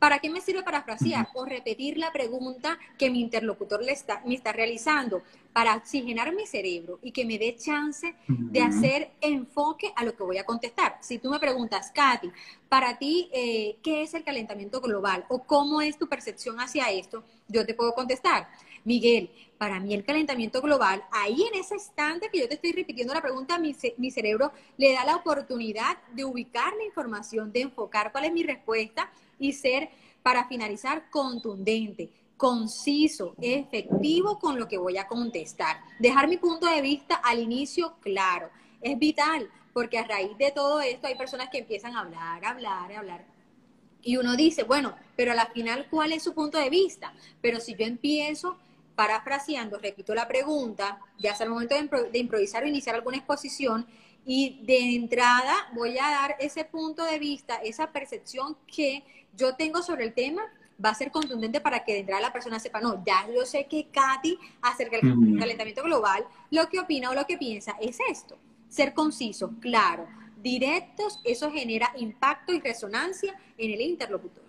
¿Para 0.00 0.18
qué 0.18 0.30
me 0.30 0.40
sirve 0.40 0.62
parafrasear? 0.62 1.28
O 1.34 1.44
repetir 1.44 1.98
la 1.98 2.10
pregunta 2.10 2.78
que 2.98 3.10
mi 3.10 3.20
interlocutor 3.20 3.84
le 3.84 3.92
está, 3.92 4.22
me 4.24 4.34
está 4.34 4.50
realizando 4.50 5.22
para 5.52 5.76
oxigenar 5.76 6.34
mi 6.34 6.46
cerebro 6.46 6.98
y 7.02 7.12
que 7.12 7.26
me 7.26 7.38
dé 7.38 7.54
chance 7.54 8.14
de 8.26 8.62
hacer 8.62 9.10
enfoque 9.20 9.92
a 9.94 10.04
lo 10.04 10.16
que 10.16 10.22
voy 10.22 10.38
a 10.38 10.44
contestar. 10.44 10.96
Si 11.02 11.18
tú 11.18 11.28
me 11.28 11.38
preguntas, 11.38 11.92
Katy, 11.94 12.32
para 12.70 12.96
ti, 12.96 13.28
eh, 13.30 13.76
¿qué 13.82 14.02
es 14.02 14.14
el 14.14 14.24
calentamiento 14.24 14.80
global? 14.80 15.26
¿O 15.28 15.42
cómo 15.42 15.82
es 15.82 15.98
tu 15.98 16.08
percepción 16.08 16.58
hacia 16.60 16.90
esto? 16.90 17.22
Yo 17.46 17.66
te 17.66 17.74
puedo 17.74 17.92
contestar. 17.92 18.48
Miguel, 18.84 19.30
para 19.58 19.80
mí 19.80 19.92
el 19.92 20.06
calentamiento 20.06 20.62
global, 20.62 21.04
ahí 21.12 21.42
en 21.52 21.60
ese 21.60 21.74
instante 21.74 22.30
que 22.32 22.38
yo 22.38 22.48
te 22.48 22.54
estoy 22.54 22.72
repitiendo 22.72 23.12
la 23.12 23.20
pregunta, 23.20 23.58
mi, 23.58 23.76
mi 23.98 24.10
cerebro 24.10 24.50
le 24.78 24.94
da 24.94 25.04
la 25.04 25.16
oportunidad 25.16 25.98
de 26.14 26.24
ubicar 26.24 26.74
la 26.74 26.84
información, 26.84 27.52
de 27.52 27.60
enfocar 27.60 28.12
cuál 28.12 28.24
es 28.24 28.32
mi 28.32 28.42
respuesta 28.42 29.10
y 29.40 29.54
ser, 29.54 29.90
para 30.22 30.46
finalizar, 30.46 31.10
contundente, 31.10 32.10
conciso, 32.36 33.34
efectivo 33.40 34.38
con 34.38 34.58
lo 34.58 34.68
que 34.68 34.78
voy 34.78 34.96
a 34.98 35.08
contestar. 35.08 35.80
Dejar 35.98 36.28
mi 36.28 36.36
punto 36.36 36.66
de 36.66 36.80
vista 36.80 37.16
al 37.16 37.40
inicio 37.40 37.96
claro. 38.00 38.50
Es 38.80 38.98
vital, 38.98 39.50
porque 39.72 39.98
a 39.98 40.04
raíz 40.04 40.38
de 40.38 40.50
todo 40.52 40.80
esto 40.80 41.06
hay 41.06 41.16
personas 41.16 41.48
que 41.50 41.58
empiezan 41.58 41.96
a 41.96 42.00
hablar, 42.00 42.44
hablar, 42.44 42.92
hablar. 42.92 43.24
Y 44.02 44.16
uno 44.16 44.36
dice, 44.36 44.62
bueno, 44.62 44.94
pero 45.16 45.32
al 45.32 45.52
final, 45.52 45.86
¿cuál 45.90 46.12
es 46.12 46.22
su 46.22 46.32
punto 46.32 46.58
de 46.58 46.70
vista? 46.70 47.12
Pero 47.42 47.60
si 47.60 47.74
yo 47.74 47.84
empiezo 47.84 48.56
parafraseando, 48.94 49.78
repito 49.78 50.14
la 50.14 50.28
pregunta, 50.28 50.98
ya 51.18 51.34
sea 51.34 51.44
el 51.44 51.52
momento 51.52 51.74
de, 51.74 52.10
de 52.10 52.18
improvisar 52.18 52.64
o 52.64 52.66
iniciar 52.66 52.94
alguna 52.94 53.18
exposición, 53.18 53.86
y 54.24 54.60
de 54.64 54.94
entrada 54.94 55.54
voy 55.74 55.98
a 55.98 56.10
dar 56.10 56.36
ese 56.40 56.64
punto 56.64 57.04
de 57.04 57.18
vista, 57.18 57.56
esa 57.56 57.90
percepción 57.90 58.56
que 58.66 59.04
yo 59.36 59.54
tengo 59.56 59.82
sobre 59.82 60.04
el 60.04 60.14
tema, 60.14 60.42
va 60.82 60.90
a 60.90 60.94
ser 60.94 61.10
contundente 61.10 61.60
para 61.60 61.84
que 61.84 61.92
de 61.92 61.98
entrada 62.00 62.22
la 62.22 62.32
persona 62.32 62.58
sepa, 62.58 62.80
no, 62.80 63.02
ya 63.04 63.26
yo 63.34 63.44
sé 63.44 63.66
que 63.66 63.88
Katy 63.90 64.38
acerca 64.62 64.96
del 64.96 65.38
calentamiento 65.38 65.82
global, 65.82 66.24
lo 66.50 66.68
que 66.68 66.80
opina 66.80 67.10
o 67.10 67.14
lo 67.14 67.26
que 67.26 67.36
piensa 67.36 67.76
es 67.80 67.98
esto. 68.08 68.38
Ser 68.68 68.94
conciso, 68.94 69.52
claro, 69.60 70.06
directos, 70.42 71.20
eso 71.24 71.50
genera 71.50 71.90
impacto 71.96 72.52
y 72.52 72.60
resonancia 72.60 73.34
en 73.58 73.72
el 73.72 73.80
interlocutor. 73.80 74.44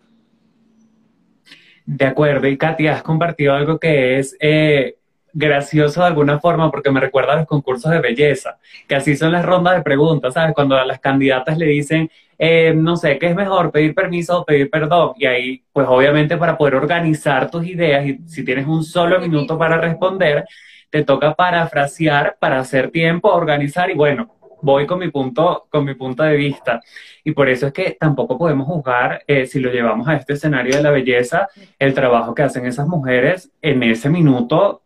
De 1.85 2.05
acuerdo, 2.05 2.47
y 2.47 2.57
Katy, 2.57 2.87
has 2.87 3.03
compartido 3.03 3.53
algo 3.53 3.79
que 3.79 4.19
es 4.19 4.37
eh, 4.39 4.99
gracioso 5.33 6.01
de 6.01 6.07
alguna 6.07 6.39
forma 6.39 6.69
porque 6.71 6.91
me 6.91 6.99
recuerda 6.99 7.33
a 7.33 7.35
los 7.37 7.45
concursos 7.45 7.91
de 7.91 7.99
belleza, 7.99 8.57
que 8.87 8.95
así 8.95 9.15
son 9.15 9.31
las 9.31 9.45
rondas 9.45 9.75
de 9.75 9.83
preguntas, 9.83 10.33
¿sabes? 10.33 10.53
Cuando 10.53 10.75
a 10.75 10.85
las 10.85 10.99
candidatas 10.99 11.57
le 11.57 11.65
dicen, 11.65 12.09
eh, 12.37 12.73
no 12.75 12.97
sé, 12.97 13.19
¿qué 13.19 13.27
es 13.27 13.35
mejor, 13.35 13.71
pedir 13.71 13.93
permiso 13.93 14.39
o 14.41 14.45
pedir 14.45 14.69
perdón? 14.69 15.13
Y 15.17 15.25
ahí, 15.25 15.63
pues 15.71 15.87
obviamente 15.89 16.37
para 16.37 16.57
poder 16.57 16.75
organizar 16.75 17.51
tus 17.51 17.65
ideas 17.65 18.05
y 18.05 18.19
si 18.27 18.43
tienes 18.43 18.67
un 18.67 18.83
solo 18.83 19.19
minuto 19.19 19.57
para 19.57 19.77
responder, 19.77 20.45
te 20.89 21.03
toca 21.03 21.33
parafrasear 21.33 22.37
para 22.39 22.59
hacer 22.59 22.91
tiempo, 22.91 23.29
organizar 23.29 23.89
y 23.89 23.93
bueno, 23.93 24.35
voy 24.61 24.85
con 24.85 24.99
mi 24.99 25.09
punto, 25.09 25.67
con 25.69 25.85
mi 25.85 25.95
punto 25.95 26.23
de 26.23 26.35
vista. 26.35 26.81
Y 27.23 27.31
por 27.31 27.49
eso 27.49 27.67
es 27.67 27.73
que 27.73 27.97
tampoco 27.99 28.37
podemos 28.37 28.67
juzgar, 28.67 29.23
eh, 29.27 29.45
si 29.45 29.59
lo 29.59 29.71
llevamos 29.71 30.07
a 30.07 30.15
este 30.15 30.33
escenario 30.33 30.77
de 30.77 30.83
la 30.83 30.91
belleza, 30.91 31.47
el 31.79 31.93
trabajo 31.93 32.33
que 32.33 32.43
hacen 32.43 32.65
esas 32.65 32.87
mujeres 32.87 33.51
en 33.61 33.83
ese 33.83 34.09
minuto 34.09 34.83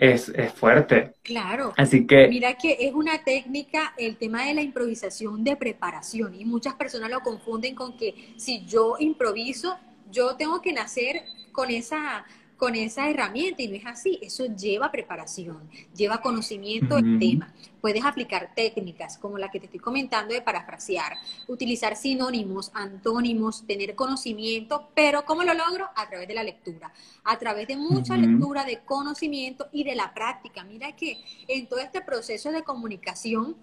es, 0.00 0.32
fuerte. 0.54 1.14
Claro. 1.22 1.72
Así 1.76 2.06
que. 2.06 2.28
Mira 2.28 2.54
que 2.54 2.76
es 2.80 2.94
una 2.94 3.22
técnica, 3.22 3.94
el 3.96 4.16
tema 4.16 4.46
de 4.46 4.54
la 4.54 4.62
improvisación 4.62 5.44
de 5.44 5.56
preparación. 5.56 6.34
Y 6.34 6.44
muchas 6.44 6.74
personas 6.74 7.10
lo 7.10 7.20
confunden 7.20 7.74
con 7.74 7.96
que 7.96 8.32
si 8.36 8.64
yo 8.64 8.96
improviso, 8.98 9.78
yo 10.10 10.36
tengo 10.36 10.60
que 10.62 10.72
nacer 10.72 11.22
con 11.52 11.70
esa 11.70 12.24
con 12.60 12.76
esa 12.76 13.08
herramienta 13.08 13.62
y 13.62 13.68
no 13.68 13.76
es 13.76 13.86
así. 13.86 14.18
Eso 14.20 14.44
lleva 14.44 14.92
preparación, 14.92 15.68
lleva 15.96 16.20
conocimiento 16.20 16.96
del 16.96 17.18
tema. 17.18 17.54
Puedes 17.80 18.04
aplicar 18.04 18.52
técnicas 18.54 19.16
como 19.16 19.38
la 19.38 19.50
que 19.50 19.58
te 19.58 19.64
estoy 19.64 19.80
comentando 19.80 20.34
de 20.34 20.42
parafrasear, 20.42 21.16
utilizar 21.48 21.96
sinónimos, 21.96 22.70
antónimos, 22.74 23.66
tener 23.66 23.94
conocimiento, 23.94 24.90
pero 24.94 25.24
¿cómo 25.24 25.42
lo 25.42 25.54
logro? 25.54 25.88
A 25.96 26.06
través 26.10 26.28
de 26.28 26.34
la 26.34 26.42
lectura, 26.42 26.92
a 27.24 27.38
través 27.38 27.66
de 27.66 27.78
mucha 27.78 28.18
lectura, 28.18 28.64
de 28.64 28.80
conocimiento 28.80 29.68
y 29.72 29.82
de 29.84 29.94
la 29.94 30.12
práctica. 30.12 30.62
Mira 30.62 30.94
que 30.94 31.18
en 31.48 31.66
todo 31.66 31.80
este 31.80 32.02
proceso 32.02 32.52
de 32.52 32.62
comunicación, 32.62 33.56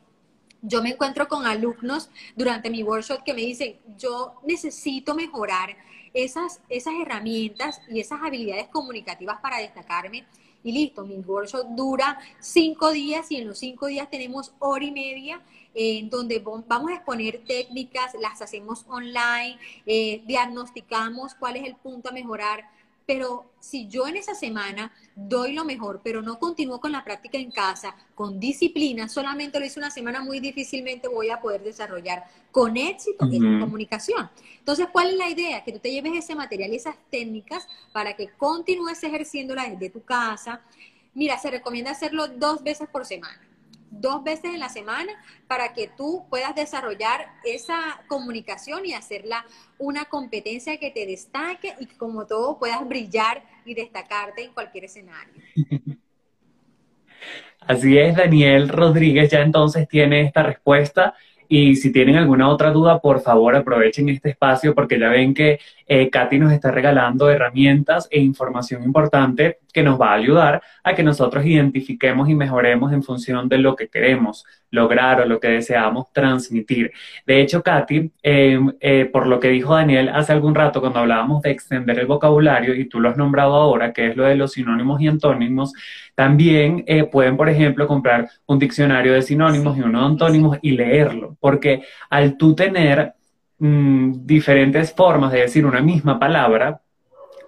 yo 0.61 0.81
me 0.81 0.91
encuentro 0.91 1.27
con 1.27 1.45
alumnos 1.45 2.09
durante 2.35 2.69
mi 2.69 2.83
workshop 2.83 3.23
que 3.23 3.33
me 3.33 3.41
dicen, 3.41 3.77
yo 3.97 4.35
necesito 4.43 5.15
mejorar 5.15 5.75
esas, 6.13 6.61
esas 6.69 6.93
herramientas 7.01 7.81
y 7.89 7.99
esas 7.99 8.21
habilidades 8.21 8.67
comunicativas 8.69 9.39
para 9.41 9.59
destacarme. 9.59 10.25
Y 10.63 10.71
listo, 10.71 11.05
mi 11.05 11.15
workshop 11.17 11.67
dura 11.75 12.19
cinco 12.39 12.91
días 12.91 13.31
y 13.31 13.37
en 13.37 13.47
los 13.47 13.59
cinco 13.59 13.85
días 13.87 14.09
tenemos 14.09 14.53
hora 14.59 14.83
y 14.83 14.91
media 14.91 15.41
en 15.73 16.09
donde 16.09 16.39
vamos 16.39 16.89
a 16.91 16.95
exponer 16.95 17.43
técnicas, 17.45 18.15
las 18.19 18.41
hacemos 18.41 18.83
online, 18.87 19.59
eh, 19.85 20.23
diagnosticamos 20.25 21.35
cuál 21.35 21.57
es 21.57 21.65
el 21.65 21.75
punto 21.75 22.09
a 22.09 22.11
mejorar 22.11 22.67
pero 23.07 23.45
si 23.61 23.87
yo 23.87 24.05
en 24.05 24.17
esa 24.17 24.35
semana 24.35 24.91
doy 25.15 25.53
lo 25.53 25.63
mejor, 25.63 26.01
pero 26.03 26.21
no 26.21 26.37
continúo 26.37 26.81
con 26.81 26.91
la 26.91 27.05
práctica 27.05 27.37
en 27.37 27.51
casa, 27.51 27.95
con 28.13 28.37
disciplina, 28.37 29.07
solamente 29.07 29.59
lo 29.59 29.65
hice 29.65 29.79
una 29.79 29.89
semana, 29.89 30.21
muy 30.21 30.41
difícilmente 30.41 31.07
voy 31.07 31.29
a 31.29 31.39
poder 31.39 31.63
desarrollar 31.63 32.25
con 32.51 32.75
éxito 32.75 33.25
esa 33.25 33.59
comunicación. 33.59 34.29
Entonces, 34.59 34.87
¿cuál 34.91 35.11
es 35.11 35.15
la 35.15 35.29
idea? 35.29 35.63
Que 35.63 35.71
tú 35.71 35.79
te 35.79 35.89
lleves 35.89 36.13
ese 36.17 36.35
material 36.35 36.73
y 36.73 36.75
esas 36.75 36.97
técnicas 37.09 37.65
para 37.93 38.13
que 38.15 38.27
continúes 38.37 39.01
ejerciéndolas 39.01 39.71
desde 39.71 39.89
tu 39.89 40.03
casa. 40.03 40.61
Mira, 41.13 41.39
se 41.39 41.49
recomienda 41.49 41.91
hacerlo 41.91 42.27
dos 42.27 42.61
veces 42.61 42.89
por 42.89 43.05
semana 43.05 43.46
dos 43.89 44.23
veces 44.23 44.53
en 44.53 44.59
la 44.59 44.69
semana 44.69 45.13
para 45.47 45.73
que 45.73 45.89
tú 45.95 46.25
puedas 46.29 46.55
desarrollar 46.55 47.27
esa 47.45 48.01
comunicación 48.07 48.85
y 48.85 48.93
hacerla 48.93 49.45
una 49.77 50.05
competencia 50.05 50.77
que 50.77 50.91
te 50.91 51.05
destaque 51.05 51.73
y 51.79 51.85
como 51.85 52.25
todo 52.25 52.57
puedas 52.59 52.87
brillar 52.87 53.43
y 53.65 53.73
destacarte 53.73 54.43
en 54.43 54.53
cualquier 54.53 54.85
escenario. 54.85 55.33
Así 57.61 57.97
es, 57.97 58.15
Daniel 58.15 58.69
Rodríguez 58.69 59.29
ya 59.29 59.41
entonces 59.41 59.87
tiene 59.87 60.21
esta 60.21 60.43
respuesta 60.43 61.15
y 61.49 61.75
si 61.75 61.91
tienen 61.91 62.15
alguna 62.15 62.49
otra 62.49 62.71
duda, 62.71 62.99
por 62.99 63.21
favor 63.21 63.55
aprovechen 63.55 64.09
este 64.09 64.29
espacio 64.29 64.75
porque 64.75 64.99
ya 64.99 65.09
ven 65.09 65.33
que 65.33 65.59
eh, 65.87 66.09
Katy 66.09 66.39
nos 66.39 66.51
está 66.51 66.69
regalando 66.71 67.29
herramientas 67.29 68.07
e 68.11 68.19
información 68.19 68.83
importante 68.83 69.59
que 69.73 69.83
nos 69.83 69.99
va 69.99 70.11
a 70.11 70.15
ayudar 70.15 70.61
a 70.83 70.95
que 70.95 71.03
nosotros 71.03 71.45
identifiquemos 71.45 72.27
y 72.29 72.35
mejoremos 72.35 72.91
en 72.91 73.03
función 73.03 73.47
de 73.47 73.59
lo 73.59 73.75
que 73.75 73.87
queremos 73.87 74.43
lograr 74.71 75.21
o 75.21 75.25
lo 75.25 75.39
que 75.39 75.49
deseamos 75.49 76.11
transmitir. 76.11 76.91
De 77.25 77.41
hecho, 77.41 77.63
Katy, 77.63 78.11
em, 78.21 78.73
eh, 78.79 79.05
por 79.05 79.27
lo 79.27 79.39
que 79.39 79.49
dijo 79.49 79.75
Daniel 79.75 80.09
hace 80.09 80.33
algún 80.33 80.55
rato 80.55 80.81
cuando 80.81 80.99
hablábamos 80.99 81.41
de 81.41 81.51
extender 81.51 81.99
el 81.99 82.07
vocabulario, 82.07 82.75
y 82.75 82.85
tú 82.85 82.99
lo 82.99 83.09
has 83.09 83.17
nombrado 83.17 83.55
ahora, 83.55 83.93
que 83.93 84.07
es 84.07 84.17
lo 84.17 84.23
de 84.25 84.35
los 84.35 84.53
sinónimos 84.53 84.99
y 84.99 85.07
antónimos, 85.07 85.73
también 86.15 86.83
eh, 86.87 87.03
pueden, 87.05 87.37
por 87.37 87.47
ejemplo, 87.47 87.87
comprar 87.87 88.29
un 88.47 88.59
diccionario 88.59 89.13
de 89.13 89.21
sinónimos 89.21 89.77
y 89.77 89.81
uno 89.81 89.99
de 89.99 90.05
antónimos 90.07 90.57
y 90.61 90.71
leerlo, 90.71 91.37
porque 91.39 91.83
al 92.09 92.35
tú 92.35 92.55
tener 92.55 93.13
mm, 93.59 94.25
diferentes 94.25 94.93
formas 94.93 95.31
de 95.31 95.41
decir 95.41 95.65
una 95.65 95.81
misma 95.81 96.19
palabra, 96.19 96.81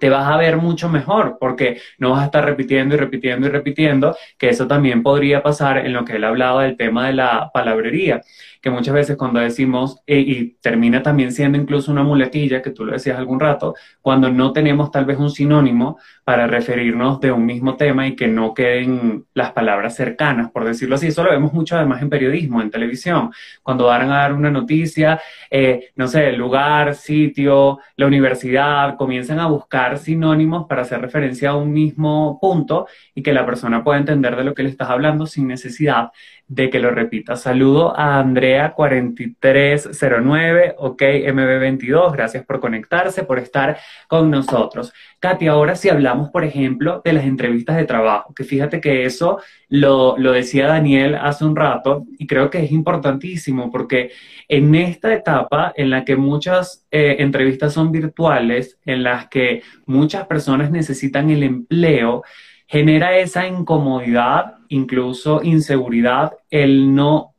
te 0.00 0.08
vas 0.08 0.26
a 0.26 0.36
ver 0.38 0.56
mucho 0.56 0.88
mejor 0.88 1.36
porque 1.38 1.80
no 1.98 2.10
vas 2.10 2.22
a 2.22 2.24
estar 2.24 2.44
repitiendo 2.44 2.94
y 2.94 2.98
repitiendo 2.98 3.46
y 3.46 3.50
repitiendo, 3.50 4.16
que 4.38 4.48
eso 4.48 4.66
también 4.66 5.02
podría 5.02 5.42
pasar 5.42 5.78
en 5.78 5.92
lo 5.92 6.04
que 6.04 6.16
él 6.16 6.24
hablaba 6.24 6.64
del 6.64 6.76
tema 6.76 7.06
de 7.06 7.12
la 7.12 7.50
palabrería 7.52 8.22
que 8.60 8.70
muchas 8.70 8.94
veces 8.94 9.16
cuando 9.16 9.40
decimos, 9.40 10.00
eh, 10.06 10.20
y 10.20 10.56
termina 10.60 11.02
también 11.02 11.32
siendo 11.32 11.56
incluso 11.58 11.90
una 11.90 12.02
muletilla, 12.02 12.60
que 12.60 12.70
tú 12.70 12.84
lo 12.84 12.92
decías 12.92 13.18
algún 13.18 13.40
rato, 13.40 13.74
cuando 14.02 14.30
no 14.30 14.52
tenemos 14.52 14.90
tal 14.90 15.06
vez 15.06 15.18
un 15.18 15.30
sinónimo 15.30 15.98
para 16.24 16.46
referirnos 16.46 17.20
de 17.20 17.32
un 17.32 17.46
mismo 17.46 17.76
tema 17.76 18.06
y 18.06 18.14
que 18.14 18.28
no 18.28 18.52
queden 18.52 19.24
las 19.34 19.52
palabras 19.52 19.96
cercanas, 19.96 20.50
por 20.50 20.64
decirlo 20.64 20.96
así. 20.96 21.08
Eso 21.08 21.24
lo 21.24 21.30
vemos 21.30 21.52
mucho 21.52 21.76
además 21.76 22.02
en 22.02 22.10
periodismo, 22.10 22.60
en 22.60 22.70
televisión, 22.70 23.32
cuando 23.62 23.86
van 23.86 24.10
a 24.10 24.18
dar 24.18 24.32
una 24.34 24.50
noticia, 24.50 25.20
eh, 25.50 25.90
no 25.96 26.06
sé, 26.06 26.32
lugar, 26.32 26.94
sitio, 26.94 27.78
la 27.96 28.06
universidad, 28.06 28.96
comienzan 28.96 29.40
a 29.40 29.46
buscar 29.46 29.98
sinónimos 29.98 30.66
para 30.66 30.82
hacer 30.82 31.00
referencia 31.00 31.50
a 31.50 31.56
un 31.56 31.72
mismo 31.72 32.38
punto 32.40 32.86
y 33.14 33.22
que 33.22 33.32
la 33.32 33.46
persona 33.46 33.82
pueda 33.82 33.98
entender 33.98 34.36
de 34.36 34.44
lo 34.44 34.54
que 34.54 34.62
le 34.62 34.68
estás 34.68 34.90
hablando 34.90 35.26
sin 35.26 35.48
necesidad 35.48 36.10
de 36.50 36.68
que 36.68 36.80
lo 36.80 36.90
repita. 36.90 37.36
Saludo 37.36 37.96
a 37.96 38.20
Andrea4309, 38.20 40.74
ok, 40.78 41.00
MB22, 41.00 42.12
gracias 42.12 42.44
por 42.44 42.58
conectarse, 42.58 43.22
por 43.22 43.38
estar 43.38 43.78
con 44.08 44.32
nosotros. 44.32 44.92
Katy, 45.20 45.46
ahora 45.46 45.76
si 45.76 45.90
hablamos, 45.90 46.30
por 46.30 46.42
ejemplo, 46.42 47.02
de 47.04 47.12
las 47.12 47.22
entrevistas 47.24 47.76
de 47.76 47.84
trabajo, 47.84 48.34
que 48.34 48.42
fíjate 48.42 48.80
que 48.80 49.04
eso 49.04 49.38
lo, 49.68 50.16
decía 50.16 50.66
Daniel 50.66 51.14
hace 51.14 51.44
un 51.44 51.54
rato 51.54 52.04
y 52.18 52.26
creo 52.26 52.50
que 52.50 52.64
es 52.64 52.72
importantísimo 52.72 53.70
porque 53.70 54.10
en 54.48 54.74
esta 54.74 55.14
etapa 55.14 55.72
en 55.76 55.90
la 55.90 56.04
que 56.04 56.16
muchas 56.16 56.84
eh, 56.90 57.14
entrevistas 57.20 57.74
son 57.74 57.92
virtuales, 57.92 58.76
en 58.84 59.04
las 59.04 59.28
que 59.28 59.62
muchas 59.86 60.26
personas 60.26 60.72
necesitan 60.72 61.30
el 61.30 61.44
empleo, 61.44 62.24
genera 62.66 63.16
esa 63.16 63.46
incomodidad, 63.46 64.56
incluso 64.70 65.42
inseguridad, 65.42 66.32
el 66.48 66.94
no 66.94 67.34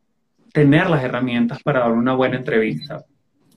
tener 0.53 0.89
las 0.89 1.03
herramientas 1.03 1.63
para 1.63 1.79
dar 1.79 1.91
una 1.91 2.13
buena 2.13 2.37
entrevista. 2.37 3.05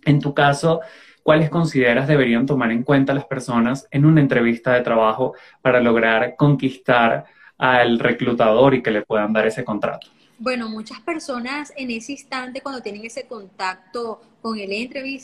En 0.05 0.21
tu 0.21 0.33
caso, 0.33 0.81
¿cuáles 1.23 1.51
consideras 1.51 2.09
deberían 2.09 2.47
tomar 2.47 2.71
en 2.71 2.83
cuenta 2.83 3.15
las 3.15 3.27
personas 3.27 3.87
en 3.91 4.05
una 4.05 4.21
entrevista 4.21 4.73
de 4.73 4.81
trabajo 4.81 5.35
para 5.61 5.81
lograr 5.81 6.37
conquistar 6.37 7.25
al 7.59 7.99
reclutador 7.99 8.75
y 8.75 8.83
que 8.83 8.91
le 8.91 9.03
puedan 9.03 9.33
dar 9.33 9.47
ese 9.47 9.65
contrato? 9.65 10.09
Bueno, 10.39 10.69
muchas 10.69 11.01
personas 11.01 11.73
en 11.77 11.91
ese 11.91 12.13
instante, 12.13 12.61
cuando 12.61 12.83
tienen 12.83 13.05
ese 13.05 13.27
contacto 13.27 14.21
con 14.43 14.59
el, 14.59 14.71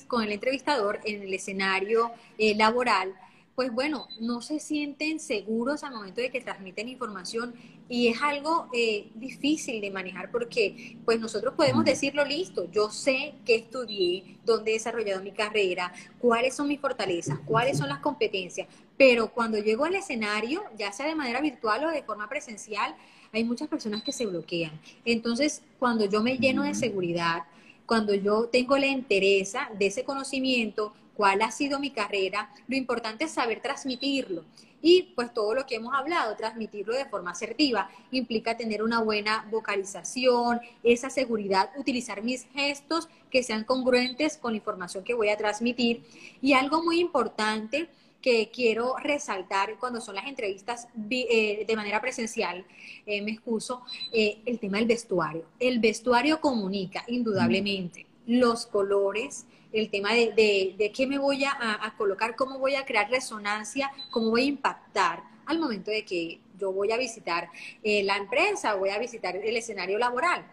con 0.06 0.22
el 0.22 0.32
entrevistador 0.32 1.00
en 1.04 1.22
el 1.22 1.34
escenario 1.34 2.10
eh, 2.38 2.54
laboral, 2.54 3.12
pues 3.54 3.72
bueno, 3.72 4.08
no 4.20 4.40
se 4.40 4.58
sienten 4.58 5.20
seguros 5.20 5.84
al 5.84 5.92
momento 5.92 6.20
de 6.20 6.30
que 6.30 6.40
transmiten 6.40 6.88
información 6.88 7.54
y 7.90 8.06
es 8.06 8.22
algo 8.22 8.68
eh, 8.72 9.10
difícil 9.16 9.80
de 9.80 9.90
manejar 9.90 10.30
porque 10.30 10.96
pues 11.04 11.18
nosotros 11.18 11.54
podemos 11.56 11.84
decirlo 11.84 12.24
listo, 12.24 12.70
yo 12.70 12.88
sé 12.88 13.34
que 13.44 13.56
estudié, 13.56 14.36
dónde 14.44 14.70
he 14.70 14.74
desarrollado 14.74 15.20
mi 15.24 15.32
carrera, 15.32 15.92
cuáles 16.20 16.54
son 16.54 16.68
mis 16.68 16.80
fortalezas, 16.80 17.40
cuáles 17.40 17.78
son 17.78 17.88
las 17.88 17.98
competencias, 17.98 18.68
pero 18.96 19.32
cuando 19.32 19.58
llego 19.58 19.84
al 19.84 19.96
escenario, 19.96 20.62
ya 20.78 20.92
sea 20.92 21.06
de 21.06 21.16
manera 21.16 21.40
virtual 21.40 21.84
o 21.84 21.90
de 21.90 22.04
forma 22.04 22.28
presencial, 22.28 22.94
hay 23.32 23.42
muchas 23.42 23.66
personas 23.66 24.04
que 24.04 24.12
se 24.12 24.24
bloquean. 24.24 24.70
Entonces, 25.04 25.62
cuando 25.80 26.04
yo 26.04 26.22
me 26.22 26.38
lleno 26.38 26.62
de 26.62 26.74
seguridad, 26.74 27.42
cuando 27.86 28.14
yo 28.14 28.44
tengo 28.46 28.78
la 28.78 28.86
entereza 28.86 29.68
de 29.76 29.86
ese 29.86 30.04
conocimiento, 30.04 30.94
cuál 31.20 31.42
ha 31.42 31.50
sido 31.50 31.78
mi 31.78 31.90
carrera, 31.90 32.50
lo 32.66 32.76
importante 32.76 33.24
es 33.24 33.32
saber 33.32 33.60
transmitirlo. 33.60 34.42
Y 34.80 35.12
pues 35.14 35.34
todo 35.34 35.52
lo 35.54 35.66
que 35.66 35.74
hemos 35.74 35.92
hablado, 35.92 36.34
transmitirlo 36.34 36.94
de 36.94 37.04
forma 37.04 37.32
asertiva, 37.32 37.90
implica 38.10 38.56
tener 38.56 38.82
una 38.82 39.02
buena 39.02 39.46
vocalización, 39.50 40.60
esa 40.82 41.10
seguridad, 41.10 41.72
utilizar 41.76 42.22
mis 42.22 42.46
gestos 42.54 43.10
que 43.30 43.42
sean 43.42 43.64
congruentes 43.64 44.38
con 44.38 44.52
la 44.52 44.56
información 44.56 45.04
que 45.04 45.12
voy 45.12 45.28
a 45.28 45.36
transmitir. 45.36 46.04
Y 46.40 46.54
algo 46.54 46.82
muy 46.82 47.00
importante 47.00 47.90
que 48.22 48.50
quiero 48.50 48.96
resaltar 48.96 49.76
cuando 49.78 50.00
son 50.00 50.14
las 50.14 50.26
entrevistas 50.26 50.88
eh, 51.10 51.66
de 51.68 51.76
manera 51.76 52.00
presencial, 52.00 52.64
eh, 53.04 53.20
me 53.20 53.32
excuso, 53.32 53.82
eh, 54.10 54.38
el 54.46 54.58
tema 54.58 54.78
del 54.78 54.86
vestuario. 54.86 55.44
El 55.58 55.80
vestuario 55.80 56.40
comunica 56.40 57.04
indudablemente 57.08 58.06
los 58.26 58.66
colores, 58.66 59.46
el 59.72 59.90
tema 59.90 60.12
de, 60.14 60.74
de, 60.76 60.92
qué 60.92 61.06
me 61.06 61.18
voy 61.18 61.44
a, 61.44 61.94
colocar, 61.96 62.36
cómo 62.36 62.58
voy 62.58 62.74
a 62.74 62.84
crear 62.84 63.10
resonancia, 63.10 63.90
cómo 64.10 64.30
voy 64.30 64.42
a 64.42 64.46
impactar 64.46 65.22
al 65.46 65.58
momento 65.58 65.90
de 65.90 66.04
que 66.04 66.40
yo 66.58 66.72
voy 66.72 66.92
a 66.92 66.96
visitar 66.96 67.48
eh, 67.82 68.02
la 68.02 68.16
empresa, 68.16 68.74
voy 68.74 68.90
a 68.90 68.98
visitar 68.98 69.36
el 69.36 69.56
escenario 69.56 69.98
laboral. 69.98 70.44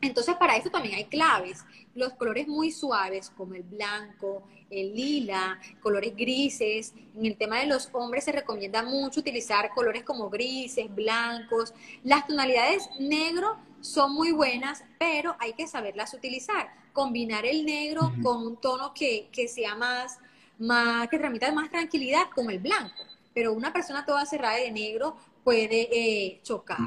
Entonces, 0.00 0.34
para 0.36 0.56
eso 0.56 0.70
también 0.70 0.94
hay 0.94 1.04
claves. 1.06 1.64
Los 1.94 2.12
colores 2.14 2.46
muy 2.46 2.70
suaves, 2.70 3.30
como 3.30 3.54
el 3.54 3.62
blanco, 3.62 4.42
el 4.70 4.94
lila, 4.94 5.58
colores 5.80 6.14
grises. 6.14 6.92
En 7.16 7.24
el 7.24 7.36
tema 7.36 7.60
de 7.60 7.66
los 7.66 7.88
hombres 7.92 8.24
se 8.24 8.32
recomienda 8.32 8.82
mucho 8.82 9.20
utilizar 9.20 9.70
colores 9.70 10.02
como 10.02 10.28
grises, 10.28 10.94
blancos. 10.94 11.72
Las 12.04 12.26
tonalidades 12.26 12.88
negro 12.98 13.56
son 13.86 14.12
muy 14.12 14.32
buenas, 14.32 14.84
pero 14.98 15.36
hay 15.38 15.52
que 15.54 15.66
saberlas 15.66 16.12
utilizar 16.14 16.68
combinar 16.96 17.44
el 17.44 17.66
negro 17.66 18.10
con 18.22 18.38
un 18.38 18.56
tono 18.56 18.94
que, 18.94 19.28
sea 19.48 19.74
más, 19.74 20.18
más, 20.58 21.06
que 21.08 21.18
transmita 21.18 21.52
más 21.52 21.70
tranquilidad 21.70 22.30
con 22.34 22.50
el 22.50 22.58
blanco. 22.58 23.04
Pero 23.34 23.52
una 23.52 23.70
persona 23.70 24.06
toda 24.06 24.24
cerrada 24.24 24.56
de 24.56 24.70
negro 24.70 25.14
puede 25.44 25.88
eh, 25.92 26.40
chocar, 26.42 26.78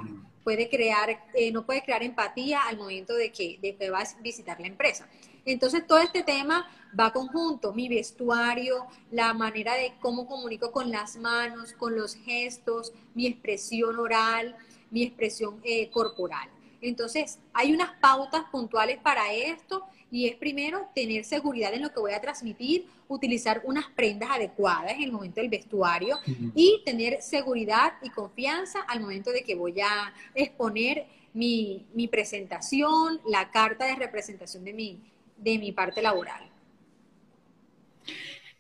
puede 0.44 0.68
crear, 0.68 1.28
eh, 1.36 1.52
no 1.52 1.64
puede 1.64 1.84
crear 1.84 2.02
empatía 2.02 2.64
al 2.64 2.78
momento 2.78 3.14
de 3.14 3.32
que, 3.32 3.60
de 3.62 3.76
que 3.76 3.92
vas 3.92 4.16
a 4.16 4.22
visitar 4.22 4.60
la 4.60 4.66
empresa. 4.66 5.08
Entonces, 5.46 5.86
todo 5.86 6.00
este 6.00 6.24
tema 6.24 6.68
va 7.00 7.14
conjunto, 7.14 7.72
mi 7.72 7.88
vestuario, 7.88 8.88
la 9.12 9.36
manera 9.36 9.76
de 9.76 9.94
cómo 10.02 10.26
comunico 10.26 10.72
con 10.72 10.90
las 10.90 11.18
manos, 11.18 11.74
con 11.74 11.96
los 11.96 12.16
gestos, 12.16 12.94
mi 13.14 13.28
expresión 13.28 14.00
oral, 14.00 14.56
mi 14.90 15.04
expresión 15.04 15.62
eh, 15.64 15.92
corporal. 15.92 16.50
Entonces, 16.82 17.40
hay 17.54 17.74
unas 17.74 17.92
pautas 18.00 18.44
puntuales 18.52 19.00
para 19.00 19.34
esto 19.34 19.84
y 20.12 20.28
es 20.28 20.36
primero 20.36 20.88
tener 20.96 21.24
seguridad 21.24 21.74
en 21.74 21.82
lo 21.82 21.90
que 21.92 22.00
voy 22.00 22.14
a 22.14 22.22
transmitir, 22.22 22.86
utilizar 23.08 23.62
unas 23.66 23.86
prendas 23.96 24.30
adecuadas 24.32 24.94
en 24.94 25.04
el 25.04 25.12
momento 25.12 25.42
del 25.42 25.50
vestuario 25.50 26.18
y 26.56 26.82
tener 26.86 27.22
seguridad 27.22 27.94
y 28.02 28.10
confianza 28.10 28.80
al 28.88 29.02
momento 29.02 29.32
de 29.32 29.44
que 29.44 29.56
voy 29.56 29.80
a 29.82 30.14
exponer 30.34 31.06
mi, 31.34 31.86
presentación, 32.10 33.20
la 33.28 33.52
carta 33.52 33.86
de 33.86 33.96
representación 33.96 34.64
de 34.64 34.74
mi, 34.74 35.00
de 35.38 35.60
mi 35.60 35.72
parte 35.72 36.02
laboral. 36.02 36.44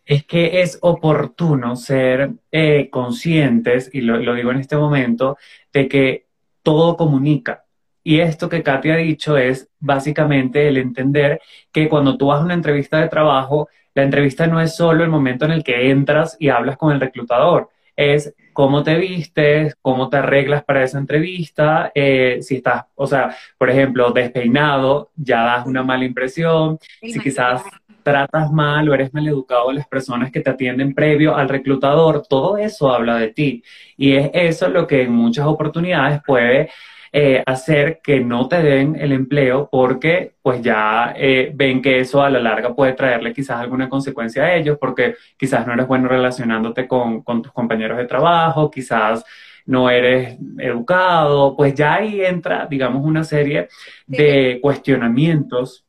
Es 0.05 0.25
que 0.25 0.61
es 0.61 0.77
oportuno 0.81 1.75
ser 1.75 2.31
eh, 2.51 2.89
conscientes, 2.89 3.89
y 3.93 4.01
lo 4.01 4.33
digo 4.33 4.51
en 4.51 4.57
este 4.57 4.75
momento, 4.75 5.37
de 5.71 5.87
que 5.87 6.25
todo 6.63 6.97
comunica 6.97 7.65
y 8.03 8.19
esto 8.19 8.49
que 8.49 8.63
Katy 8.63 8.91
ha 8.91 8.95
dicho 8.97 9.37
es 9.37 9.69
básicamente 9.79 10.67
el 10.67 10.77
entender 10.77 11.41
que 11.71 11.89
cuando 11.89 12.17
tú 12.17 12.27
vas 12.27 12.41
a 12.41 12.45
una 12.45 12.53
entrevista 12.53 12.99
de 12.99 13.09
trabajo, 13.09 13.69
la 13.93 14.03
entrevista 14.03 14.47
no 14.47 14.61
es 14.61 14.75
solo 14.75 15.03
el 15.03 15.09
momento 15.09 15.45
en 15.45 15.51
el 15.51 15.63
que 15.63 15.89
entras 15.91 16.37
y 16.39 16.49
hablas 16.49 16.77
con 16.77 16.93
el 16.93 16.99
reclutador, 16.99 17.69
es 17.95 18.33
cómo 18.53 18.81
te 18.83 18.95
vistes, 18.95 19.75
cómo 19.81 20.09
te 20.09 20.17
arreglas 20.17 20.63
para 20.63 20.83
esa 20.83 20.97
entrevista, 20.97 21.91
eh, 21.93 22.39
si 22.41 22.57
estás, 22.57 22.85
o 22.95 23.05
sea, 23.07 23.35
por 23.57 23.69
ejemplo, 23.69 24.11
despeinado, 24.11 25.11
ya 25.15 25.43
das 25.43 25.65
una 25.65 25.83
mala 25.83 26.05
impresión, 26.05 26.79
si 27.01 27.19
quizás 27.19 27.61
tratas 28.03 28.51
mal 28.51 28.87
o 28.87 28.93
eres 28.93 29.13
mal 29.13 29.27
educado 29.27 29.69
a 29.69 29.73
las 29.73 29.87
personas 29.87 30.31
que 30.31 30.39
te 30.39 30.49
atienden 30.49 30.93
previo 30.95 31.35
al 31.35 31.49
reclutador, 31.49 32.23
todo 32.27 32.57
eso 32.57 32.91
habla 32.91 33.17
de 33.17 33.29
ti. 33.29 33.63
Y 33.97 34.13
es 34.13 34.29
eso 34.33 34.69
lo 34.69 34.87
que 34.87 35.03
en 35.03 35.11
muchas 35.11 35.45
oportunidades 35.45 36.21
puede 36.25 36.69
eh, 37.11 37.43
hacer 37.45 38.01
que 38.03 38.19
no 38.19 38.47
te 38.47 38.61
den 38.61 38.95
el 38.95 39.11
empleo 39.11 39.67
porque 39.71 40.33
pues 40.41 40.61
ya 40.61 41.13
eh, 41.17 41.51
ven 41.55 41.81
que 41.81 41.99
eso 41.99 42.21
a 42.21 42.29
la 42.29 42.39
larga 42.39 42.75
puede 42.75 42.93
traerle 42.93 43.33
quizás 43.33 43.59
alguna 43.59 43.89
consecuencia 43.89 44.43
a 44.43 44.55
ellos 44.55 44.77
porque 44.79 45.15
quizás 45.37 45.65
no 45.65 45.73
eres 45.73 45.87
bueno 45.87 46.07
relacionándote 46.07 46.87
con, 46.87 47.23
tus 47.23 47.51
compañeros 47.51 47.97
de 47.97 48.05
trabajo, 48.05 48.69
quizás 48.69 49.23
no 49.65 49.89
eres 49.89 50.37
educado, 50.57 51.55
pues 51.55 51.73
ya 51.75 51.95
ahí 51.95 52.21
entra, 52.21 52.67
digamos, 52.69 53.03
una 53.05 53.23
serie 53.23 53.67
de 54.07 54.59
cuestionamientos 54.61 55.85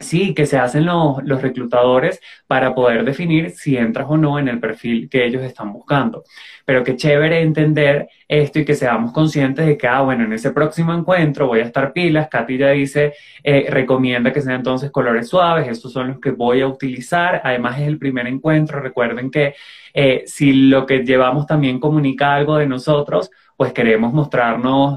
Sí, 0.00 0.32
que 0.32 0.46
se 0.46 0.56
hacen 0.58 0.86
los, 0.86 1.22
los, 1.24 1.42
reclutadores 1.42 2.20
para 2.46 2.74
poder 2.74 3.04
definir 3.04 3.50
si 3.50 3.76
entras 3.76 4.06
o 4.08 4.16
no 4.16 4.38
en 4.38 4.48
el 4.48 4.58
perfil 4.58 5.10
que 5.10 5.26
ellos 5.26 5.42
están 5.42 5.74
buscando. 5.74 6.24
Pero 6.64 6.82
qué 6.82 6.96
chévere 6.96 7.42
entender 7.42 8.08
esto 8.26 8.60
y 8.60 8.64
que 8.64 8.74
seamos 8.74 9.12
conscientes 9.12 9.66
de 9.66 9.76
que, 9.76 9.86
ah, 9.86 10.00
bueno, 10.00 10.24
en 10.24 10.32
ese 10.32 10.52
próximo 10.52 10.94
encuentro 10.94 11.46
voy 11.48 11.60
a 11.60 11.64
estar 11.64 11.92
pilas. 11.92 12.28
Katy 12.30 12.56
ya 12.56 12.70
dice, 12.70 13.12
eh, 13.44 13.66
recomienda 13.68 14.32
que 14.32 14.40
sean 14.40 14.56
entonces 14.56 14.90
colores 14.90 15.28
suaves, 15.28 15.68
estos 15.68 15.92
son 15.92 16.08
los 16.08 16.18
que 16.18 16.30
voy 16.30 16.62
a 16.62 16.66
utilizar. 16.66 17.42
Además 17.44 17.78
es 17.78 17.86
el 17.86 17.98
primer 17.98 18.26
encuentro. 18.26 18.80
Recuerden 18.80 19.30
que 19.30 19.54
eh, 19.92 20.22
si 20.26 20.52
lo 20.52 20.86
que 20.86 21.00
llevamos 21.04 21.46
también 21.46 21.78
comunica 21.78 22.34
algo 22.34 22.56
de 22.56 22.66
nosotros, 22.66 23.30
pues 23.60 23.74
queremos 23.74 24.14
mostrarnos 24.14 24.96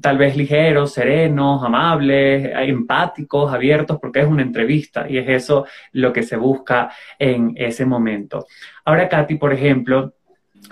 tal 0.00 0.16
vez 0.16 0.34
ligeros, 0.34 0.94
serenos, 0.94 1.62
amables, 1.62 2.52
empáticos, 2.54 3.52
abiertos, 3.52 3.98
porque 4.00 4.20
es 4.20 4.26
una 4.26 4.40
entrevista 4.40 5.04
y 5.06 5.18
es 5.18 5.28
eso 5.28 5.66
lo 5.92 6.10
que 6.10 6.22
se 6.22 6.38
busca 6.38 6.90
en 7.18 7.52
ese 7.54 7.84
momento. 7.84 8.46
Ahora, 8.86 9.10
Katy, 9.10 9.34
por 9.34 9.52
ejemplo, 9.52 10.14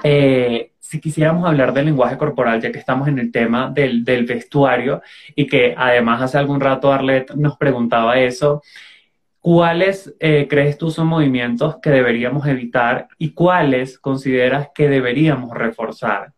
eh, 0.03 0.71
si 0.79 0.99
quisiéramos 0.99 1.47
hablar 1.47 1.75
del 1.75 1.85
lenguaje 1.85 2.17
corporal, 2.17 2.59
ya 2.59 2.73
que 2.73 2.79
estamos 2.79 3.07
en 3.07 3.19
el 3.19 3.31
tema 3.31 3.71
del, 3.71 4.03
vestuario 4.03 5.03
y 5.35 5.47
que 5.47 5.75
además 5.77 6.23
hace 6.23 6.39
algún 6.39 6.59
rato 6.59 6.91
Arlette 6.91 7.35
nos 7.35 7.59
preguntaba 7.59 8.19
eso, 8.19 8.63
¿cuáles 9.41 10.17
eh, 10.21 10.47
crees 10.49 10.79
tú 10.79 10.91
son 10.91 11.09
movimientos 11.09 11.77
que 11.83 11.91
deberíamos 11.91 12.47
evitar 12.47 13.09
y 13.19 13.35
cuáles 13.35 13.99
consideras 13.99 14.71
que 14.75 14.89
deberíamos 14.89 15.51
reforzar? 15.53 16.33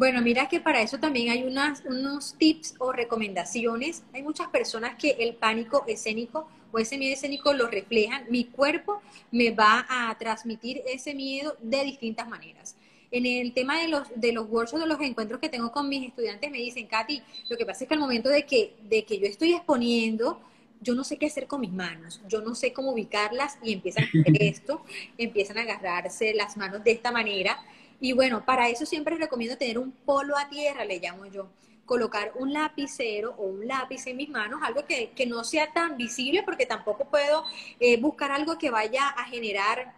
Bueno, 0.00 0.22
mira 0.22 0.48
que 0.48 0.60
para 0.60 0.80
eso 0.80 0.98
también 0.98 1.28
hay 1.28 1.42
unas, 1.42 1.84
unos 1.84 2.34
tips 2.38 2.74
o 2.78 2.90
recomendaciones. 2.90 4.02
Hay 4.14 4.22
muchas 4.22 4.48
personas 4.48 4.94
que 4.96 5.10
el 5.10 5.34
pánico 5.34 5.84
escénico 5.86 6.48
o 6.72 6.78
ese 6.78 6.96
miedo 6.96 7.12
escénico 7.12 7.52
lo 7.52 7.66
reflejan. 7.66 8.24
Mi 8.30 8.46
cuerpo 8.46 9.02
me 9.30 9.50
va 9.50 9.84
a 9.90 10.16
transmitir 10.16 10.80
ese 10.86 11.12
miedo 11.12 11.54
de 11.60 11.84
distintas 11.84 12.26
maneras. 12.26 12.76
En 13.10 13.26
el 13.26 13.52
tema 13.52 13.78
de 13.78 13.88
los, 13.88 14.08
de 14.16 14.32
los 14.32 14.48
workshops, 14.48 14.80
de 14.80 14.88
los 14.88 15.02
encuentros 15.02 15.38
que 15.38 15.50
tengo 15.50 15.70
con 15.70 15.86
mis 15.86 16.08
estudiantes, 16.08 16.50
me 16.50 16.56
dicen, 16.56 16.86
Katy, 16.86 17.20
lo 17.50 17.58
que 17.58 17.66
pasa 17.66 17.84
es 17.84 17.88
que 17.88 17.92
al 17.92 18.00
momento 18.00 18.30
de 18.30 18.46
que, 18.46 18.76
de 18.88 19.04
que 19.04 19.18
yo 19.18 19.26
estoy 19.26 19.52
exponiendo, 19.52 20.40
yo 20.80 20.94
no 20.94 21.04
sé 21.04 21.18
qué 21.18 21.26
hacer 21.26 21.46
con 21.46 21.60
mis 21.60 21.72
manos, 21.72 22.22
yo 22.26 22.40
no 22.40 22.54
sé 22.54 22.72
cómo 22.72 22.92
ubicarlas 22.92 23.58
y 23.62 23.74
empiezan 23.74 24.04
a 24.04 24.06
hacer 24.06 24.22
esto, 24.42 24.82
empiezan 25.18 25.58
a 25.58 25.60
agarrarse 25.60 26.32
las 26.32 26.56
manos 26.56 26.82
de 26.84 26.92
esta 26.92 27.12
manera 27.12 27.62
y 28.00 28.12
bueno, 28.12 28.44
para 28.44 28.68
eso 28.68 28.86
siempre 28.86 29.16
recomiendo 29.16 29.58
tener 29.58 29.78
un 29.78 29.92
polo 29.92 30.36
a 30.36 30.48
tierra, 30.48 30.84
le 30.84 30.98
llamo 30.98 31.26
yo. 31.26 31.48
Colocar 31.84 32.32
un 32.36 32.52
lapicero 32.52 33.34
o 33.36 33.44
un 33.44 33.66
lápiz 33.66 34.06
en 34.06 34.16
mis 34.16 34.30
manos, 34.30 34.60
algo 34.62 34.84
que, 34.86 35.26
no 35.26 35.44
sea 35.44 35.72
tan 35.72 35.96
visible 35.96 36.42
porque 36.44 36.64
tampoco 36.64 37.04
puedo 37.04 37.44
eh, 37.78 38.00
buscar 38.00 38.30
algo 38.30 38.58
que 38.58 38.70
vaya 38.70 39.08
a 39.08 39.24
generar 39.24 39.94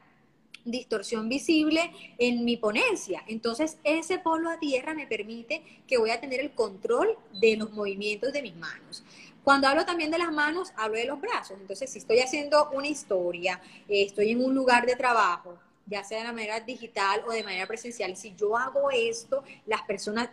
distorsión 0.64 1.28
visible 1.28 1.92
en 2.18 2.44
mi 2.44 2.56
ponencia. 2.56 3.22
Entonces, 3.28 3.78
ese 3.84 4.18
polo 4.18 4.50
a 4.50 4.58
tierra 4.58 4.94
me 4.94 5.06
permite 5.06 5.62
que 5.86 5.98
voy 5.98 6.10
a 6.10 6.20
tener 6.20 6.40
el 6.40 6.52
control 6.52 7.16
de 7.40 7.56
los 7.56 7.70
movimientos 7.72 8.32
de 8.32 8.42
mis 8.42 8.56
manos. 8.56 9.04
Cuando 9.44 9.66
hablo 9.66 9.84
también 9.84 10.10
de 10.10 10.18
las 10.18 10.32
manos, 10.32 10.72
hablo 10.76 10.96
de 10.96 11.04
los 11.04 11.20
brazos. 11.20 11.58
Entonces, 11.60 11.90
si 11.90 11.98
estoy 11.98 12.20
haciendo 12.20 12.70
una 12.72 12.86
historia, 12.86 13.60
eh, 13.88 14.02
estoy 14.02 14.30
en 14.30 14.44
un 14.44 14.54
lugar 14.54 14.86
de 14.86 14.94
trabajo, 14.94 15.58
ya 15.86 16.04
sea 16.04 16.24
de 16.24 16.32
manera 16.32 16.60
digital 16.60 17.22
o 17.26 17.32
de 17.32 17.42
manera 17.42 17.66
presencial, 17.66 18.16
si 18.16 18.34
yo 18.34 18.56
hago 18.56 18.90
esto, 18.90 19.42
las 19.66 19.82
personas 19.82 20.30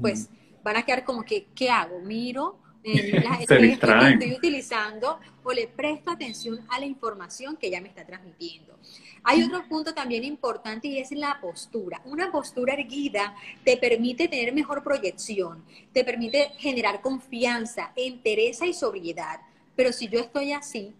pues 0.00 0.28
van 0.62 0.76
a 0.76 0.84
quedar 0.84 1.04
como 1.04 1.22
que, 1.22 1.46
¿qué 1.54 1.70
hago? 1.70 2.00
Miro, 2.00 2.58
eh, 2.82 3.20
la, 3.22 3.34
estoy, 3.34 3.72
estoy 3.72 4.32
utilizando 4.32 5.18
o 5.42 5.52
le 5.52 5.68
presto 5.68 6.10
atención 6.10 6.60
a 6.68 6.80
la 6.80 6.86
información 6.86 7.56
que 7.56 7.66
ella 7.66 7.80
me 7.80 7.88
está 7.88 8.06
transmitiendo. 8.06 8.78
Hay 9.22 9.42
otro 9.42 9.68
punto 9.68 9.92
también 9.92 10.24
importante 10.24 10.88
y 10.88 10.98
es 10.98 11.10
la 11.12 11.38
postura. 11.40 12.00
Una 12.06 12.32
postura 12.32 12.72
erguida 12.72 13.34
te 13.64 13.76
permite 13.76 14.28
tener 14.28 14.54
mejor 14.54 14.82
proyección, 14.82 15.62
te 15.92 16.04
permite 16.04 16.52
generar 16.56 17.02
confianza, 17.02 17.92
entereza 17.96 18.66
y 18.66 18.72
sobriedad. 18.72 19.40
Pero 19.76 19.92
si 19.92 20.08
yo 20.08 20.20
estoy 20.20 20.52
así, 20.52 20.94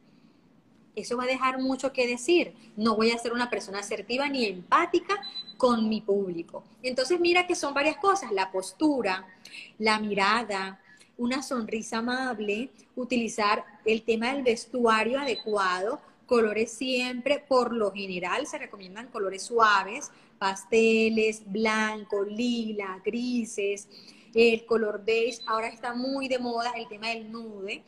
eso 0.96 1.16
va 1.16 1.24
a 1.24 1.28
dejar 1.28 1.60
mucho 1.60 1.92
que 1.92 2.06
decir. 2.06 2.54
No 2.76 2.96
voy 2.96 3.10
a 3.10 3.18
ser 3.18 3.32
una 3.32 3.50
persona 3.50 3.80
asertiva 3.80 4.28
ni 4.28 4.46
empática 4.46 5.20
con 5.56 5.88
mi 5.88 6.00
público. 6.00 6.64
Entonces 6.82 7.20
mira 7.20 7.46
que 7.46 7.54
son 7.54 7.74
varias 7.74 7.96
cosas, 7.96 8.32
la 8.32 8.50
postura, 8.50 9.26
la 9.78 9.98
mirada, 9.98 10.80
una 11.16 11.42
sonrisa 11.42 11.98
amable, 11.98 12.70
utilizar 12.96 13.64
el 13.84 14.02
tema 14.02 14.32
del 14.32 14.42
vestuario 14.42 15.20
adecuado, 15.20 16.00
colores 16.26 16.72
siempre, 16.72 17.44
por 17.46 17.74
lo 17.74 17.92
general 17.92 18.46
se 18.46 18.56
recomiendan 18.56 19.08
colores 19.08 19.42
suaves, 19.42 20.10
pasteles, 20.38 21.42
blanco, 21.44 22.24
lila, 22.24 23.02
grises, 23.04 23.88
el 24.32 24.64
color 24.64 25.02
beige, 25.04 25.40
ahora 25.46 25.68
está 25.68 25.92
muy 25.92 26.28
de 26.28 26.38
moda 26.38 26.70
el 26.76 26.88
tema 26.88 27.08
del 27.08 27.30
nude, 27.30 27.82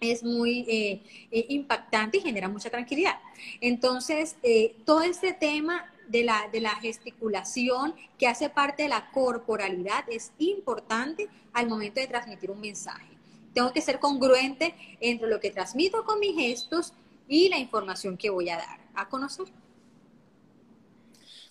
es 0.00 0.22
muy 0.22 0.64
eh, 0.68 1.02
eh, 1.30 1.46
impactante 1.48 2.18
y 2.18 2.20
genera 2.20 2.48
mucha 2.48 2.70
tranquilidad. 2.70 3.18
Entonces, 3.60 4.36
eh, 4.42 4.76
todo 4.84 5.02
este 5.02 5.32
tema 5.32 5.86
de 6.08 6.24
la, 6.24 6.48
de 6.52 6.60
la 6.60 6.74
gesticulación 6.76 7.94
que 8.18 8.26
hace 8.26 8.50
parte 8.50 8.84
de 8.84 8.88
la 8.90 9.10
corporalidad 9.10 10.04
es 10.08 10.32
importante 10.38 11.28
al 11.52 11.68
momento 11.68 12.00
de 12.00 12.06
transmitir 12.06 12.50
un 12.50 12.60
mensaje. 12.60 13.08
Tengo 13.54 13.72
que 13.72 13.80
ser 13.80 14.00
congruente 14.00 14.74
entre 15.00 15.28
lo 15.28 15.40
que 15.40 15.50
transmito 15.50 16.04
con 16.04 16.20
mis 16.20 16.36
gestos 16.36 16.92
y 17.28 17.48
la 17.48 17.58
información 17.58 18.16
que 18.16 18.30
voy 18.30 18.50
a 18.50 18.56
dar 18.56 18.78
a 18.94 19.08
conocer 19.08 19.46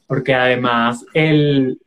porque 0.06 0.36
además 0.36 1.06
el 1.14 1.80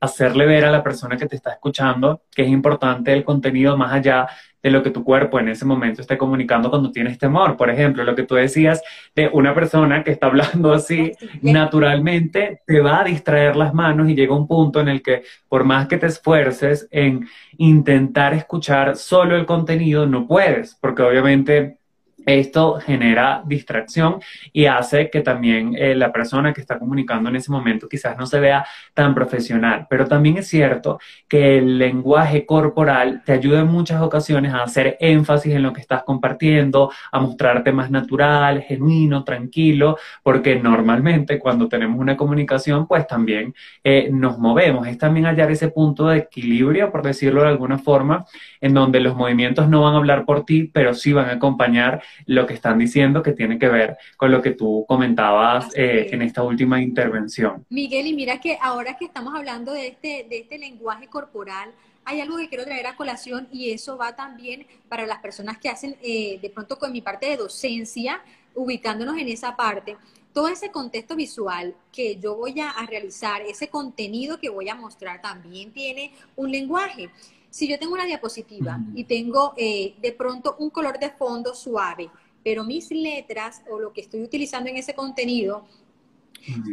hacerle 0.00 0.46
ver 0.46 0.64
a 0.64 0.70
la 0.70 0.84
persona 0.84 1.16
que 1.16 1.26
te 1.26 1.36
está 1.36 1.52
escuchando 1.52 2.22
que 2.34 2.42
es 2.42 2.48
importante 2.48 3.12
el 3.12 3.24
contenido 3.24 3.76
más 3.76 3.92
allá 3.92 4.28
de 4.66 4.72
lo 4.72 4.82
que 4.82 4.90
tu 4.90 5.04
cuerpo 5.04 5.38
en 5.38 5.48
ese 5.48 5.64
momento 5.64 6.00
esté 6.00 6.18
comunicando 6.18 6.70
cuando 6.70 6.90
tienes 6.90 7.18
temor. 7.18 7.56
Por 7.56 7.70
ejemplo, 7.70 8.02
lo 8.02 8.16
que 8.16 8.24
tú 8.24 8.34
decías 8.34 8.82
de 9.14 9.28
una 9.32 9.54
persona 9.54 10.02
que 10.02 10.10
está 10.10 10.26
hablando 10.26 10.72
así, 10.72 11.12
naturalmente 11.40 12.62
te 12.66 12.80
va 12.80 13.00
a 13.00 13.04
distraer 13.04 13.54
las 13.54 13.72
manos 13.72 14.08
y 14.08 14.16
llega 14.16 14.34
un 14.34 14.48
punto 14.48 14.80
en 14.80 14.88
el 14.88 15.02
que 15.02 15.22
por 15.48 15.62
más 15.62 15.86
que 15.86 15.98
te 15.98 16.06
esfuerces 16.06 16.88
en 16.90 17.28
intentar 17.58 18.34
escuchar 18.34 18.96
solo 18.96 19.36
el 19.36 19.46
contenido, 19.46 20.04
no 20.04 20.26
puedes, 20.26 20.74
porque 20.80 21.02
obviamente 21.02 21.78
esto 22.26 22.80
genera 22.80 23.42
distracción 23.46 24.20
y 24.52 24.66
hace 24.66 25.08
que 25.10 25.20
también 25.20 25.74
eh, 25.78 25.94
la 25.94 26.12
persona 26.12 26.52
que 26.52 26.60
está 26.60 26.78
comunicando 26.78 27.30
en 27.30 27.36
ese 27.36 27.52
momento 27.52 27.88
quizás 27.88 28.18
no 28.18 28.26
se 28.26 28.40
vea 28.40 28.66
tan 28.92 29.14
profesional. 29.14 29.86
Pero 29.88 30.06
también 30.06 30.38
es 30.38 30.48
cierto 30.48 30.98
que 31.28 31.58
el 31.58 31.78
lenguaje 31.78 32.44
corporal 32.44 33.22
te 33.24 33.32
ayuda 33.32 33.60
en 33.60 33.68
muchas 33.68 34.02
ocasiones 34.02 34.52
a 34.52 34.64
hacer 34.64 34.96
énfasis 35.00 35.54
en 35.54 35.62
lo 35.62 35.72
que 35.72 35.80
estás 35.80 36.02
compartiendo, 36.02 36.90
a 37.12 37.20
mostrarte 37.20 37.72
más 37.72 37.90
natural, 37.90 38.62
genuino, 38.62 39.22
tranquilo, 39.22 39.96
porque 40.22 40.56
normalmente 40.56 41.38
cuando 41.38 41.68
tenemos 41.68 42.00
una 42.00 42.16
comunicación, 42.16 42.86
pues 42.86 43.06
también 43.06 43.54
eh, 43.84 44.10
nos 44.12 44.38
movemos. 44.38 44.88
Es 44.88 44.98
también 44.98 45.26
hallar 45.26 45.50
ese 45.50 45.68
punto 45.68 46.08
de 46.08 46.18
equilibrio, 46.18 46.90
por 46.90 47.02
decirlo 47.02 47.42
de 47.42 47.48
alguna 47.48 47.78
forma, 47.78 48.24
en 48.60 48.74
donde 48.74 49.00
los 49.00 49.14
movimientos 49.14 49.68
no 49.68 49.82
van 49.82 49.94
a 49.94 49.98
hablar 49.98 50.24
por 50.24 50.44
ti, 50.44 50.70
pero 50.72 50.92
sí 50.94 51.12
van 51.12 51.28
a 51.28 51.34
acompañar 51.34 52.02
lo 52.24 52.46
que 52.46 52.54
están 52.54 52.78
diciendo 52.78 53.22
que 53.22 53.32
tiene 53.32 53.58
que 53.58 53.68
ver 53.68 53.98
con 54.16 54.30
lo 54.30 54.40
que 54.40 54.52
tú 54.52 54.84
comentabas 54.88 55.68
eh, 55.74 56.08
en 56.10 56.22
esta 56.22 56.42
última 56.42 56.80
intervención. 56.80 57.64
Miguel, 57.68 58.06
y 58.06 58.14
mira 58.14 58.40
que 58.40 58.58
ahora 58.60 58.96
que 58.96 59.04
estamos 59.04 59.34
hablando 59.34 59.72
de 59.72 59.88
este, 59.88 60.26
de 60.28 60.38
este 60.38 60.58
lenguaje 60.58 61.08
corporal, 61.08 61.70
hay 62.06 62.20
algo 62.20 62.36
que 62.36 62.48
quiero 62.48 62.64
traer 62.64 62.86
a 62.86 62.96
colación 62.96 63.48
y 63.52 63.70
eso 63.70 63.98
va 63.98 64.14
también 64.14 64.64
para 64.88 65.06
las 65.06 65.18
personas 65.18 65.58
que 65.58 65.68
hacen 65.68 65.96
eh, 66.00 66.38
de 66.40 66.50
pronto 66.50 66.78
con 66.78 66.92
mi 66.92 67.02
parte 67.02 67.26
de 67.26 67.36
docencia, 67.36 68.22
ubicándonos 68.54 69.18
en 69.18 69.28
esa 69.28 69.56
parte. 69.56 69.96
Todo 70.32 70.46
ese 70.46 70.70
contexto 70.70 71.16
visual 71.16 71.74
que 71.92 72.16
yo 72.16 72.36
voy 72.36 72.60
a, 72.60 72.74
realizar, 72.86 73.42
ese 73.42 73.68
contenido 73.68 74.38
que 74.38 74.50
voy 74.50 74.68
a 74.68 74.76
mostrar 74.76 75.20
también 75.20 75.72
tiene 75.72 76.12
un 76.36 76.52
lenguaje. 76.52 77.10
Si 77.56 77.66
yo 77.66 77.78
tengo 77.78 77.94
una 77.94 78.04
diapositiva 78.04 78.78
y 78.94 79.04
tengo 79.04 79.54
eh, 79.56 79.94
de 80.02 80.12
pronto 80.12 80.56
un 80.58 80.68
color 80.68 80.98
de 80.98 81.08
fondo 81.08 81.54
suave, 81.54 82.10
pero 82.44 82.64
mis 82.64 82.90
letras 82.90 83.62
o 83.70 83.80
lo 83.80 83.94
que 83.94 84.02
estoy 84.02 84.22
utilizando 84.22 84.68
en 84.68 84.76
ese 84.76 84.94
contenido 84.94 85.66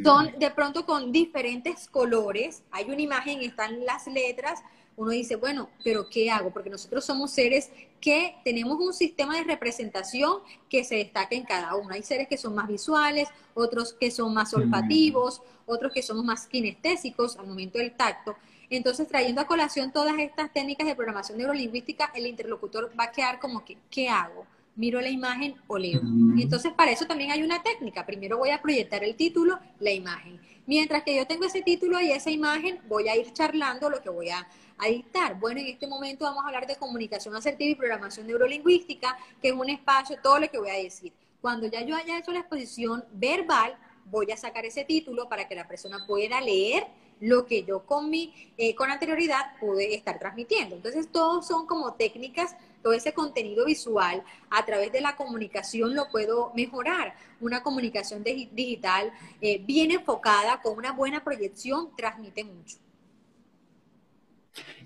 Son 0.04 0.38
de 0.38 0.52
pronto 0.52 0.86
con 0.86 1.14
diferentes 1.14 1.88
colores, 1.88 2.64
hay 2.70 2.92
una 2.92 3.02
imagen, 3.02 3.42
están 3.42 3.86
las 3.86 4.08
letras, 4.08 4.62
uno 4.98 5.12
dice, 5.12 5.38
bueno, 5.38 5.70
pero 5.86 6.10
¿qué 6.10 6.30
hago? 6.30 6.52
Porque 6.52 6.70
nosotros 6.70 7.06
somos 7.06 7.32
seres 7.32 7.72
que 8.02 8.36
tenemos 8.44 8.78
un 8.78 8.94
sistema 8.94 9.38
de 9.38 9.46
representación 9.46 10.40
que 10.70 10.84
se 10.84 10.96
destaca 10.96 11.34
en 11.34 11.46
cada 11.46 11.78
uno. 11.78 11.94
Hay 11.94 12.04
seres 12.04 12.28
que 12.28 12.38
son 12.38 12.56
más 12.56 12.68
visuales, 12.68 13.30
otros 13.54 13.94
que 13.94 14.12
son 14.12 14.34
más 14.34 14.54
olfativos, 14.54 15.42
otros 15.66 15.94
que 15.94 16.02
somos 16.02 16.26
más 16.26 16.46
kinestésicos 16.46 17.38
al 17.38 17.48
momento 17.48 17.78
del 17.78 17.96
tacto. 17.96 18.36
Entonces, 18.76 19.08
trayendo 19.08 19.42
a 19.42 19.48
colación 19.48 19.92
todas 19.92 20.18
estas 20.20 20.52
técnicas 20.52 20.88
de 20.88 20.96
programación 20.96 21.38
neurolingüística, 21.38 22.12
el 22.16 22.28
interlocutor 22.28 22.92
va 23.00 23.06
a 23.06 23.12
quedar 23.12 23.40
como 23.40 23.64
que, 23.64 23.78
¿qué 23.90 24.10
hago? 24.10 24.46
miro 24.76 25.00
la 25.02 25.10
imagen 25.10 25.56
o 25.68 25.78
leo. 25.78 26.02
Entonces, 26.38 26.74
para 26.74 26.92
eso 26.92 27.06
también 27.06 27.32
hay 27.32 27.44
una 27.44 27.62
técnica. 27.62 28.06
Primero 28.06 28.38
voy 28.38 28.50
a 28.50 28.62
proyectar 28.62 29.04
el 29.04 29.16
título, 29.16 29.60
la 29.80 29.92
imagen. 29.92 30.40
Mientras 30.66 31.04
que 31.04 31.16
yo 31.16 31.28
tengo 31.28 31.46
ese 31.46 31.62
título 31.62 32.00
y 32.00 32.12
esa 32.12 32.32
imagen, 32.32 32.80
voy 32.88 33.08
a 33.08 33.16
ir 33.16 33.34
charlando 33.34 33.90
lo 33.90 34.02
que 34.02 34.10
voy 34.10 34.30
a, 34.30 34.48
dictar. 34.90 35.40
Bueno, 35.40 35.62
en 35.62 35.68
este 35.68 35.88
momento 35.88 36.26
vamos 36.26 36.44
a 36.44 36.48
hablar 36.48 36.68
de 36.68 36.76
comunicación 36.76 37.34
asertiva 37.36 37.72
y 37.72 37.76
programación 37.76 38.28
neurolingüística, 38.28 39.18
que 39.42 39.50
es 39.50 39.54
un 39.54 39.70
espacio, 39.70 40.18
todo 40.22 40.40
lo 40.40 40.50
que 40.50 40.58
voy 40.58 40.72
a 40.72 40.74
decir. 40.74 41.14
Cuando 41.40 41.68
ya 41.68 41.86
yo 41.86 41.96
haya 41.96 42.18
hecho 42.18 42.34
la 42.34 42.40
exposición 42.40 43.06
verbal, 43.14 43.78
voy 44.06 44.30
a 44.32 44.36
sacar 44.36 44.66
ese 44.66 44.84
título 44.84 45.30
para 45.30 45.48
que 45.48 45.56
la 45.56 45.68
persona 45.68 46.06
pueda 46.06 46.42
leer 46.42 46.86
lo 47.24 47.46
que 47.46 47.64
yo 47.64 47.86
con 47.86 48.10
mi, 48.10 48.34
eh, 48.58 48.76
con 48.76 48.92
anterioridad 48.92 49.58
pude 49.60 49.96
estar 49.96 50.20
transmitiendo. 50.20 50.76
Entonces, 50.76 51.10
todos 51.10 51.48
son 51.48 51.66
como 51.66 51.94
técnicas, 51.94 52.56
todo 52.82 52.92
ese 52.94 53.14
contenido 53.14 53.66
visual 53.66 54.24
a 54.50 54.66
través 54.66 54.92
de 54.92 55.00
la 55.00 55.16
comunicación 55.16 55.96
lo 55.96 56.10
puedo 56.10 56.52
mejorar. 56.54 57.16
Una 57.40 57.64
comunicación 57.64 58.24
digital 58.24 59.14
eh, 59.42 59.62
bien 59.66 59.92
enfocada, 59.92 60.62
con 60.62 60.78
una 60.78 60.92
buena 60.92 61.24
proyección, 61.24 61.96
transmite 61.96 62.44
mucho 62.44 62.78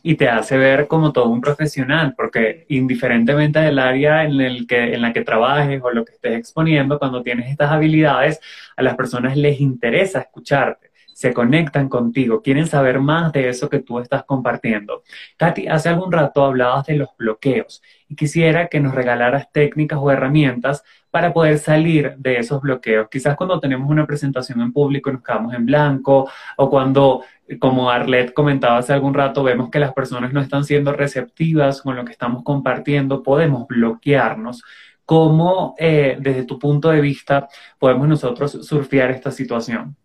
y 0.03 0.15
te 0.15 0.29
hace 0.29 0.57
ver 0.57 0.87
como 0.87 1.11
todo 1.11 1.29
un 1.29 1.41
profesional, 1.41 2.13
porque 2.15 2.65
indiferentemente 2.69 3.59
del 3.59 3.79
área 3.79 4.23
en, 4.23 4.39
el 4.39 4.65
que, 4.65 4.93
en 4.93 5.01
la 5.01 5.11
que 5.11 5.21
trabajes 5.21 5.81
o 5.83 5.91
lo 5.91 6.05
que 6.05 6.13
estés 6.13 6.37
exponiendo, 6.37 6.97
cuando 6.99 7.23
tienes 7.23 7.49
estas 7.51 7.71
habilidades, 7.71 8.39
a 8.77 8.83
las 8.83 8.95
personas 8.95 9.35
les 9.35 9.59
interesa 9.59 10.21
escucharte, 10.21 10.91
se 11.17 11.33
conectan 11.33 11.89
contigo, 11.89 12.43
quieren 12.43 12.67
saber 12.67 12.99
más 12.99 13.31
de 13.31 13.49
eso 13.49 13.69
que 13.69 13.79
tú 13.79 13.97
estás 13.97 14.23
compartiendo. 14.23 15.01
Katy, 15.37 15.67
hace 15.67 15.89
algún 15.89 16.11
rato 16.11 16.45
hablabas 16.45 16.85
de 16.85 16.95
los 16.95 17.09
bloqueos 17.17 17.81
y 18.07 18.15
quisiera 18.15 18.67
que 18.67 18.79
nos 18.79 18.93
regalaras 18.93 19.51
técnicas 19.51 19.97
o 19.99 20.11
herramientas 20.11 20.83
para 21.09 21.33
poder 21.33 21.57
salir 21.57 22.13
de 22.19 22.37
esos 22.37 22.61
bloqueos. 22.61 23.07
Quizás 23.09 23.35
cuando 23.35 23.59
tenemos 23.59 23.89
una 23.89 24.05
presentación 24.05 24.61
en 24.61 24.71
público 24.71 25.11
nos 25.11 25.23
quedamos 25.23 25.55
en 25.55 25.65
blanco 25.65 26.29
o 26.55 26.69
cuando, 26.69 27.23
como 27.57 27.89
Arlet 27.89 28.31
comentaba 28.31 28.77
hace 28.77 28.93
algún 28.93 29.15
rato, 29.15 29.41
vemos 29.41 29.71
que 29.71 29.79
las 29.79 29.93
personas 29.93 30.31
no 30.33 30.39
están 30.39 30.65
siendo 30.65 30.93
receptivas 30.93 31.81
con 31.81 31.95
lo 31.95 32.05
que 32.05 32.11
estamos 32.11 32.43
compartiendo, 32.43 33.23
podemos 33.23 33.65
bloquearnos. 33.67 34.61
¿Cómo, 35.03 35.73
eh, 35.79 36.15
desde 36.19 36.43
tu 36.43 36.59
punto 36.59 36.89
de 36.89 37.01
vista, 37.01 37.47
podemos 37.79 38.07
nosotros 38.07 38.51
surfear 38.67 39.09
esta 39.09 39.31
situación? 39.31 39.95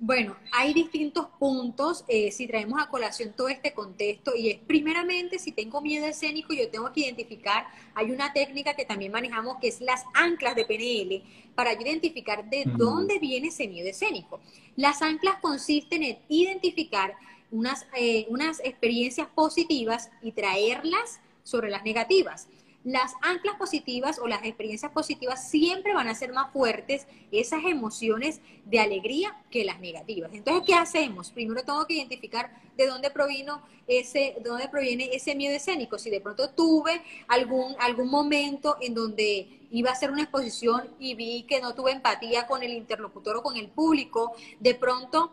Bueno, 0.00 0.36
hay 0.52 0.74
distintos 0.74 1.28
puntos 1.38 2.04
eh, 2.08 2.32
si 2.32 2.46
traemos 2.48 2.82
a 2.82 2.88
colación 2.88 3.32
todo 3.32 3.48
este 3.48 3.72
contexto 3.72 4.34
y 4.36 4.50
es 4.50 4.58
primeramente 4.58 5.38
si 5.38 5.52
tengo 5.52 5.80
miedo 5.80 6.04
escénico 6.04 6.52
yo 6.52 6.68
tengo 6.68 6.92
que 6.92 7.02
identificar, 7.02 7.66
hay 7.94 8.10
una 8.10 8.32
técnica 8.32 8.74
que 8.74 8.84
también 8.84 9.12
manejamos 9.12 9.58
que 9.60 9.68
es 9.68 9.80
las 9.80 10.04
anclas 10.12 10.56
de 10.56 10.64
PNL 10.66 11.22
para 11.54 11.72
identificar 11.80 12.50
de 12.50 12.64
dónde 12.76 13.18
viene 13.20 13.48
ese 13.48 13.68
miedo 13.68 13.88
escénico. 13.88 14.40
Las 14.76 15.00
anclas 15.00 15.36
consisten 15.40 16.02
en 16.02 16.18
identificar 16.28 17.14
unas, 17.52 17.86
eh, 17.96 18.26
unas 18.28 18.60
experiencias 18.60 19.28
positivas 19.28 20.10
y 20.22 20.32
traerlas 20.32 21.20
sobre 21.44 21.70
las 21.70 21.84
negativas 21.84 22.48
las 22.84 23.14
anclas 23.22 23.56
positivas 23.56 24.18
o 24.18 24.28
las 24.28 24.44
experiencias 24.44 24.92
positivas 24.92 25.48
siempre 25.48 25.94
van 25.94 26.06
a 26.06 26.14
ser 26.14 26.32
más 26.32 26.52
fuertes 26.52 27.06
esas 27.32 27.64
emociones 27.64 28.40
de 28.66 28.78
alegría 28.78 29.42
que 29.50 29.64
las 29.64 29.80
negativas. 29.80 30.30
Entonces, 30.34 30.64
¿qué 30.66 30.74
hacemos? 30.74 31.30
Primero 31.30 31.62
tengo 31.64 31.86
que 31.86 31.94
identificar 31.94 32.54
de 32.76 32.86
dónde 32.86 33.10
provino 33.10 33.62
ese, 33.86 34.36
de 34.36 34.48
dónde 34.48 34.68
proviene 34.68 35.14
ese 35.14 35.34
miedo 35.34 35.56
escénico. 35.56 35.98
Si 35.98 36.10
de 36.10 36.20
pronto 36.20 36.50
tuve 36.50 37.00
algún, 37.26 37.74
algún 37.80 38.10
momento 38.10 38.76
en 38.82 38.94
donde 38.94 39.66
iba 39.70 39.90
a 39.90 39.94
hacer 39.94 40.10
una 40.10 40.22
exposición 40.22 40.90
y 40.98 41.14
vi 41.14 41.44
que 41.44 41.60
no 41.60 41.74
tuve 41.74 41.90
empatía 41.90 42.46
con 42.46 42.62
el 42.62 42.74
interlocutor 42.74 43.38
o 43.38 43.42
con 43.42 43.56
el 43.56 43.68
público, 43.68 44.32
de 44.60 44.74
pronto 44.74 45.32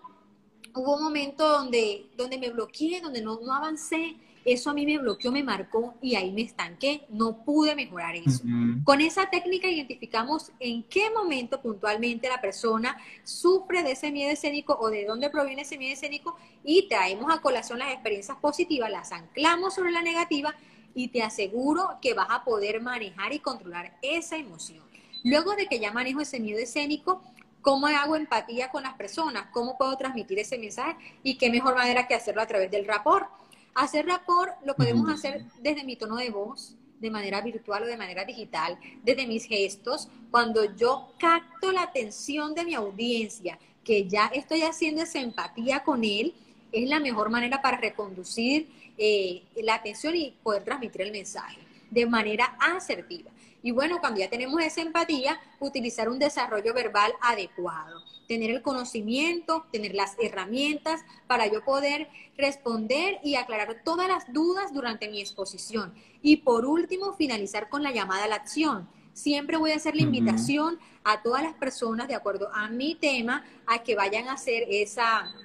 hubo 0.74 0.96
un 0.96 1.04
momento 1.04 1.48
donde, 1.48 2.06
donde 2.16 2.38
me 2.38 2.50
bloqueé, 2.50 3.02
donde 3.02 3.22
no, 3.22 3.42
no 3.42 3.54
avancé 3.54 4.16
eso 4.44 4.70
a 4.70 4.74
mí 4.74 4.86
me 4.86 4.98
bloqueó, 4.98 5.32
me 5.32 5.44
marcó 5.44 5.96
y 6.02 6.16
ahí 6.16 6.32
me 6.32 6.42
estanqué, 6.42 7.06
no 7.10 7.44
pude 7.44 7.76
mejorar 7.76 8.16
eso. 8.16 8.44
Con 8.84 9.02
esa 9.02 9.30
técnica 9.30 9.68
identificamos 9.68 10.52
en 10.60 10.84
qué 10.84 11.10
momento 11.12 11.62
puntualmente 11.62 12.28
la 12.28 12.42
persona 12.42 12.98
sufre 13.24 13.84
de 13.84 13.92
ese 13.92 14.12
miedo 14.12 14.32
escénico 14.32 14.78
o 14.80 14.90
de 14.90 15.06
dónde 15.06 15.30
proviene 15.30 15.62
ese 15.62 15.78
miedo 15.78 15.94
escénico 15.94 16.36
y 16.64 16.88
traemos 16.88 17.32
a 17.34 17.42
colación 17.42 17.80
las 17.80 17.94
experiencias 17.94 18.38
positivas, 18.38 18.90
las 18.90 19.12
anclamos 19.12 19.76
sobre 19.76 19.92
la 19.92 20.02
negativa 20.02 20.56
y 20.94 21.10
te 21.10 21.24
aseguro 21.24 21.98
que 22.02 22.14
vas 22.14 22.28
a 22.30 22.44
poder 22.44 22.82
manejar 22.82 23.34
y 23.34 23.40
controlar 23.40 23.98
esa 24.02 24.38
emoción. 24.38 24.84
Luego 25.24 25.56
de 25.56 25.68
que 25.68 25.80
ya 25.80 25.92
manejo 25.92 26.22
ese 26.22 26.40
miedo 26.40 26.60
escénico, 26.60 27.22
¿cómo 27.62 27.88
hago 27.88 28.16
empatía 28.16 28.70
con 28.70 28.84
las 28.84 28.96
personas? 28.96 29.48
¿Cómo 29.52 29.78
puedo 29.78 29.96
transmitir 29.98 30.40
ese 30.40 30.58
mensaje? 30.58 30.98
Y 31.24 31.38
qué 31.38 31.50
mejor 31.50 31.76
manera 31.76 32.08
que 32.08 32.16
hacerlo 32.16 32.42
a 32.42 32.48
través 32.48 32.72
del 32.72 32.86
rapport 32.86 33.28
Hacer 33.74 34.06
rapport 34.06 34.54
lo 34.66 34.76
podemos 34.76 35.10
hacer 35.10 35.46
desde 35.62 35.84
mi 35.84 35.96
tono 35.96 36.18
de 36.18 36.30
voz, 36.30 36.76
de 37.00 37.10
manera 37.10 37.42
virtual 37.42 37.84
o 37.84 37.88
de 37.88 37.98
manera 37.98 38.26
digital, 38.26 38.78
desde 39.04 39.26
mis 39.26 39.46
gestos, 39.46 40.08
cuando 40.30 40.76
yo 40.76 41.14
capto 41.18 41.72
la 41.72 41.84
atención 41.84 42.54
de 42.54 42.66
mi 42.66 42.76
audiencia, 42.76 43.58
que 43.84 44.08
ya 44.08 44.28
estoy 44.28 44.62
haciendo 44.62 45.02
esa 45.02 45.20
empatía 45.20 45.84
con 45.84 46.04
él, 46.04 46.34
es 46.72 46.88
la 46.88 47.00
mejor 47.00 47.30
manera 47.30 47.62
para 47.62 47.78
reconducir 47.78 48.70
eh, 48.98 49.44
la 49.56 49.76
atención 49.76 50.16
y 50.16 50.36
poder 50.44 50.64
transmitir 50.64 51.02
el 51.02 51.12
mensaje 51.12 51.60
de 51.90 52.06
manera 52.06 52.56
asertiva. 52.60 53.32
Y 53.64 53.72
bueno, 53.72 54.00
cuando 54.00 54.20
ya 54.20 54.30
tenemos 54.30 54.62
esa 54.62 54.82
empatía, 54.82 55.40
utilizar 55.60 56.08
un 56.08 56.20
desarrollo 56.20 56.74
verbal 56.74 57.14
adecuado 57.22 58.11
tener 58.32 58.50
el 58.50 58.62
conocimiento, 58.62 59.66
tener 59.74 59.94
las 59.94 60.16
herramientas 60.18 61.02
para 61.28 61.48
yo 61.48 61.66
poder 61.66 62.08
responder 62.38 63.20
y 63.26 63.36
aclarar 63.36 63.82
todas 63.84 64.08
las 64.08 64.32
dudas 64.32 64.74
durante 64.74 65.10
mi 65.10 65.20
exposición. 65.20 65.94
Y 66.22 66.38
por 66.38 66.66
último, 66.66 67.12
finalizar 67.12 67.68
con 67.68 67.84
la 67.84 67.92
llamada 67.92 68.24
a 68.24 68.28
la 68.30 68.36
acción. 68.36 68.88
Siempre 69.12 69.58
voy 69.58 69.72
a 69.72 69.76
hacer 69.76 69.98
la 69.98 70.04
invitación 70.04 70.80
a 71.04 71.22
todas 71.22 71.44
las 71.44 71.56
personas, 71.56 72.08
de 72.08 72.16
acuerdo 72.16 72.48
a 72.54 72.70
mi 72.70 72.96
tema, 72.96 73.44
a 73.68 73.84
que 73.84 73.98
vayan 73.98 74.30
a 74.30 74.36
hacer 74.36 74.64
esa, 74.70 75.36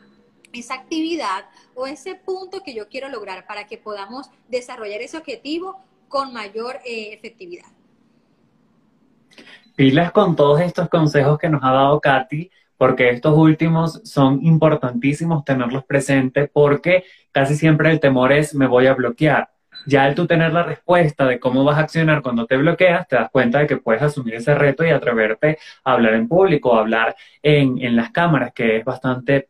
esa 0.52 0.74
actividad 0.74 1.46
o 1.74 1.88
ese 1.88 2.14
punto 2.14 2.62
que 2.62 2.72
yo 2.72 2.88
quiero 2.88 3.08
lograr 3.08 3.48
para 3.48 3.66
que 3.66 3.78
podamos 3.78 4.30
desarrollar 4.48 5.00
ese 5.00 5.16
objetivo 5.16 5.80
con 6.06 6.32
mayor 6.32 6.76
eh, 6.84 7.12
efectividad. 7.14 7.66
Pilas 9.74 10.12
con 10.12 10.36
todos 10.36 10.60
estos 10.60 10.88
consejos 10.88 11.36
que 11.36 11.48
nos 11.48 11.64
ha 11.64 11.72
dado 11.72 12.00
Katy, 12.00 12.48
porque 12.76 13.10
estos 13.10 13.36
últimos 13.36 14.00
son 14.04 14.44
importantísimos 14.44 15.44
tenerlos 15.44 15.84
presentes 15.84 16.50
porque 16.52 17.04
casi 17.32 17.54
siempre 17.54 17.90
el 17.90 18.00
temor 18.00 18.32
es 18.32 18.54
me 18.54 18.66
voy 18.66 18.86
a 18.86 18.94
bloquear. 18.94 19.50
Ya 19.86 20.04
al 20.04 20.14
tú 20.14 20.26
tener 20.26 20.52
la 20.52 20.64
respuesta 20.64 21.26
de 21.26 21.38
cómo 21.38 21.62
vas 21.62 21.78
a 21.78 21.82
accionar 21.82 22.22
cuando 22.22 22.46
te 22.46 22.56
bloqueas, 22.56 23.06
te 23.06 23.16
das 23.16 23.30
cuenta 23.30 23.60
de 23.60 23.66
que 23.66 23.76
puedes 23.76 24.02
asumir 24.02 24.34
ese 24.34 24.54
reto 24.54 24.84
y 24.84 24.90
atreverte 24.90 25.58
a 25.84 25.92
hablar 25.92 26.14
en 26.14 26.26
público, 26.28 26.74
a 26.74 26.80
hablar 26.80 27.14
en, 27.42 27.78
en 27.80 27.94
las 27.94 28.10
cámaras, 28.10 28.52
que 28.52 28.78
es 28.78 28.84
bastante 28.84 29.48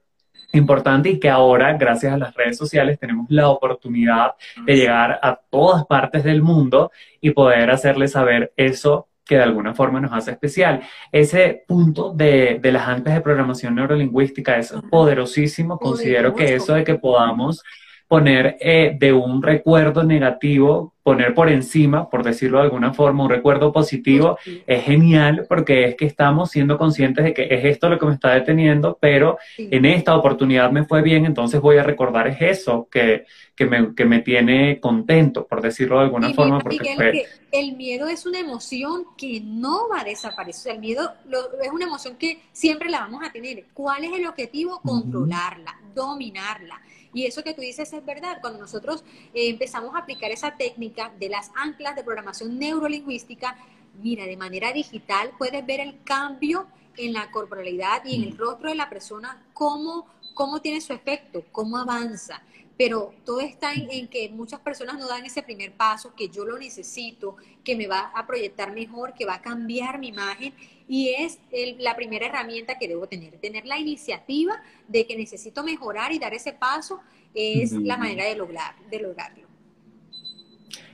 importante 0.53 1.09
y 1.09 1.21
que 1.21 1.31
ahora, 1.31 1.73
gracias 1.75 2.13
a 2.13 2.19
las 2.19 2.35
redes 2.35 2.57
sociales, 2.57 2.99
tenemos 2.99 3.27
la 3.31 3.49
oportunidad 3.49 4.35
de 4.65 4.77
llegar 4.77 5.19
a 5.23 5.37
todas 5.51 5.87
partes 5.87 6.25
del 6.25 6.43
mundo 6.43 6.91
y 7.21 7.31
poder 7.31 7.71
hacerles 7.71 8.13
saber 8.13 8.53
eso 8.57 9.09
que 9.27 9.37
de 9.37 9.43
alguna 9.43 9.75
forma 9.75 10.01
nos 10.01 10.13
hace 10.13 10.31
especial. 10.31 10.83
Ese 11.11 11.65
punto 11.67 12.13
de, 12.15 12.59
de 12.63 12.73
las 12.73 12.87
anclas 12.87 13.17
de 13.17 13.21
programación 13.21 13.75
neurolingüística 13.75 14.57
es 14.57 14.73
poderosísimo. 14.91 15.79
Considero 15.79 16.35
que 16.35 16.55
eso 16.55 16.75
de 16.75 16.85
que 16.85 16.95
podamos 16.95 17.63
poner 18.09 18.57
eh, 18.61 18.97
de 18.99 19.13
un 19.13 19.43
recuerdo 19.43 20.05
negativo, 20.05 20.95
poner 21.07 21.35
por 21.35 21.49
encima, 21.49 22.11
por 22.11 22.25
decirlo 22.25 22.59
de 22.59 22.65
alguna 22.65 22.93
forma, 22.93 23.23
un 23.23 23.31
recuerdo 23.31 23.73
positivo, 23.73 24.39
es 24.67 24.83
genial 24.83 25.47
porque 25.49 25.85
es 25.85 25.95
que 25.95 26.05
estamos 26.05 26.51
siendo 26.51 26.77
conscientes 26.79 27.25
de 27.25 27.33
que 27.33 27.47
es 27.49 27.65
esto 27.65 27.89
lo 27.89 27.97
que 27.97 28.07
me 28.07 28.15
está 28.15 28.35
deteniendo, 28.35 28.99
pero 29.01 29.39
en 29.57 29.85
esta 29.85 30.17
oportunidad 30.17 30.73
me 30.73 30.83
fue 30.83 31.03
bien, 31.03 31.25
entonces 31.25 31.61
voy 31.61 31.77
a 31.77 31.85
recordar 31.85 32.27
es 32.27 32.43
eso 32.43 32.89
que, 32.91 33.25
que 33.55 33.67
me, 33.67 33.95
que 33.95 34.05
me 34.05 34.19
tiene 34.19 34.81
contento, 34.81 35.47
por 35.47 35.63
decirlo 35.63 35.99
de 35.99 36.07
alguna 36.07 36.35
forma. 36.35 36.59
porque 36.59 37.25
el 37.53 37.77
miedo 37.77 38.09
es 38.09 38.27
una 38.27 38.41
emoción 38.41 39.05
que 39.17 39.41
no 39.41 39.89
va 39.89 40.01
a 40.01 40.05
desaparecer. 40.05 40.73
el 40.73 40.81
miedo 40.81 41.15
es 41.63 41.71
una 41.71 41.85
emoción 41.85 42.17
que 42.17 42.41
siempre 42.51 42.91
la 42.91 42.99
vamos 42.99 43.23
a 43.25 43.31
tener. 43.31 43.67
¿Cuál 43.75 44.03
es 44.03 44.13
el 44.13 44.27
objetivo? 44.27 44.81
Controlarla, 44.83 45.79
dominarla. 45.95 46.81
Y 47.17 47.25
eso 47.25 47.43
que 47.43 47.55
tú 47.55 47.63
dices 47.63 47.91
es 47.91 48.05
verdad. 48.05 48.37
Cuando 48.43 48.59
nosotros 48.59 49.03
eh, 49.33 49.49
empezamos 49.49 49.95
a 49.95 50.01
aplicar 50.01 50.31
esa 50.31 50.55
técnica 50.55 50.96
de 51.19 51.29
las 51.29 51.51
anclas 51.55 51.95
de 51.95 52.05
programación 52.05 52.59
neurolingüística, 52.59 53.57
mira, 54.03 54.25
de 54.25 54.37
manera 54.37 54.73
digital 54.73 55.31
puedes 55.39 55.65
ver 55.65 55.81
el 55.81 56.03
cambio 56.05 56.67
en 56.97 57.13
la 57.13 57.31
corporalidad 57.31 58.05
y 58.05 58.17
en 58.17 58.23
el 58.23 58.39
rostro 58.39 58.71
de 58.71 58.75
la 58.75 58.89
persona, 58.89 59.45
cómo, 59.53 60.07
cómo 60.35 60.61
tiene 60.61 60.81
su 60.81 60.93
efecto, 60.93 61.45
cómo 61.53 61.77
avanza. 61.77 62.43
Pero 62.79 63.15
todo 63.25 63.41
está 63.41 63.73
en, 63.73 64.09
que 64.09 64.29
muchas 64.29 64.61
personas 64.61 64.99
no 64.99 65.09
dan 65.09 65.25
ese 65.25 65.43
primer 65.43 65.73
paso, 65.73 66.15
que 66.15 66.29
yo 66.29 66.45
lo 66.45 66.59
necesito, 66.59 67.37
que 67.65 67.75
me 67.75 67.87
va 67.87 68.13
a 68.15 68.27
proyectar 68.27 68.73
mejor, 68.73 69.15
que 69.15 69.25
va 69.25 69.37
a 69.37 69.43
cambiar 69.43 69.99
mi 69.99 70.09
imagen. 70.09 70.53
Y 70.87 71.09
es 71.09 71.39
la 71.79 71.97
primera 71.97 72.27
herramienta 72.27 72.79
que 72.79 72.87
debo 72.87 73.07
tener. 73.07 73.39
Tener 73.41 73.65
la 73.67 73.79
iniciativa 73.79 74.63
de 74.89 75.07
que 75.07 75.17
necesito 75.17 75.65
mejorar 75.65 76.13
y 76.13 76.19
dar 76.19 76.35
ese 76.35 76.53
paso 76.53 77.01
es 77.33 77.73
la 77.73 77.97
manera 77.97 78.25
de, 78.25 78.37
lograr, 78.37 78.75
de 78.91 79.01
lograrlo. 79.01 79.46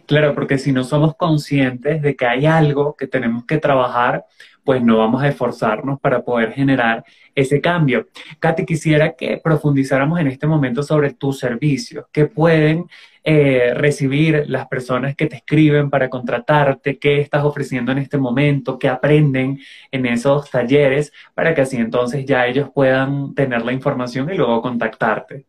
Claro, 0.07 0.34
porque 0.34 0.59
si 0.59 0.72
no 0.72 0.84
somos 0.84 1.16
conscientes 1.16 2.03
de 2.03 2.16
que 2.16 2.26
hay 2.26 2.46
algo 2.46 2.96
que 2.96 3.07
tenemos 3.07 3.44
que 3.46 3.59
trabajar, 3.59 4.24
pues 4.64 4.82
no 4.82 4.98
vamos 4.98 5.22
a 5.22 5.28
esforzarnos 5.28 6.00
para 6.00 6.22
poder 6.22 6.53
generar 6.53 7.05
ese 7.34 7.61
cambio. 7.61 8.09
Katy, 8.38 8.64
quisiera 8.64 9.14
que 9.16 9.40
profundizáramos 9.42 10.20
en 10.20 10.28
este 10.28 10.46
momento 10.46 10.82
sobre 10.82 11.14
tus 11.14 11.38
servicios, 11.38 12.07
que 12.12 12.26
pueden 12.26 12.86
eh, 13.24 13.72
recibir 13.74 14.44
las 14.48 14.66
personas 14.66 15.14
que 15.16 15.26
te 15.26 15.36
escriben 15.36 15.90
para 15.90 16.11
contratarte, 16.11 16.98
qué 16.98 17.20
estás 17.20 17.44
ofreciendo 17.44 17.92
en 17.92 17.98
este 17.98 18.18
momento, 18.18 18.78
qué 18.78 18.88
aprenden 18.88 19.61
en 19.90 20.07
esos 20.07 20.50
talleres, 20.50 21.12
para 21.34 21.55
que 21.55 21.62
así 21.62 21.76
entonces 21.76 22.24
ya 22.26 22.46
ellos 22.46 22.70
puedan 22.74 23.34
tener 23.34 23.64
la 23.64 23.72
información 23.72 24.30
y 24.30 24.36
luego 24.36 24.61
contactarte. 24.62 25.46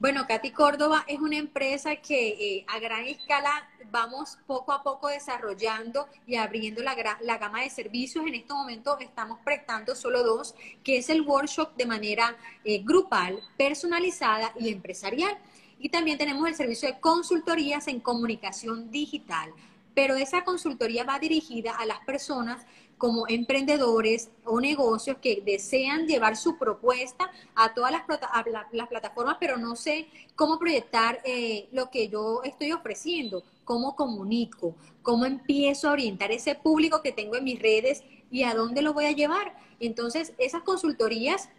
Bueno, 0.00 0.26
Katy 0.26 0.52
Córdoba 0.52 1.04
es 1.06 1.18
una 1.18 1.36
empresa 1.36 1.96
que 1.96 2.28
eh, 2.28 2.64
a 2.68 2.78
gran 2.78 3.04
escala 3.04 3.68
vamos 3.90 4.38
poco 4.46 4.72
a 4.72 4.82
poco 4.82 5.08
desarrollando 5.08 6.08
y 6.26 6.36
abriendo 6.36 6.82
la, 6.82 6.94
gama 7.36 7.60
de 7.60 7.68
servicios. 7.68 8.24
En 8.26 8.34
este 8.34 8.54
momento 8.54 8.98
estamos 8.98 9.40
prestando 9.44 9.94
solo 9.94 10.22
dos, 10.22 10.54
que 10.82 10.96
es 10.96 11.10
el 11.10 11.20
workshop 11.20 11.76
de 11.76 11.84
manera 11.84 12.34
eh, 12.64 12.82
grupal, 12.82 13.42
personalizada 13.58 14.54
y 14.58 14.70
empresarial. 14.70 15.36
Y 15.78 15.90
también 15.90 16.16
tenemos 16.16 16.48
el 16.48 16.54
servicio 16.54 16.88
de 16.88 16.98
consultorías 16.98 17.86
en 17.86 18.00
comunicación 18.00 18.90
digital. 18.90 19.52
Pero 20.00 20.16
esa 20.16 20.44
consultoría 20.44 21.04
va 21.04 21.18
dirigida 21.18 21.72
a 21.72 21.84
las 21.84 21.98
personas 22.06 22.64
como 22.96 23.28
emprendedores 23.28 24.30
o 24.46 24.58
negocios 24.58 25.18
que 25.20 25.42
desean 25.44 26.06
llevar 26.06 26.38
su 26.38 26.56
propuesta 26.56 27.30
a 27.54 27.74
todas 27.74 27.92
las, 27.92 28.88
plataformas, 28.88 29.36
pero 29.38 29.58
no 29.58 29.76
sé 29.76 30.08
cómo 30.36 30.58
proyectar 30.58 31.20
eh, 31.26 31.68
lo 31.72 31.90
que 31.90 32.08
yo 32.08 32.40
estoy 32.44 32.72
ofreciendo, 32.72 33.44
cómo 33.64 33.94
comunico, 33.94 34.74
cómo 35.02 35.26
empiezo 35.26 35.90
a 35.90 35.92
orientar 35.92 36.32
ese 36.32 36.54
público 36.54 37.02
que 37.02 37.12
tengo 37.12 37.36
en 37.36 37.44
mis 37.44 37.60
redes 37.60 38.02
y 38.30 38.44
a 38.44 38.54
dónde 38.54 38.80
lo 38.80 38.94
voy 38.94 39.04
a 39.04 39.12
llevar. 39.12 39.54
Entonces, 39.80 40.32
esas 40.38 40.62
consultorías 40.62 41.50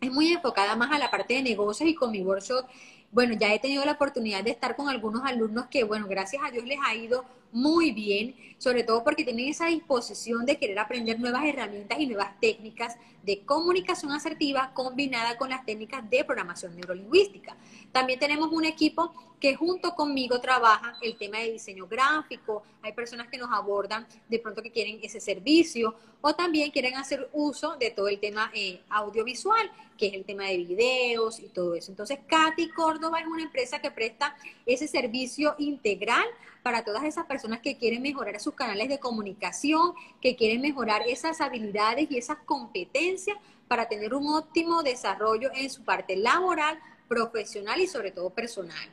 es 0.00 0.12
muy 0.12 0.32
enfocada 0.32 0.76
más 0.76 0.92
a 0.92 1.00
la 1.00 1.10
parte 1.10 1.34
de 1.34 1.42
negocios 1.42 1.88
y 1.88 1.96
con 1.96 2.12
mi 2.12 2.22
workshop 2.22 2.64
bueno, 3.12 3.34
ya 3.38 3.52
he 3.52 3.58
tenido 3.58 3.84
la 3.84 3.92
oportunidad 3.92 4.42
de 4.42 4.50
estar 4.50 4.74
con 4.74 4.88
algunos 4.88 5.22
alumnos 5.24 5.66
que, 5.66 5.84
bueno, 5.84 6.06
gracias 6.08 6.42
a 6.44 6.50
Dios 6.50 6.64
les 6.64 6.78
ha 6.82 6.94
ido 6.94 7.24
muy 7.52 7.92
bien, 7.92 8.34
sobre 8.56 8.82
todo 8.82 9.04
porque 9.04 9.24
tienen 9.24 9.50
esa 9.50 9.66
disposición 9.66 10.46
de 10.46 10.56
querer 10.56 10.78
aprender 10.78 11.20
nuevas 11.20 11.44
herramientas 11.44 12.00
y 12.00 12.06
nuevas 12.06 12.40
técnicas 12.40 12.96
de 13.22 13.42
comunicación 13.44 14.12
asertiva 14.12 14.72
combinada 14.72 15.36
con 15.36 15.50
las 15.50 15.64
técnicas 15.66 16.08
de 16.08 16.24
programación 16.24 16.74
neurolingüística. 16.74 17.54
También 17.92 18.18
tenemos 18.18 18.50
un 18.50 18.64
equipo 18.64 19.12
que 19.42 19.56
junto 19.56 19.94
conmigo 19.96 20.40
trabaja 20.40 20.96
el 21.02 21.16
tema 21.16 21.38
de 21.38 21.50
diseño 21.50 21.88
gráfico. 21.88 22.62
Hay 22.80 22.92
personas 22.92 23.26
que 23.26 23.38
nos 23.38 23.50
abordan 23.50 24.06
de 24.28 24.38
pronto 24.38 24.62
que 24.62 24.70
quieren 24.70 25.00
ese 25.02 25.18
servicio 25.18 25.96
o 26.20 26.32
también 26.32 26.70
quieren 26.70 26.94
hacer 26.94 27.28
uso 27.32 27.76
de 27.76 27.90
todo 27.90 28.06
el 28.06 28.20
tema 28.20 28.52
eh, 28.54 28.80
audiovisual, 28.88 29.68
que 29.98 30.06
es 30.06 30.14
el 30.14 30.24
tema 30.24 30.44
de 30.44 30.58
videos 30.58 31.40
y 31.40 31.48
todo 31.48 31.74
eso. 31.74 31.90
Entonces, 31.90 32.20
Katy 32.28 32.68
Córdoba 32.70 33.18
es 33.18 33.26
una 33.26 33.42
empresa 33.42 33.80
que 33.80 33.90
presta 33.90 34.36
ese 34.64 34.86
servicio 34.86 35.56
integral 35.58 36.24
para 36.62 36.84
todas 36.84 37.02
esas 37.02 37.26
personas 37.26 37.60
que 37.60 37.76
quieren 37.76 38.00
mejorar 38.00 38.38
sus 38.38 38.54
canales 38.54 38.88
de 38.88 39.00
comunicación, 39.00 39.94
que 40.20 40.36
quieren 40.36 40.60
mejorar 40.60 41.02
esas 41.08 41.40
habilidades 41.40 42.08
y 42.12 42.16
esas 42.16 42.38
competencias 42.46 43.36
para 43.66 43.88
tener 43.88 44.14
un 44.14 44.28
óptimo 44.28 44.82
desarrollo 44.84 45.50
en 45.54 45.68
su 45.70 45.82
parte 45.82 46.14
laboral, 46.14 46.78
profesional 47.12 47.78
y 47.78 47.86
sobre 47.86 48.10
todo 48.10 48.30
personal. 48.30 48.88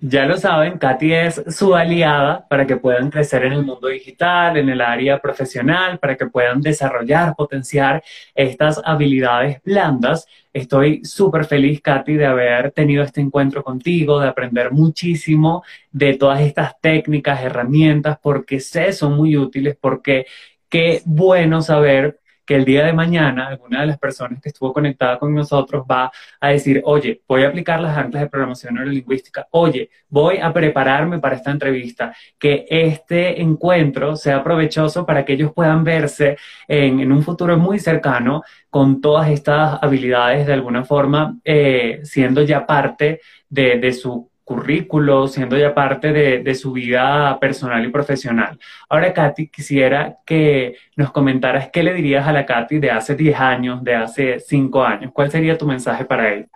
Ya 0.00 0.26
lo 0.26 0.36
saben, 0.36 0.78
Katy 0.78 1.12
es 1.12 1.40
su 1.50 1.76
aliada 1.76 2.48
para 2.48 2.66
que 2.66 2.76
puedan 2.76 3.08
crecer 3.08 3.44
en 3.44 3.52
el 3.52 3.64
mundo 3.64 3.86
digital, 3.86 4.56
en 4.56 4.68
el 4.68 4.80
área 4.80 5.20
profesional, 5.20 6.00
para 6.00 6.16
que 6.16 6.26
puedan 6.26 6.60
desarrollar, 6.60 7.36
potenciar 7.36 8.02
estas 8.34 8.80
habilidades 8.84 9.62
blandas. 9.62 10.26
Estoy 10.52 11.04
súper 11.04 11.44
feliz, 11.44 11.80
Katy, 11.80 12.14
de 12.14 12.26
haber 12.26 12.72
tenido 12.72 13.04
este 13.04 13.20
encuentro 13.20 13.62
contigo, 13.62 14.18
de 14.18 14.26
aprender 14.26 14.72
muchísimo 14.72 15.62
de 15.92 16.14
todas 16.14 16.40
estas 16.40 16.80
técnicas, 16.80 17.40
herramientas, 17.40 18.18
porque 18.20 18.58
sé 18.58 18.92
son 18.92 19.12
muy 19.12 19.36
útiles, 19.36 19.76
porque 19.80 20.26
qué 20.68 21.02
bueno 21.04 21.62
saber 21.62 22.18
que 22.44 22.56
el 22.56 22.64
día 22.64 22.84
de 22.84 22.92
mañana 22.92 23.48
alguna 23.48 23.80
de 23.80 23.86
las 23.86 23.98
personas 23.98 24.40
que 24.40 24.48
estuvo 24.48 24.72
conectada 24.72 25.18
con 25.18 25.34
nosotros 25.34 25.84
va 25.90 26.10
a 26.40 26.48
decir, 26.48 26.82
oye, 26.84 27.22
voy 27.26 27.44
a 27.44 27.48
aplicar 27.48 27.80
las 27.80 27.96
anclas 27.96 28.22
de 28.22 28.28
programación 28.28 28.74
neurolingüística, 28.74 29.46
oye, 29.50 29.90
voy 30.08 30.38
a 30.38 30.52
prepararme 30.52 31.18
para 31.18 31.36
esta 31.36 31.50
entrevista, 31.50 32.14
que 32.38 32.66
este 32.68 33.40
encuentro 33.40 34.16
sea 34.16 34.42
provechoso 34.42 35.06
para 35.06 35.24
que 35.24 35.34
ellos 35.34 35.52
puedan 35.54 35.84
verse 35.84 36.36
en, 36.68 37.12
un 37.12 37.22
futuro 37.22 37.56
muy 37.58 37.78
cercano 37.78 38.42
con 38.70 39.00
todas 39.00 39.30
estas 39.30 39.82
habilidades 39.82 40.46
de 40.46 40.52
alguna 40.52 40.84
forma 40.84 41.38
eh, 41.44 42.00
siendo 42.04 42.42
ya 42.42 42.66
parte 42.66 43.20
de, 43.48 43.78
de 43.78 43.92
su 43.92 44.31
currículo, 44.44 45.28
siendo 45.28 45.56
ya 45.56 45.74
parte 45.74 46.12
de, 46.12 46.54
su 46.54 46.72
vida 46.72 47.38
personal 47.40 47.84
y 47.84 47.90
profesional. 47.90 48.58
Ahora, 48.88 49.12
Katy, 49.12 49.48
quisiera 49.48 50.18
que 50.26 50.76
nos 50.96 51.12
comentaras 51.12 51.70
qué 51.72 51.82
le 51.82 51.94
dirías 51.94 52.26
a 52.26 52.32
la 52.32 52.44
Katy 52.44 52.78
de 52.78 52.90
hace 52.90 53.14
10 53.14 53.40
años, 53.40 53.84
de 53.84 53.94
hace 53.94 54.40
5 54.40 54.82
años. 54.82 55.12
¿Cuál 55.12 55.30
sería 55.30 55.56
tu 55.56 55.66
mensaje 55.66 56.04
para 56.04 56.34
ella? 56.34 56.48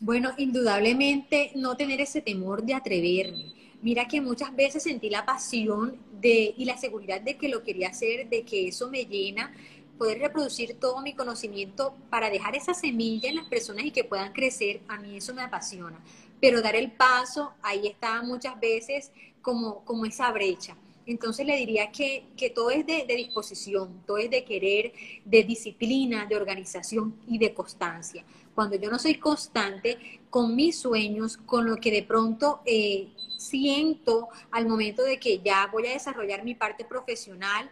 Bueno, 0.00 0.32
indudablemente 0.36 1.52
no 1.54 1.76
tener 1.76 2.00
ese 2.00 2.20
temor 2.20 2.62
de 2.62 2.74
atreverme. 2.74 3.52
Mira 3.82 4.06
que 4.06 4.20
muchas 4.20 4.54
veces 4.56 4.82
sentí 4.82 5.10
la 5.10 5.24
pasión 5.24 5.96
de, 6.20 6.54
y 6.56 6.64
la 6.64 6.76
seguridad 6.76 7.20
de 7.20 7.36
que 7.36 7.48
lo 7.48 7.62
quería 7.62 7.88
hacer, 7.88 8.28
de 8.28 8.42
que 8.42 8.68
eso 8.68 8.90
me 8.90 9.04
llena, 9.04 9.52
poder 9.98 10.18
reproducir 10.18 10.74
todo 10.80 11.00
mi 11.02 11.14
conocimiento 11.14 11.94
para 12.10 12.30
dejar 12.30 12.56
esa 12.56 12.74
semilla 12.74 13.28
en 13.28 13.36
las 13.36 13.46
personas 13.46 13.84
y 13.84 13.90
que 13.92 14.02
puedan 14.02 14.32
crecer, 14.32 14.80
a 14.88 14.98
mí 14.98 15.16
eso 15.16 15.34
me 15.34 15.42
apasiona 15.42 16.00
pero 16.44 16.60
dar 16.60 16.76
el 16.76 16.92
paso, 16.92 17.54
ahí 17.62 17.86
está 17.86 18.20
muchas 18.22 18.60
veces 18.60 19.10
como, 19.40 19.82
como 19.86 20.04
esa 20.04 20.30
brecha. 20.30 20.76
Entonces 21.06 21.46
le 21.46 21.56
diría 21.56 21.90
que, 21.90 22.26
todo 22.54 22.68
es 22.68 22.84
de, 22.84 23.06
disposición, 23.06 24.02
todo 24.06 24.18
es 24.18 24.28
de 24.28 24.44
querer, 24.44 24.92
de 25.24 25.42
disciplina, 25.42 26.26
de 26.26 26.36
organización 26.36 27.16
y 27.26 27.38
de 27.38 27.54
constancia. 27.54 28.26
Cuando 28.54 28.76
yo 28.76 28.90
no 28.90 28.98
soy 28.98 29.14
constante 29.14 30.20
con 30.28 30.54
mis 30.54 30.76
sueños, 30.76 31.38
con 31.38 31.64
lo 31.64 31.76
que 31.76 31.90
de 31.90 32.02
pronto 32.02 32.60
eh, 32.66 33.08
siento 33.38 34.28
al 34.50 34.68
momento 34.68 35.02
de 35.02 35.18
que 35.18 35.40
ya 35.42 35.66
voy 35.72 35.86
a 35.86 35.92
desarrollar 35.94 36.44
mi 36.44 36.54
parte 36.54 36.84
profesional, 36.84 37.70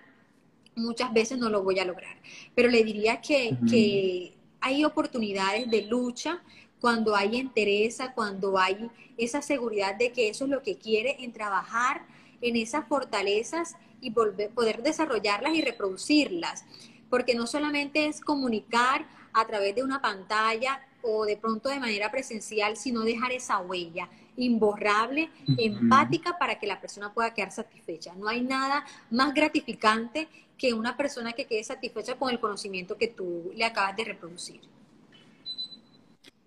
muchas 0.77 1.13
veces 1.13 1.37
no 1.37 1.51
lo 1.51 1.63
voy 1.63 1.79
a 1.79 1.85
lograr. 1.85 2.17
Pero 2.55 2.71
le 2.71 2.83
diría 2.83 3.21
que, 3.21 3.55
que 3.69 4.33
hay 4.63 4.83
oportunidades 4.83 5.71
de 5.71 5.83
lucha, 5.83 6.41
cuando 6.83 7.15
hay 7.15 7.37
interés, 7.37 7.99
cuando 8.13 8.59
hay 8.59 8.91
esa 9.17 9.41
seguridad 9.41 9.95
de 9.95 10.11
que 10.11 10.29
eso 10.29 10.45
es 10.45 10.51
lo 10.51 10.65
que 10.65 10.79
quiere, 10.79 11.17
en 11.21 11.33
trabajar 11.33 12.05
en 12.41 12.57
esas 12.57 12.89
fortalezas 12.89 13.77
y 14.01 14.11
volver, 14.11 14.51
poder 14.51 14.83
desarrollarlas 14.83 15.55
y 15.55 15.63
reproducirlas. 15.63 16.65
Porque 17.09 17.37
no 17.37 17.47
solamente 17.47 18.07
es 18.07 18.21
comunicar 18.21 19.07
a 19.33 19.47
través 19.47 19.77
de 19.77 19.85
una 19.85 20.03
pantalla 20.03 20.81
o 21.03 21.25
de 21.25 21.37
pronto 21.37 21.69
de 21.69 21.79
manera 21.79 22.11
presencial, 22.11 22.77
sino 22.77 23.03
dejar 23.03 23.31
esa 23.31 23.61
huella 23.61 24.09
imborrable, 24.37 25.31
empática 25.57 26.37
para 26.37 26.59
que 26.59 26.67
la 26.67 26.81
persona 26.81 27.15
pueda 27.15 27.33
quedar 27.33 27.53
satisfecha. 27.53 28.13
No 28.17 28.27
hay 28.27 28.41
nada 28.41 28.85
más 29.09 29.35
gratificante 29.35 30.27
que 30.59 30.75
una 30.75 30.97
persona 30.97 31.33
que 31.33 31.47
quede 31.47 31.63
satisfecha 31.63 32.17
con 32.17 32.31
el 32.31 32.41
conocimiento 32.41 32.99
que 32.99 33.07
tú 33.07 33.53
le 33.55 33.65
acabas 33.65 33.95
de 33.95 34.03
reproducir. 34.03 34.61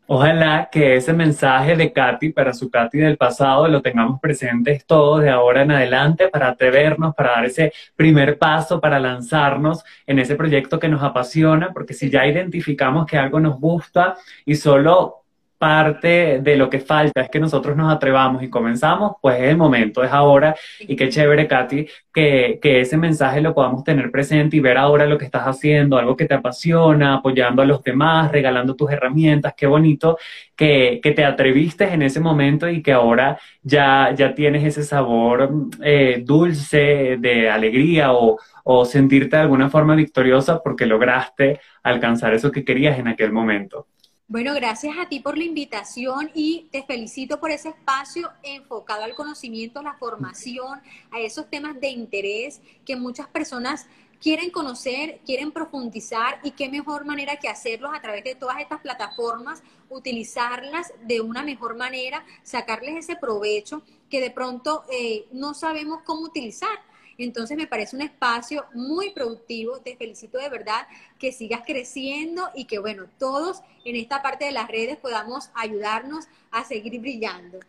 Ojalá 0.08 0.70
que 0.72 0.97
ese 0.97 1.14
mensaje 1.14 1.76
de 1.76 1.91
Katy 1.91 2.30
para 2.32 2.53
su 2.53 2.70
Katy 2.70 2.99
del 2.99 3.18
pasado 3.18 3.68
lo 3.68 3.82
tengamos 3.82 4.20
presentes 4.20 4.86
todos 4.86 5.24
de 5.24 5.32
ahora 5.32 5.64
en 5.64 5.72
adelante 5.72 6.28
para 6.28 6.49
atrevernos, 6.49 7.16
para 7.16 7.32
dar 7.32 7.45
ese 7.45 7.74
primer 7.95 8.38
paso, 8.38 8.80
para 8.80 8.99
lanzarnos 8.99 9.84
en 10.06 10.20
ese 10.20 10.36
proyecto 10.36 10.80
que 10.80 10.89
nos 10.89 11.01
apasiona, 11.01 11.72
porque 11.74 11.95
si 11.95 12.12
ya 12.12 12.28
identificamos 12.28 13.08
que 13.08 13.18
algo 13.18 13.39
nos 13.39 13.60
gusta 13.60 14.16
y 14.45 14.56
solo 14.56 15.25
parte 15.58 16.39
de 16.41 16.56
lo 16.58 16.70
que 16.70 16.80
falta 16.80 17.22
es 17.22 17.30
que 17.30 17.39
nosotros 17.39 17.76
nos 17.76 17.93
atrevamos 17.93 18.43
y 18.43 18.49
comenzamos, 18.49 19.14
pues 19.22 19.38
es 19.39 19.49
el 19.49 19.58
momento, 19.58 20.03
es 20.03 20.12
ahora. 20.12 20.56
Y 20.80 20.95
qué 20.95 21.10
chévere, 21.10 21.47
Katy, 21.47 21.88
que, 22.14 22.60
que, 22.62 22.82
ese 22.82 22.97
mensaje 22.97 23.41
lo 23.41 23.53
podamos 23.53 23.84
tener 23.84 24.12
presente 24.12 24.58
y 24.58 24.60
ver 24.60 24.78
ahora 24.78 25.06
lo 25.06 25.18
que 25.18 25.26
estás 25.26 25.43
haciendo, 25.43 25.97
algo 25.97 26.16
que 26.16 26.26
te 26.26 26.34
apasiona, 26.34 27.16
apoyando 27.16 27.62
a 27.62 27.66
los 27.66 27.84
demás, 27.84 28.32
regalando 28.32 28.76
tus 28.76 28.91
herramientas. 28.91 29.53
Qué 29.56 29.68
bonito 29.68 30.18
que, 30.56 30.99
que 31.01 31.12
te 31.12 31.26
atreviste 31.26 31.86
en 31.93 32.01
ese 32.01 32.20
momento 32.20 32.70
y 32.70 32.82
que 32.82 32.93
ahora 32.93 33.38
ya, 33.62 34.14
ya 34.16 34.34
tienes 34.34 34.64
ese 34.64 34.84
sabor 34.84 35.49
eh, 35.84 36.22
dulce 36.26 37.18
de 37.20 37.49
alegría 37.49 38.14
o, 38.14 38.38
o 38.64 38.86
sentirte 38.86 39.36
de 39.38 39.43
alguna 39.43 39.70
forma 39.70 39.95
victoriosa 39.95 40.62
porque 40.62 40.86
lograste 40.86 41.60
alcanzar 41.84 42.34
eso 42.34 42.51
que 42.51 42.66
querías 42.66 42.97
en 42.99 43.08
aquel 43.08 43.32
momento. 43.32 43.88
Bueno, 44.28 44.56
gracias 44.56 44.98
a 44.98 45.08
ti 45.08 45.20
por 45.20 45.38
la 45.38 45.44
invitación 45.44 46.32
y 46.34 46.68
te 46.72 46.82
felicito 46.82 47.40
por 47.40 47.52
ese 47.52 47.70
espacio 47.70 48.32
enfocado 48.42 49.04
al 49.04 49.14
conocimiento, 49.14 49.84
la 49.84 49.94
formación, 49.94 50.82
a 51.12 51.20
esos 51.20 51.48
temas 51.48 51.80
de 51.80 51.90
interés 51.90 52.60
que 52.86 52.96
muchas 52.96 53.28
personas 53.28 53.86
quieren 54.20 54.50
conocer, 54.50 55.20
quieren 55.28 55.52
profundizar 55.52 56.40
y 56.42 56.52
qué 56.52 56.70
mejor 56.70 57.06
manera 57.06 57.38
que 57.38 57.50
hacerlos 57.50 57.92
a 57.94 58.02
través 58.02 58.24
de 58.24 58.34
todas 58.34 58.60
estas 58.60 58.82
plataformas, 58.82 59.62
utilizarlas 59.92 60.92
de 61.04 61.22
una 61.22 61.44
mejor 61.44 61.76
manera, 61.76 62.26
sacarles 62.42 62.96
ese 62.96 63.18
provecho 63.18 63.84
que 64.10 64.22
de 64.22 64.32
pronto 64.32 64.86
eh, 64.92 65.28
no 65.34 65.54
sabemos 65.54 66.02
cómo 66.04 66.22
utilizar. 66.22 66.80
Entonces 67.18 67.57
me 67.57 67.68
parece 67.68 67.95
un 67.95 68.01
espacio 68.01 68.66
muy 68.74 69.11
productivo. 69.11 69.80
Te 69.80 69.95
felicito 69.95 70.38
de 70.38 70.49
verdad 70.49 70.88
que 71.20 71.32
sigas 71.32 71.61
creciendo 71.66 72.49
y 72.55 72.66
que, 72.66 72.80
bueno, 72.80 73.07
todos 73.18 73.61
en 73.84 73.95
esta 73.95 74.22
parte 74.22 74.45
de 74.45 74.51
las 74.51 74.68
redes 74.68 74.97
podamos 74.97 75.49
ayudarnos 75.53 76.26
a 76.51 76.63
seguir 76.63 76.99
brillando. 76.99 77.59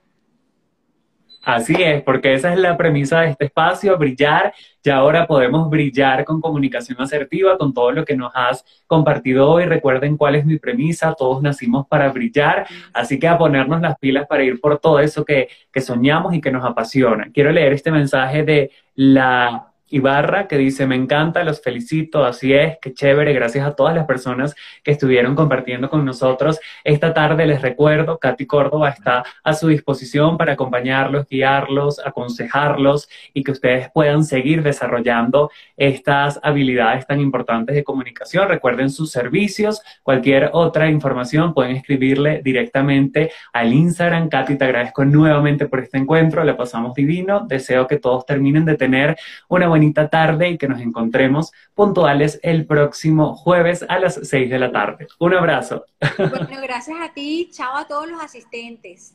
Así 1.47 1.77
es, 1.79 2.03
porque 2.03 2.35
esa 2.35 2.53
es 2.53 2.59
la 2.59 2.77
premisa 2.77 3.21
de 3.21 3.29
este 3.29 3.45
espacio, 3.45 3.97
brillar. 3.97 4.53
Y 4.83 4.91
ahora 4.91 5.29
podemos 5.29 5.71
brillar 5.71 6.25
con 6.25 6.41
comunicación 6.41 7.01
asertiva, 7.01 7.57
con 7.57 7.73
todo 7.73 7.93
lo 7.93 8.05
que 8.05 8.17
nos 8.17 8.33
has 8.35 8.65
compartido 8.89 9.49
hoy. 9.49 9.65
Recuerden 9.65 10.17
cuál 10.17 10.35
es 10.35 10.45
mi 10.45 10.59
premisa, 10.59 11.15
todos 11.15 11.41
nacimos 11.43 11.87
para 11.87 12.11
brillar, 12.11 12.67
así 12.93 13.21
que 13.21 13.29
a 13.29 13.39
ponernos 13.39 13.81
las 13.81 13.97
pilas 13.97 14.27
para 14.27 14.43
ir 14.43 14.61
por 14.61 14.81
todo 14.81 14.99
eso 14.99 15.25
que, 15.25 15.49
que 15.73 15.81
soñamos 15.81 16.35
y 16.35 16.41
que 16.41 16.51
nos 16.51 16.65
apasiona. 16.65 17.29
Quiero 17.33 17.53
leer 17.53 17.75
este 17.75 17.93
mensaje 17.93 18.43
de 18.43 18.73
la 18.97 19.73
Ibarra 19.89 20.49
que 20.49 20.59
dice, 20.59 20.87
me 20.87 20.97
encanta, 20.97 21.45
los 21.45 21.63
felicito, 21.63 22.25
así 22.25 22.53
es, 22.53 22.79
qué 22.83 22.93
chévere, 22.93 23.33
gracias 23.33 23.67
a 23.67 23.75
todas 23.75 23.95
las 23.95 24.05
personas 24.05 24.55
que 24.83 24.91
estuvieron 24.91 25.37
compartiendo 25.37 25.89
con 25.89 26.05
nosotros. 26.05 26.59
Esta 26.83 27.15
tarde 27.15 27.47
les 27.47 27.63
recuerdo, 27.63 28.19
Katy 28.19 28.47
Córdoba 28.47 28.89
está 28.89 29.25
a 29.45 29.55
su 29.55 29.69
disposición 29.69 30.37
para 30.37 30.55
acompañarlos, 30.55 31.29
guiarlos, 31.29 32.01
aconsejarlos 32.05 33.09
y 33.33 33.45
que 33.45 33.53
ustedes 33.53 33.89
puedan 33.93 34.25
seguir 34.25 34.65
desarrollando 34.65 35.51
estas 35.77 36.41
habilidades 36.43 37.07
tan 37.07 37.21
importantes 37.21 37.77
de 37.77 37.85
comunicación. 37.85 38.49
Recuerden 38.49 38.91
sus 38.91 39.13
servicios, 39.13 39.83
cualquier 40.03 40.51
otra 40.53 40.89
información 40.89 41.55
pueden 41.55 41.77
escribirle 41.77 42.41
directamente 42.43 43.31
al 43.53 43.73
Instagram. 43.73 44.29
Katy, 44.29 44.57
te 44.57 44.65
agradezco 44.65 45.05
nuevamente 45.05 45.67
por 45.69 45.79
este 45.79 45.99
encuentro, 45.99 46.43
le 46.43 46.55
pasamos 46.55 46.95
divino, 46.95 47.47
deseo 47.47 47.87
que 47.87 47.99
todos 47.99 48.27
terminen 48.27 48.65
de 48.65 48.77
tener 48.77 49.17
una 49.49 49.69
buena 49.69 49.76
bonita 49.77 50.09
tarde 50.09 50.49
y 50.49 50.59
que 50.59 50.69
nos 50.69 50.81
encontremos 50.81 51.53
puntuales 51.75 52.41
el 52.43 52.67
próximo 52.67 53.35
jueves 53.35 53.85
a 53.87 53.99
las 53.99 54.19
6 54.23 54.49
de 54.49 54.59
la 54.59 54.73
tarde. 54.73 55.07
Un 55.19 55.35
abrazo. 55.35 55.85
Bueno, 56.17 56.63
gracias 56.63 56.97
a 56.99 57.13
ti. 57.13 57.51
Chao 57.53 57.77
a 57.77 57.87
todos 57.87 58.09
los 58.09 58.23
asistentes. 58.23 59.15